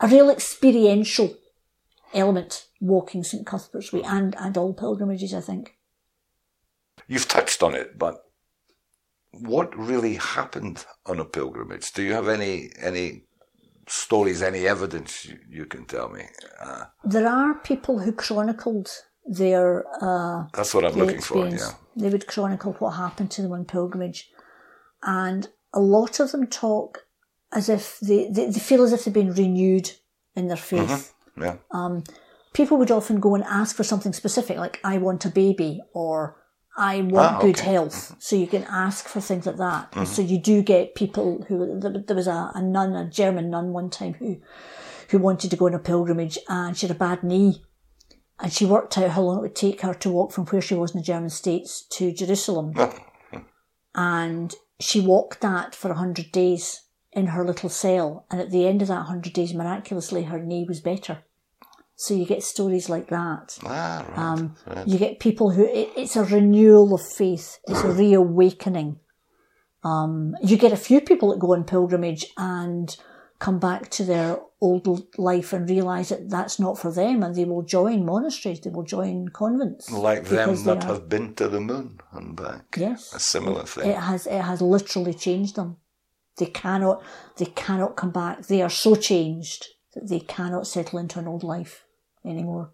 a 0.00 0.08
real 0.08 0.28
experiential 0.30 1.28
element 2.12 2.66
walking 2.80 3.24
St 3.24 3.46
Cuthbert's 3.46 3.92
Way 3.92 4.02
and 4.02 4.36
and 4.38 4.56
all 4.58 4.74
pilgrimages. 4.74 5.32
I 5.34 5.40
think. 5.40 5.76
You've 7.08 7.28
touched 7.28 7.62
on 7.62 7.74
it, 7.74 7.98
but 7.98 8.14
what 9.32 9.76
really 9.76 10.14
happened 10.16 10.84
on 11.06 11.18
a 11.18 11.24
pilgrimage? 11.24 11.92
Do 11.92 12.02
you 12.02 12.12
have 12.12 12.28
any 12.28 12.70
any 12.80 13.24
stories, 13.88 14.42
any 14.42 14.66
evidence 14.66 15.24
you, 15.24 15.38
you 15.48 15.66
can 15.66 15.84
tell 15.86 16.08
me? 16.08 16.22
Uh, 16.60 16.84
There 17.04 17.26
are 17.28 17.54
people 17.54 17.98
who 18.00 18.12
chronicled 18.12 18.90
their 19.24 19.84
uh, 20.00 20.44
that's 20.52 20.74
what 20.74 20.84
I'm 20.84 20.94
looking 20.94 21.20
for. 21.20 21.46
experience. 21.46 21.62
Yeah. 21.62 22.02
They 22.02 22.10
would 22.10 22.26
chronicle 22.26 22.72
what 22.74 22.90
happened 22.92 23.30
to 23.32 23.42
them 23.42 23.52
on 23.52 23.64
pilgrimage, 23.64 24.30
and 25.02 25.48
a 25.72 25.80
lot 25.80 26.20
of 26.20 26.32
them 26.32 26.46
talk 26.46 27.06
as 27.52 27.68
if 27.68 27.98
they 28.00 28.28
they, 28.30 28.46
they 28.46 28.60
feel 28.60 28.82
as 28.82 28.92
if 28.92 29.04
they've 29.04 29.14
been 29.14 29.32
renewed 29.34 29.90
in 30.34 30.48
their 30.48 30.56
faith. 30.56 31.14
Yeah. 31.40 31.56
people 32.52 32.76
would 32.76 32.90
often 32.90 33.20
go 33.20 33.34
and 33.34 33.44
ask 33.44 33.76
for 33.76 33.84
something 33.84 34.12
specific, 34.12 34.56
like 34.58 34.78
I 34.84 34.98
want 34.98 35.24
a 35.24 35.30
baby 35.30 35.80
or 35.94 36.41
I 36.76 37.02
want 37.02 37.36
Ah, 37.36 37.40
good 37.40 37.58
health. 37.58 38.16
So 38.18 38.34
you 38.34 38.46
can 38.46 38.64
ask 38.64 39.06
for 39.06 39.20
things 39.20 39.46
like 39.46 39.56
that. 39.58 39.88
And 39.94 40.08
So 40.08 40.22
you 40.22 40.38
do 40.38 40.62
get 40.62 40.94
people 40.94 41.44
who 41.48 41.78
there, 41.78 41.92
there 42.06 42.16
was 42.16 42.26
a, 42.26 42.50
a 42.54 42.62
nun, 42.62 42.94
a 42.94 43.08
German 43.08 43.50
nun, 43.50 43.72
one 43.72 43.90
time 43.90 44.14
who 44.14 44.40
who 45.10 45.18
wanted 45.18 45.50
to 45.50 45.56
go 45.56 45.66
on 45.66 45.74
a 45.74 45.78
pilgrimage 45.78 46.38
and 46.48 46.76
she 46.76 46.86
had 46.86 46.96
a 46.96 46.98
bad 46.98 47.22
knee. 47.22 47.62
And 48.40 48.50
she 48.52 48.64
worked 48.64 48.96
out 48.96 49.10
how 49.10 49.20
long 49.22 49.38
it 49.38 49.42
would 49.42 49.54
take 49.54 49.82
her 49.82 49.94
to 49.94 50.10
walk 50.10 50.32
from 50.32 50.46
where 50.46 50.62
she 50.62 50.74
was 50.74 50.92
in 50.92 51.00
the 51.00 51.04
German 51.04 51.30
states 51.30 51.86
to 51.90 52.12
Jerusalem. 52.12 52.72
and 53.94 54.54
she 54.80 55.00
walked 55.00 55.40
that 55.42 55.74
for 55.74 55.90
a 55.90 55.96
hundred 55.98 56.32
days 56.32 56.82
in 57.12 57.26
her 57.28 57.44
little 57.44 57.68
cell. 57.68 58.26
And 58.30 58.40
at 58.40 58.50
the 58.50 58.66
end 58.66 58.82
of 58.82 58.88
that 58.88 59.06
hundred 59.06 59.34
days, 59.34 59.52
miraculously, 59.54 60.24
her 60.24 60.38
knee 60.42 60.64
was 60.66 60.80
better. 60.80 61.24
So 62.04 62.14
you 62.14 62.26
get 62.26 62.42
stories 62.42 62.88
like 62.88 63.08
that. 63.10 63.56
Ah, 63.64 64.04
right. 64.08 64.18
Um, 64.18 64.56
right. 64.66 64.88
You 64.88 64.98
get 64.98 65.20
people 65.20 65.50
who 65.50 65.64
it, 65.64 65.90
it's 65.96 66.16
a 66.16 66.24
renewal 66.24 66.94
of 66.94 67.02
faith. 67.16 67.58
It's 67.68 67.84
a 67.84 67.92
reawakening. 67.92 68.98
Um, 69.84 70.34
you 70.42 70.56
get 70.56 70.72
a 70.72 70.76
few 70.88 71.00
people 71.00 71.30
that 71.30 71.38
go 71.38 71.52
on 71.54 71.62
pilgrimage 71.64 72.26
and 72.36 72.96
come 73.38 73.58
back 73.58 73.88
to 73.90 74.04
their 74.04 74.38
old 74.60 74.86
life 75.18 75.52
and 75.52 75.68
realise 75.68 76.08
that 76.10 76.28
that's 76.30 76.58
not 76.58 76.76
for 76.78 76.92
them, 76.92 77.22
and 77.22 77.34
they 77.36 77.44
will 77.44 77.62
join 77.62 78.04
monasteries. 78.04 78.60
They 78.60 78.70
will 78.70 78.84
join 78.84 79.28
convents. 79.28 79.88
Like 79.90 80.24
them 80.24 80.54
that 80.64 80.84
are- 80.84 80.94
have 80.94 81.08
been 81.08 81.34
to 81.34 81.48
the 81.48 81.60
moon 81.60 82.00
and 82.12 82.36
back. 82.36 82.76
Yes. 82.76 83.12
A 83.14 83.20
similar 83.20 83.64
thing. 83.64 83.90
It 83.90 83.96
has 83.98 84.26
it 84.26 84.40
has 84.40 84.60
literally 84.60 85.14
changed 85.14 85.54
them. 85.56 85.76
They 86.38 86.46
cannot 86.46 87.02
they 87.36 87.46
cannot 87.46 87.96
come 87.96 88.10
back. 88.10 88.46
They 88.46 88.60
are 88.62 88.70
so 88.70 88.94
changed 88.96 89.66
that 89.94 90.08
they 90.08 90.20
cannot 90.20 90.66
settle 90.66 90.98
into 90.98 91.18
an 91.20 91.28
old 91.28 91.44
life 91.44 91.84
anymore. 92.24 92.70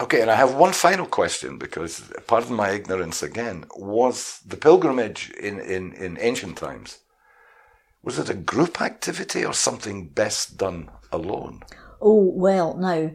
Okay, 0.00 0.20
and 0.20 0.30
I 0.30 0.34
have 0.34 0.54
one 0.54 0.72
final 0.72 1.06
question 1.06 1.58
because, 1.58 2.10
pardon 2.26 2.54
my 2.56 2.70
ignorance 2.70 3.22
again, 3.22 3.66
was 3.76 4.40
the 4.44 4.56
pilgrimage 4.56 5.30
in, 5.30 5.60
in, 5.60 5.92
in 5.92 6.18
ancient 6.20 6.56
times, 6.58 6.98
was 8.02 8.18
it 8.18 8.28
a 8.28 8.34
group 8.34 8.80
activity 8.80 9.44
or 9.44 9.54
something 9.54 10.08
best 10.08 10.56
done 10.56 10.90
alone? 11.12 11.60
Oh, 12.00 12.32
well, 12.34 12.74
now, 12.76 13.12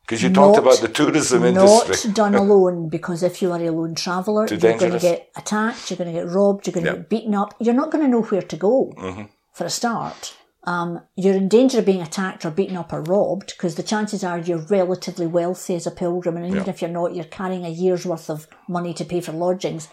Because 0.00 0.20
you 0.20 0.30
talked 0.30 0.58
about 0.58 0.78
the 0.80 0.88
tourism 0.88 1.44
industry. 1.44 2.08
not 2.08 2.16
done 2.22 2.34
alone 2.34 2.88
because 2.88 3.22
if 3.22 3.40
you 3.40 3.52
are 3.52 3.62
a 3.62 3.70
lone 3.70 3.94
traveller, 3.94 4.48
you're 4.48 4.58
going 4.58 4.78
to 4.78 4.98
get 4.98 5.30
attacked, 5.36 5.90
you're 5.90 5.98
going 5.98 6.12
to 6.12 6.20
get 6.20 6.28
robbed, 6.28 6.66
you're 6.66 6.74
going 6.74 6.86
to 6.86 6.90
Yeah. 6.90 6.96
get 6.96 7.08
beaten 7.08 7.34
up. 7.36 7.54
You're 7.60 7.74
not 7.74 7.92
going 7.92 8.02
to 8.04 8.10
know 8.10 8.22
where 8.22 8.42
to 8.42 8.56
go 8.56 8.92
mm-hmm. 8.96 9.24
for 9.52 9.64
a 9.64 9.70
start. 9.70 10.34
Um, 10.64 11.00
you're 11.16 11.36
in 11.36 11.48
danger 11.48 11.78
of 11.78 11.86
being 11.86 12.02
attacked 12.02 12.44
or 12.44 12.50
beaten 12.50 12.76
up 12.76 12.92
or 12.92 13.00
robbed 13.02 13.54
because 13.56 13.76
the 13.76 13.82
chances 13.82 14.22
are 14.24 14.38
you're 14.38 14.58
relatively 14.68 15.26
wealthy 15.26 15.74
as 15.76 15.86
a 15.86 15.90
pilgrim, 15.90 16.36
and 16.36 16.46
even 16.46 16.64
Yeah. 16.64 16.70
if 16.70 16.82
you're 16.82 16.90
not, 16.90 17.14
you're 17.14 17.24
carrying 17.24 17.64
a 17.64 17.70
year's 17.70 18.04
worth 18.04 18.28
of 18.28 18.46
money 18.68 18.92
to 18.94 19.04
pay 19.04 19.20
for 19.20 19.32
lodgings, 19.32 19.88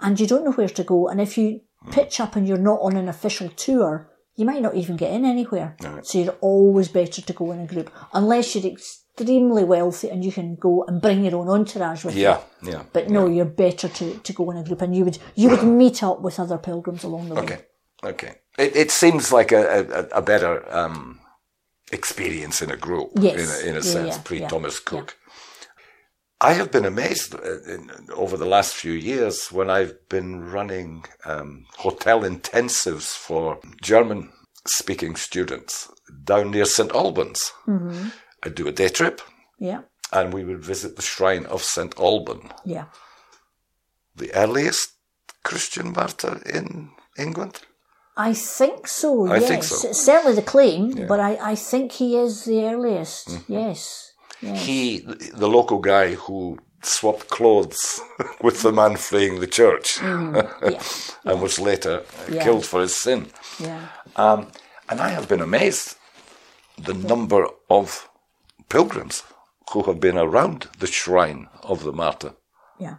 and 0.00 0.20
you 0.20 0.26
don't 0.26 0.44
know 0.44 0.52
where 0.52 0.68
to 0.68 0.84
go. 0.84 1.08
And 1.08 1.20
if 1.20 1.36
you 1.38 1.60
pitch 1.90 2.20
up 2.20 2.36
and 2.36 2.46
you're 2.46 2.58
not 2.58 2.80
on 2.82 2.96
an 2.96 3.08
official 3.08 3.48
tour, 3.56 4.10
you 4.36 4.44
might 4.44 4.62
not 4.62 4.74
even 4.74 4.96
get 4.96 5.10
in 5.12 5.24
anywhere. 5.24 5.76
So 6.02 6.18
you're 6.18 6.36
always 6.40 6.88
better 6.88 7.22
to 7.22 7.32
go 7.32 7.50
in 7.52 7.60
a 7.60 7.66
group, 7.66 7.90
unless 8.12 8.54
you're 8.54 8.70
extremely 8.72 9.64
wealthy 9.64 10.08
and 10.10 10.24
you 10.24 10.32
can 10.32 10.54
go 10.56 10.84
and 10.86 11.00
bring 11.02 11.24
your 11.24 11.36
own 11.36 11.48
entourage 11.48 12.04
with 12.04 12.14
you. 12.14 12.22
Yeah, 12.22 12.40
yeah. 12.62 12.82
But 12.92 13.10
no, 13.10 13.26
you're 13.26 13.44
better 13.44 13.88
to, 13.88 14.14
to 14.18 14.32
go 14.32 14.50
in 14.50 14.58
a 14.58 14.64
group, 14.64 14.82
and 14.82 14.94
you 14.94 15.04
would 15.06 15.18
you 15.34 15.48
would 15.50 15.64
meet 15.64 16.02
up 16.02 16.20
with 16.20 16.38
other 16.38 16.58
pilgrims 16.58 17.04
along 17.04 17.28
the 17.30 17.34
way. 17.34 17.42
Okay, 17.42 17.60
okay. 18.04 18.34
It, 18.58 18.76
it 18.76 18.90
seems 18.90 19.32
like 19.32 19.52
a, 19.52 20.08
a, 20.12 20.18
a 20.18 20.22
better 20.22 20.62
um, 20.74 21.20
experience 21.92 22.60
in 22.62 22.70
a 22.70 22.76
group, 22.76 23.10
Yes. 23.20 23.34
in 23.62 23.68
a, 23.68 23.70
in 23.70 23.74
a 23.76 23.84
Yeah, 23.86 23.92
sense, 23.92 24.16
yeah, 24.16 24.22
pre 24.24 24.40
Thomas 24.40 24.80
Cook. 24.80 25.16
I 26.42 26.54
have 26.54 26.70
been 26.70 26.86
amazed 26.86 27.34
uh, 27.34 27.62
in, 27.74 27.90
over 28.14 28.36
the 28.38 28.46
last 28.46 28.74
few 28.74 28.92
years 28.92 29.52
when 29.52 29.68
I've 29.68 30.08
been 30.08 30.50
running 30.50 31.04
um, 31.26 31.66
hotel 31.76 32.22
intensives 32.22 33.14
for 33.14 33.60
German 33.82 34.32
speaking 34.66 35.16
students 35.16 35.88
down 36.24 36.50
near 36.50 36.64
St. 36.64 36.90
Albans. 36.92 37.52
Mm-hmm. 37.66 38.08
I'd 38.42 38.54
do 38.54 38.68
a 38.68 38.72
day 38.72 38.88
trip 38.88 39.20
Yeah, 39.58 39.82
and 40.12 40.32
we 40.32 40.44
would 40.44 40.64
visit 40.64 40.96
the 40.96 41.02
shrine 41.02 41.44
of 41.46 41.62
St. 41.62 41.94
Alban, 41.98 42.50
yeah. 42.64 42.86
the 44.16 44.32
earliest 44.34 44.92
Christian 45.44 45.92
martyr 45.92 46.40
in 46.46 46.90
England. 47.18 47.60
I 48.28 48.32
think 48.34 48.86
so. 48.86 49.08
I 49.26 49.38
yes, 49.38 49.48
think 49.48 49.62
so. 49.64 49.88
It's 49.88 50.04
certainly 50.10 50.34
the 50.36 50.50
claim, 50.54 50.82
but 51.10 51.18
I, 51.20 51.52
I 51.52 51.54
think 51.70 51.92
he 51.92 52.08
is 52.24 52.44
the 52.44 52.58
earliest. 52.72 53.28
Mm-hmm. 53.28 53.52
Yes, 53.52 54.12
yes. 54.42 54.66
he, 54.66 54.98
the 55.42 55.48
local 55.58 55.78
guy 55.78 56.14
who 56.24 56.58
swapped 56.82 57.28
clothes 57.28 58.00
with 58.46 58.62
the 58.62 58.72
man 58.72 58.96
fleeing 58.96 59.40
the 59.40 59.46
church 59.60 59.98
yeah, 60.02 60.82
and 61.28 61.40
was 61.42 61.58
later 61.58 61.94
uh, 62.00 62.32
Yeah. 62.34 62.44
killed 62.44 62.64
for 62.70 62.80
his 62.80 62.94
sin. 63.04 63.20
yeah. 63.68 63.88
Um, 64.16 64.40
and 64.88 65.00
I 65.00 65.08
have 65.16 65.26
been 65.28 65.42
amazed 65.42 65.96
the 66.88 66.94
number 66.94 67.42
of 67.68 68.08
pilgrims 68.68 69.22
who 69.72 69.82
have 69.84 70.00
been 70.00 70.18
around 70.18 70.68
the 70.78 70.86
shrine 70.86 71.48
of 71.62 71.84
the 71.84 71.92
martyr. 71.92 72.32
Yeah. 72.78 72.96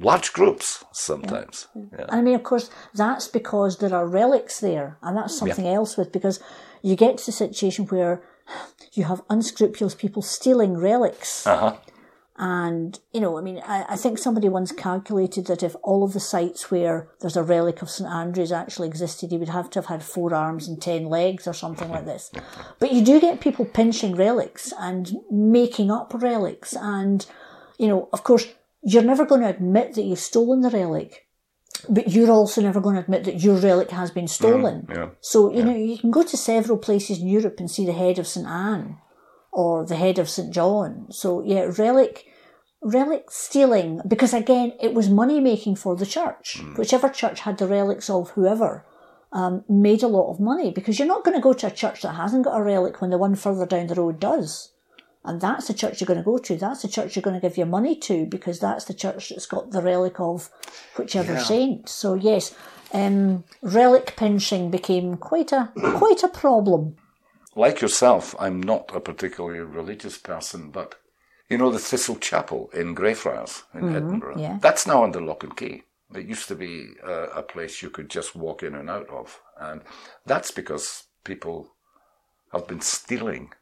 Large 0.00 0.32
groups 0.32 0.84
sometimes. 0.92 1.68
Yeah. 1.74 2.06
I 2.08 2.22
mean, 2.22 2.34
of 2.34 2.42
course, 2.42 2.70
that's 2.94 3.28
because 3.28 3.78
there 3.78 3.94
are 3.94 4.06
relics 4.06 4.60
there, 4.60 4.98
and 5.02 5.16
that's 5.16 5.36
something 5.36 5.66
else 5.66 5.96
with 5.96 6.12
because 6.12 6.40
you 6.82 6.96
get 6.96 7.18
to 7.18 7.26
the 7.26 7.32
situation 7.32 7.86
where 7.86 8.22
you 8.92 9.04
have 9.04 9.22
unscrupulous 9.30 9.94
people 9.94 10.22
stealing 10.22 10.76
relics. 10.76 11.46
Uh-huh. 11.46 11.76
And, 12.36 12.98
you 13.12 13.20
know, 13.20 13.38
I 13.38 13.42
mean, 13.42 13.62
I, 13.64 13.84
I 13.90 13.96
think 13.96 14.18
somebody 14.18 14.48
once 14.48 14.72
calculated 14.72 15.46
that 15.46 15.62
if 15.62 15.76
all 15.82 16.02
of 16.02 16.12
the 16.12 16.20
sites 16.20 16.70
where 16.70 17.08
there's 17.20 17.36
a 17.36 17.42
relic 17.42 17.82
of 17.82 17.90
St 17.90 18.08
Andrews 18.08 18.50
actually 18.50 18.88
existed, 18.88 19.30
he 19.30 19.36
would 19.36 19.50
have 19.50 19.68
to 19.70 19.78
have 19.78 19.86
had 19.86 20.02
four 20.02 20.34
arms 20.34 20.66
and 20.66 20.80
ten 20.80 21.06
legs 21.06 21.46
or 21.46 21.52
something 21.52 21.90
like 21.90 22.06
this. 22.06 22.30
But 22.78 22.92
you 22.92 23.04
do 23.04 23.20
get 23.20 23.40
people 23.40 23.64
pinching 23.64 24.16
relics 24.16 24.72
and 24.78 25.18
making 25.30 25.90
up 25.90 26.12
relics. 26.14 26.74
And, 26.74 27.24
you 27.78 27.86
know, 27.86 28.08
of 28.12 28.24
course, 28.24 28.46
you're 28.82 29.02
never 29.02 29.24
going 29.24 29.42
to 29.42 29.48
admit 29.48 29.94
that 29.94 30.02
you've 30.02 30.18
stolen 30.18 30.60
the 30.60 30.70
relic. 30.70 31.26
But 31.88 32.10
you're 32.10 32.30
also 32.30 32.60
never 32.60 32.80
going 32.80 32.94
to 32.96 33.02
admit 33.02 33.24
that 33.24 33.42
your 33.42 33.56
relic 33.56 33.90
has 33.90 34.10
been 34.10 34.28
stolen. 34.28 34.86
yeah. 34.88 35.08
So, 35.20 35.52
you 35.52 35.64
know, 35.64 35.74
you 35.74 35.98
can 35.98 36.10
go 36.10 36.22
to 36.22 36.36
several 36.36 36.78
places 36.78 37.18
in 37.18 37.26
Europe 37.26 37.56
and 37.58 37.70
see 37.70 37.86
the 37.86 37.92
head 37.92 38.18
of 38.18 38.26
St 38.28 38.46
Anne 38.46 38.98
or 39.50 39.84
the 39.84 39.96
head 39.96 40.18
of 40.18 40.28
St 40.28 40.52
John. 40.52 41.06
So, 41.10 41.42
yeah, 41.42 41.70
relic, 41.78 42.26
relic 42.82 43.30
stealing, 43.30 44.00
because 44.06 44.32
again, 44.32 44.74
it 44.80 44.94
was 44.94 45.08
money 45.08 45.40
making 45.40 45.76
for 45.76 45.96
the 45.96 46.06
church. 46.06 46.60
Whichever 46.76 47.08
church 47.08 47.40
had 47.40 47.58
the 47.58 47.66
relics 47.66 48.08
of 48.08 48.30
whoever 48.30 48.86
um, 49.32 49.64
made 49.68 50.02
a 50.02 50.08
lot 50.08 50.30
of 50.30 50.40
money 50.40 50.70
because 50.70 50.98
you're 50.98 51.08
not 51.08 51.24
going 51.24 51.36
to 51.36 51.42
go 51.42 51.52
to 51.54 51.66
a 51.66 51.70
church 51.70 52.02
that 52.02 52.12
hasn't 52.12 52.44
got 52.44 52.58
a 52.58 52.62
relic 52.62 53.00
when 53.00 53.10
the 53.10 53.18
one 53.18 53.34
further 53.34 53.66
down 53.66 53.86
the 53.88 53.94
road 53.94 54.20
does. 54.20 54.72
And 55.24 55.40
that's 55.40 55.68
the 55.68 55.74
church 55.74 56.00
you're 56.00 56.06
going 56.06 56.18
to 56.18 56.24
go 56.24 56.38
to. 56.38 56.56
That's 56.56 56.82
the 56.82 56.88
church 56.88 57.14
you're 57.14 57.22
going 57.22 57.40
to 57.40 57.46
give 57.48 57.56
your 57.56 57.66
money 57.66 57.94
to 57.96 58.26
because 58.26 58.58
that's 58.58 58.86
the 58.86 58.94
church 58.94 59.28
that's 59.28 59.46
got 59.46 59.70
the 59.70 59.80
relic 59.80 60.18
of 60.18 60.50
whichever 60.96 61.34
Yeah. 61.34 61.42
saint. 61.42 61.88
So 61.88 62.14
yes, 62.14 62.54
um, 62.92 63.44
relic 63.62 64.14
pinching 64.16 64.70
became 64.70 65.16
quite 65.16 65.52
a 65.52 65.70
quite 65.76 66.22
a 66.24 66.28
problem. 66.28 66.96
Like 67.54 67.80
yourself, 67.80 68.34
I'm 68.40 68.60
not 68.62 68.90
a 68.94 69.00
particularly 69.00 69.60
religious 69.60 70.18
person, 70.18 70.70
but 70.70 70.96
you 71.48 71.58
know 71.58 71.70
the 71.70 71.78
Thistle 71.78 72.16
Chapel 72.16 72.70
in 72.72 72.94
Greyfriars 72.94 73.62
in 73.74 73.94
Edinburgh? 73.94 74.38
yeah. 74.38 74.58
That's 74.60 74.86
now 74.86 75.04
under 75.04 75.20
lock 75.20 75.44
and 75.44 75.56
key. 75.56 75.82
It 76.14 76.26
used 76.26 76.48
to 76.48 76.54
be 76.54 76.88
a, 77.04 77.12
a 77.36 77.42
place 77.42 77.80
you 77.82 77.90
could 77.90 78.10
just 78.10 78.34
walk 78.34 78.62
in 78.62 78.74
and 78.74 78.90
out 78.90 79.08
of. 79.10 79.40
And 79.58 79.82
that's 80.26 80.50
because 80.50 81.04
people 81.24 81.74
have 82.52 82.66
been 82.66 82.80
stealing, 82.80 83.52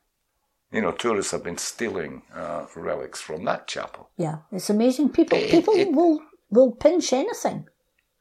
you 0.72 0.80
know, 0.80 0.92
tourists 0.92 1.32
have 1.32 1.42
been 1.44 1.58
stealing 1.58 2.22
uh, 2.34 2.66
relics 2.76 3.20
from 3.20 3.44
that 3.44 3.66
chapel. 3.66 4.10
Yeah, 4.16 4.36
it's 4.52 4.70
amazing. 4.70 5.10
People 5.10 5.38
It- 5.38 5.50
people 5.50 5.74
it- 5.74 5.92
will 5.92 6.20
will 6.50 6.72
pinch 6.72 7.12
anything. 7.12 7.66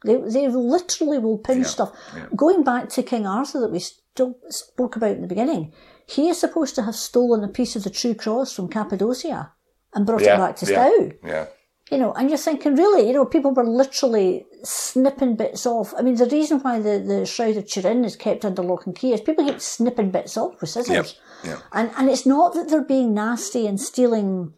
They 0.06 0.16
they 0.18 0.48
literally 0.48 1.20
will 1.20 1.38
pinch 1.40 1.66
Yeah, 1.66 1.72
stuff. 1.76 1.92
yeah. 2.16 2.28
Going 2.36 2.64
back 2.64 2.90
to 2.90 3.04
King 3.04 3.26
Arthur 3.28 3.60
that 3.62 3.72
we 3.72 3.80
still 3.80 4.36
spoke 4.50 4.96
about 4.96 5.12
in 5.16 5.22
the 5.22 5.28
beginning, 5.28 5.74
he 6.08 6.30
is 6.30 6.40
supposed 6.40 6.76
to 6.76 6.84
have 6.84 6.96
stolen 6.96 7.44
a 7.44 7.48
piece 7.60 7.76
of 7.76 7.84
the 7.84 7.90
true 7.90 8.14
cross 8.16 8.54
from 8.54 8.68
Cappadocia 8.70 9.52
and 9.94 10.06
brought 10.06 10.22
it 10.22 10.38
back 10.38 10.56
to 10.58 10.66
yeah, 10.66 10.90
Stow. 10.90 11.12
yeah. 11.24 11.46
You 11.92 11.98
know, 11.98 12.14
and 12.14 12.30
you're 12.30 12.38
thinking, 12.38 12.76
really, 12.76 13.08
you 13.08 13.14
know, 13.14 13.26
people 13.26 13.52
were 13.52 13.66
literally 13.66 14.46
snipping 14.64 15.36
bits 15.36 15.66
off. 15.66 15.92
I 15.98 16.04
mean, 16.04 16.16
the 16.16 16.28
reason 16.28 16.60
why 16.60 16.80
the, 16.80 17.00
the 17.00 17.26
Shroud 17.26 17.58
of 17.58 17.66
Turin 17.68 18.06
is 18.06 18.16
kept 18.16 18.46
under 18.46 18.62
lock 18.62 18.86
and 18.86 18.96
key 18.96 19.12
is 19.14 19.22
people 19.22 19.44
keep 19.46 19.60
snipping 19.60 20.12
bits 20.12 20.38
off 20.38 20.62
with 20.62 20.70
scissors. 20.70 21.16
Yeah, 21.18 21.29
yeah. 21.44 21.60
And, 21.72 21.92
and 21.98 22.10
it's 22.10 22.26
not 22.26 22.54
that 22.54 22.70
they're 22.70 22.84
being 22.84 23.14
nasty 23.14 23.68
and 23.68 23.80
stealing 23.80 24.54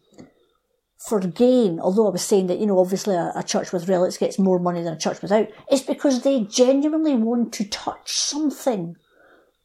for 1.08 1.20
gain, 1.20 1.80
although 1.80 2.06
I 2.06 2.10
was 2.10 2.22
saying 2.22 2.46
that, 2.46 2.58
you 2.58 2.66
know, 2.66 2.78
obviously 2.78 3.14
a, 3.14 3.32
a 3.34 3.42
church 3.42 3.72
with 3.72 3.88
relics 3.88 4.18
gets 4.18 4.38
more 4.38 4.58
money 4.60 4.82
than 4.82 4.94
a 4.94 4.98
church 4.98 5.20
without. 5.20 5.48
It's 5.70 5.82
because 5.82 6.22
they 6.22 6.44
genuinely 6.44 7.16
want 7.16 7.52
to 7.54 7.64
touch 7.68 8.12
something 8.12 8.96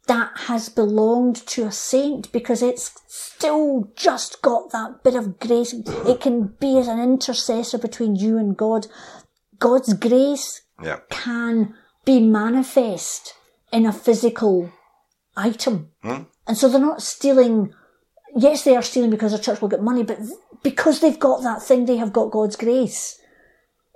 that 0.07 0.31
has 0.35 0.69
belonged 0.69 1.35
to 1.47 1.65
a 1.65 1.71
saint 1.71 2.31
because 2.31 2.63
it's 2.63 2.95
still 3.07 3.91
just 3.95 4.41
got 4.41 4.71
that 4.71 5.03
bit 5.03 5.15
of 5.15 5.39
grace. 5.39 5.73
It 5.73 6.21
can 6.21 6.55
be 6.59 6.77
as 6.79 6.87
an 6.87 6.99
intercessor 6.99 7.77
between 7.77 8.15
you 8.15 8.37
and 8.37 8.57
God. 8.57 8.87
God's 9.59 9.93
grace 9.93 10.61
Yeah. 10.81 10.99
can 11.09 11.75
be 12.05 12.19
manifest 12.21 13.33
in 13.71 13.85
a 13.85 13.91
physical 13.91 14.71
item. 15.35 15.89
Hmm? 16.01 16.23
And 16.47 16.57
so 16.57 16.69
they're 16.69 16.79
not 16.79 17.01
stealing. 17.01 17.73
Yes, 18.35 18.63
they 18.63 18.75
are 18.75 18.81
stealing 18.81 19.09
because 19.09 19.31
the 19.31 19.39
church 19.39 19.61
will 19.61 19.69
get 19.69 19.83
money, 19.83 20.03
but 20.03 20.19
because 20.63 20.99
they've 20.99 21.19
got 21.19 21.43
that 21.43 21.61
thing, 21.61 21.85
they 21.85 21.97
have 21.97 22.13
got 22.13 22.31
God's 22.31 22.55
grace. 22.55 23.19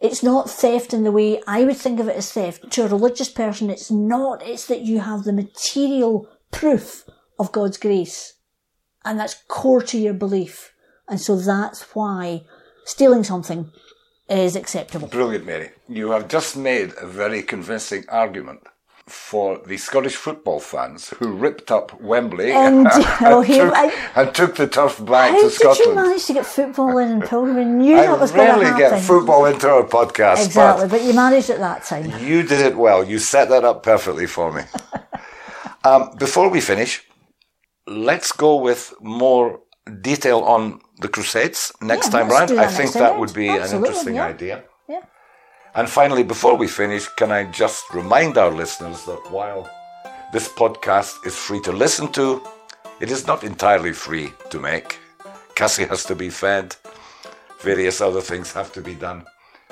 It's 0.02 0.24
not 0.24 0.50
theft 0.50 0.94
in 0.94 1.04
the 1.04 1.12
way 1.12 1.42
I 1.46 1.64
would 1.64 1.78
think 1.78 2.00
of 2.00 2.08
it 2.08 2.16
as 2.16 2.32
theft. 2.32 2.72
To 2.72 2.86
a 2.86 2.88
religious 2.88 3.30
person, 3.30 3.70
it's 3.70 3.92
not. 3.92 4.42
It's 4.42 4.66
that 4.66 4.82
you 4.82 5.00
have 5.00 5.24
the 5.24 5.34
material 5.34 6.28
proof 6.50 7.06
of 7.38 7.52
God's 7.52 7.78
grace. 7.78 8.34
And 9.06 9.20
that's 9.20 9.44
core 9.48 9.82
to 9.84 9.98
your 10.00 10.14
belief. 10.14 10.74
And 11.08 11.22
so 11.22 11.36
that's 11.36 11.84
why 11.96 12.46
stealing 12.86 13.24
something 13.24 13.72
is 14.28 14.56
acceptable. 14.56 15.08
Brilliant, 15.08 15.46
Mary. 15.46 15.72
You 15.88 16.12
have 16.12 16.28
just 16.28 16.58
made 16.58 16.94
a 17.00 17.06
very 17.06 17.44
convincing 17.44 18.06
argument 18.10 18.62
for 19.12 19.60
the 19.66 19.78
Scottish 19.78 20.16
football 20.16 20.60
fans 20.60 21.10
who 21.20 21.32
ripped 21.34 21.70
up 21.72 22.00
Wembley 22.02 22.52
And, 22.52 22.88
oh, 23.22 23.42
he- 23.42 23.56
took, 23.58 23.74
I- 23.76 23.94
and 24.16 24.34
took 24.34 24.56
the 24.56 24.68
turf 24.68 25.04
back 25.06 25.40
to 25.40 25.50
Scotland. 25.50 25.78
How 25.78 25.84
did 25.84 25.86
you 25.90 25.96
manage 25.96 26.26
to 26.28 26.34
get 26.34 26.46
football 26.46 26.98
in 26.98 27.12
in 27.12 27.22
Pilgrim? 27.22 27.58
I 27.58 27.64
knew 27.64 27.98
I 27.98 28.08
that 28.08 28.20
was 28.20 28.32
going 28.32 28.60
to 28.60 28.66
happen. 28.66 28.80
get 28.80 29.02
football 29.02 29.46
into 29.46 29.68
our 29.70 29.84
podcast, 29.84 30.46
Exactly, 30.46 30.86
but 30.88 30.92
but 30.92 31.04
you 31.04 31.14
managed 31.14 31.50
it 31.50 31.60
that 31.60 31.84
time. 31.84 32.06
you 32.26 32.44
did 32.44 32.62
it 32.62 32.76
well. 32.78 33.04
You 33.04 33.20
set 33.20 33.50
that 33.50 33.64
up 33.64 33.84
perfectly 33.84 34.28
for 34.28 34.52
me. 34.54 34.64
um, 35.84 36.12
before 36.18 36.50
we 36.50 36.62
finish, 36.62 37.04
let's 37.88 38.32
go 38.32 38.56
with 38.56 38.94
more 39.02 39.60
detail 40.02 40.40
on 40.42 40.80
the 41.02 41.08
Crusades 41.10 41.72
next 41.82 42.08
Yeah, 42.14 42.20
time 42.20 42.30
round. 42.30 42.52
I 42.60 42.68
think 42.68 42.94
that 42.94 43.20
would 43.20 43.34
be 43.34 43.50
round. 43.50 43.64
an 43.64 43.78
interesting 43.78 44.16
yeah. 44.16 44.28
idea. 44.28 44.64
Yeah. 44.88 45.02
And 45.74 45.90
finally, 45.90 46.24
before 46.24 46.56
we 46.56 46.68
finish, 46.68 47.08
can 47.08 47.32
I 47.32 47.46
just 47.46 47.94
remind 47.94 48.38
our 48.38 48.52
listeners 48.52 49.06
that 49.06 49.32
while 49.32 49.70
this 50.34 50.50
podcast 50.50 51.26
is 51.26 51.36
free 51.36 51.62
to 51.62 51.72
listen 51.72 52.12
to, 52.14 52.42
it 53.00 53.10
is 53.10 53.26
not 53.26 53.44
entirely 53.44 53.94
free 53.94 54.34
to 54.50 54.60
make. 54.60 55.00
Cassie 55.56 55.86
has 55.86 56.04
to 56.06 56.16
be 56.16 56.30
fed, 56.30 56.76
various 57.62 58.02
other 58.02 58.22
things 58.22 58.52
have 58.52 58.72
to 58.74 58.82
be 58.82 58.96
done. 58.96 59.26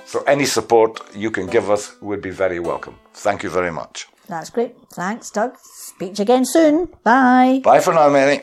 So 0.06 0.24
any 0.24 0.46
support 0.46 1.00
you 1.14 1.32
can 1.32 1.48
give 1.48 1.70
us 1.70 1.96
would 2.02 2.22
be 2.22 2.32
very 2.32 2.60
welcome. 2.60 2.96
Thank 3.14 3.44
you 3.44 3.50
very 3.50 3.72
much. 3.72 4.08
That's 4.28 4.50
great. 4.50 4.76
Thanks, 4.94 5.30
Doug. 5.32 5.58
Speak 5.62 6.18
again 6.20 6.46
soon. 6.46 6.88
Bye. 7.04 7.62
Bye 7.64 7.82
for 7.82 7.94
now, 7.94 8.10
Mary. 8.10 8.42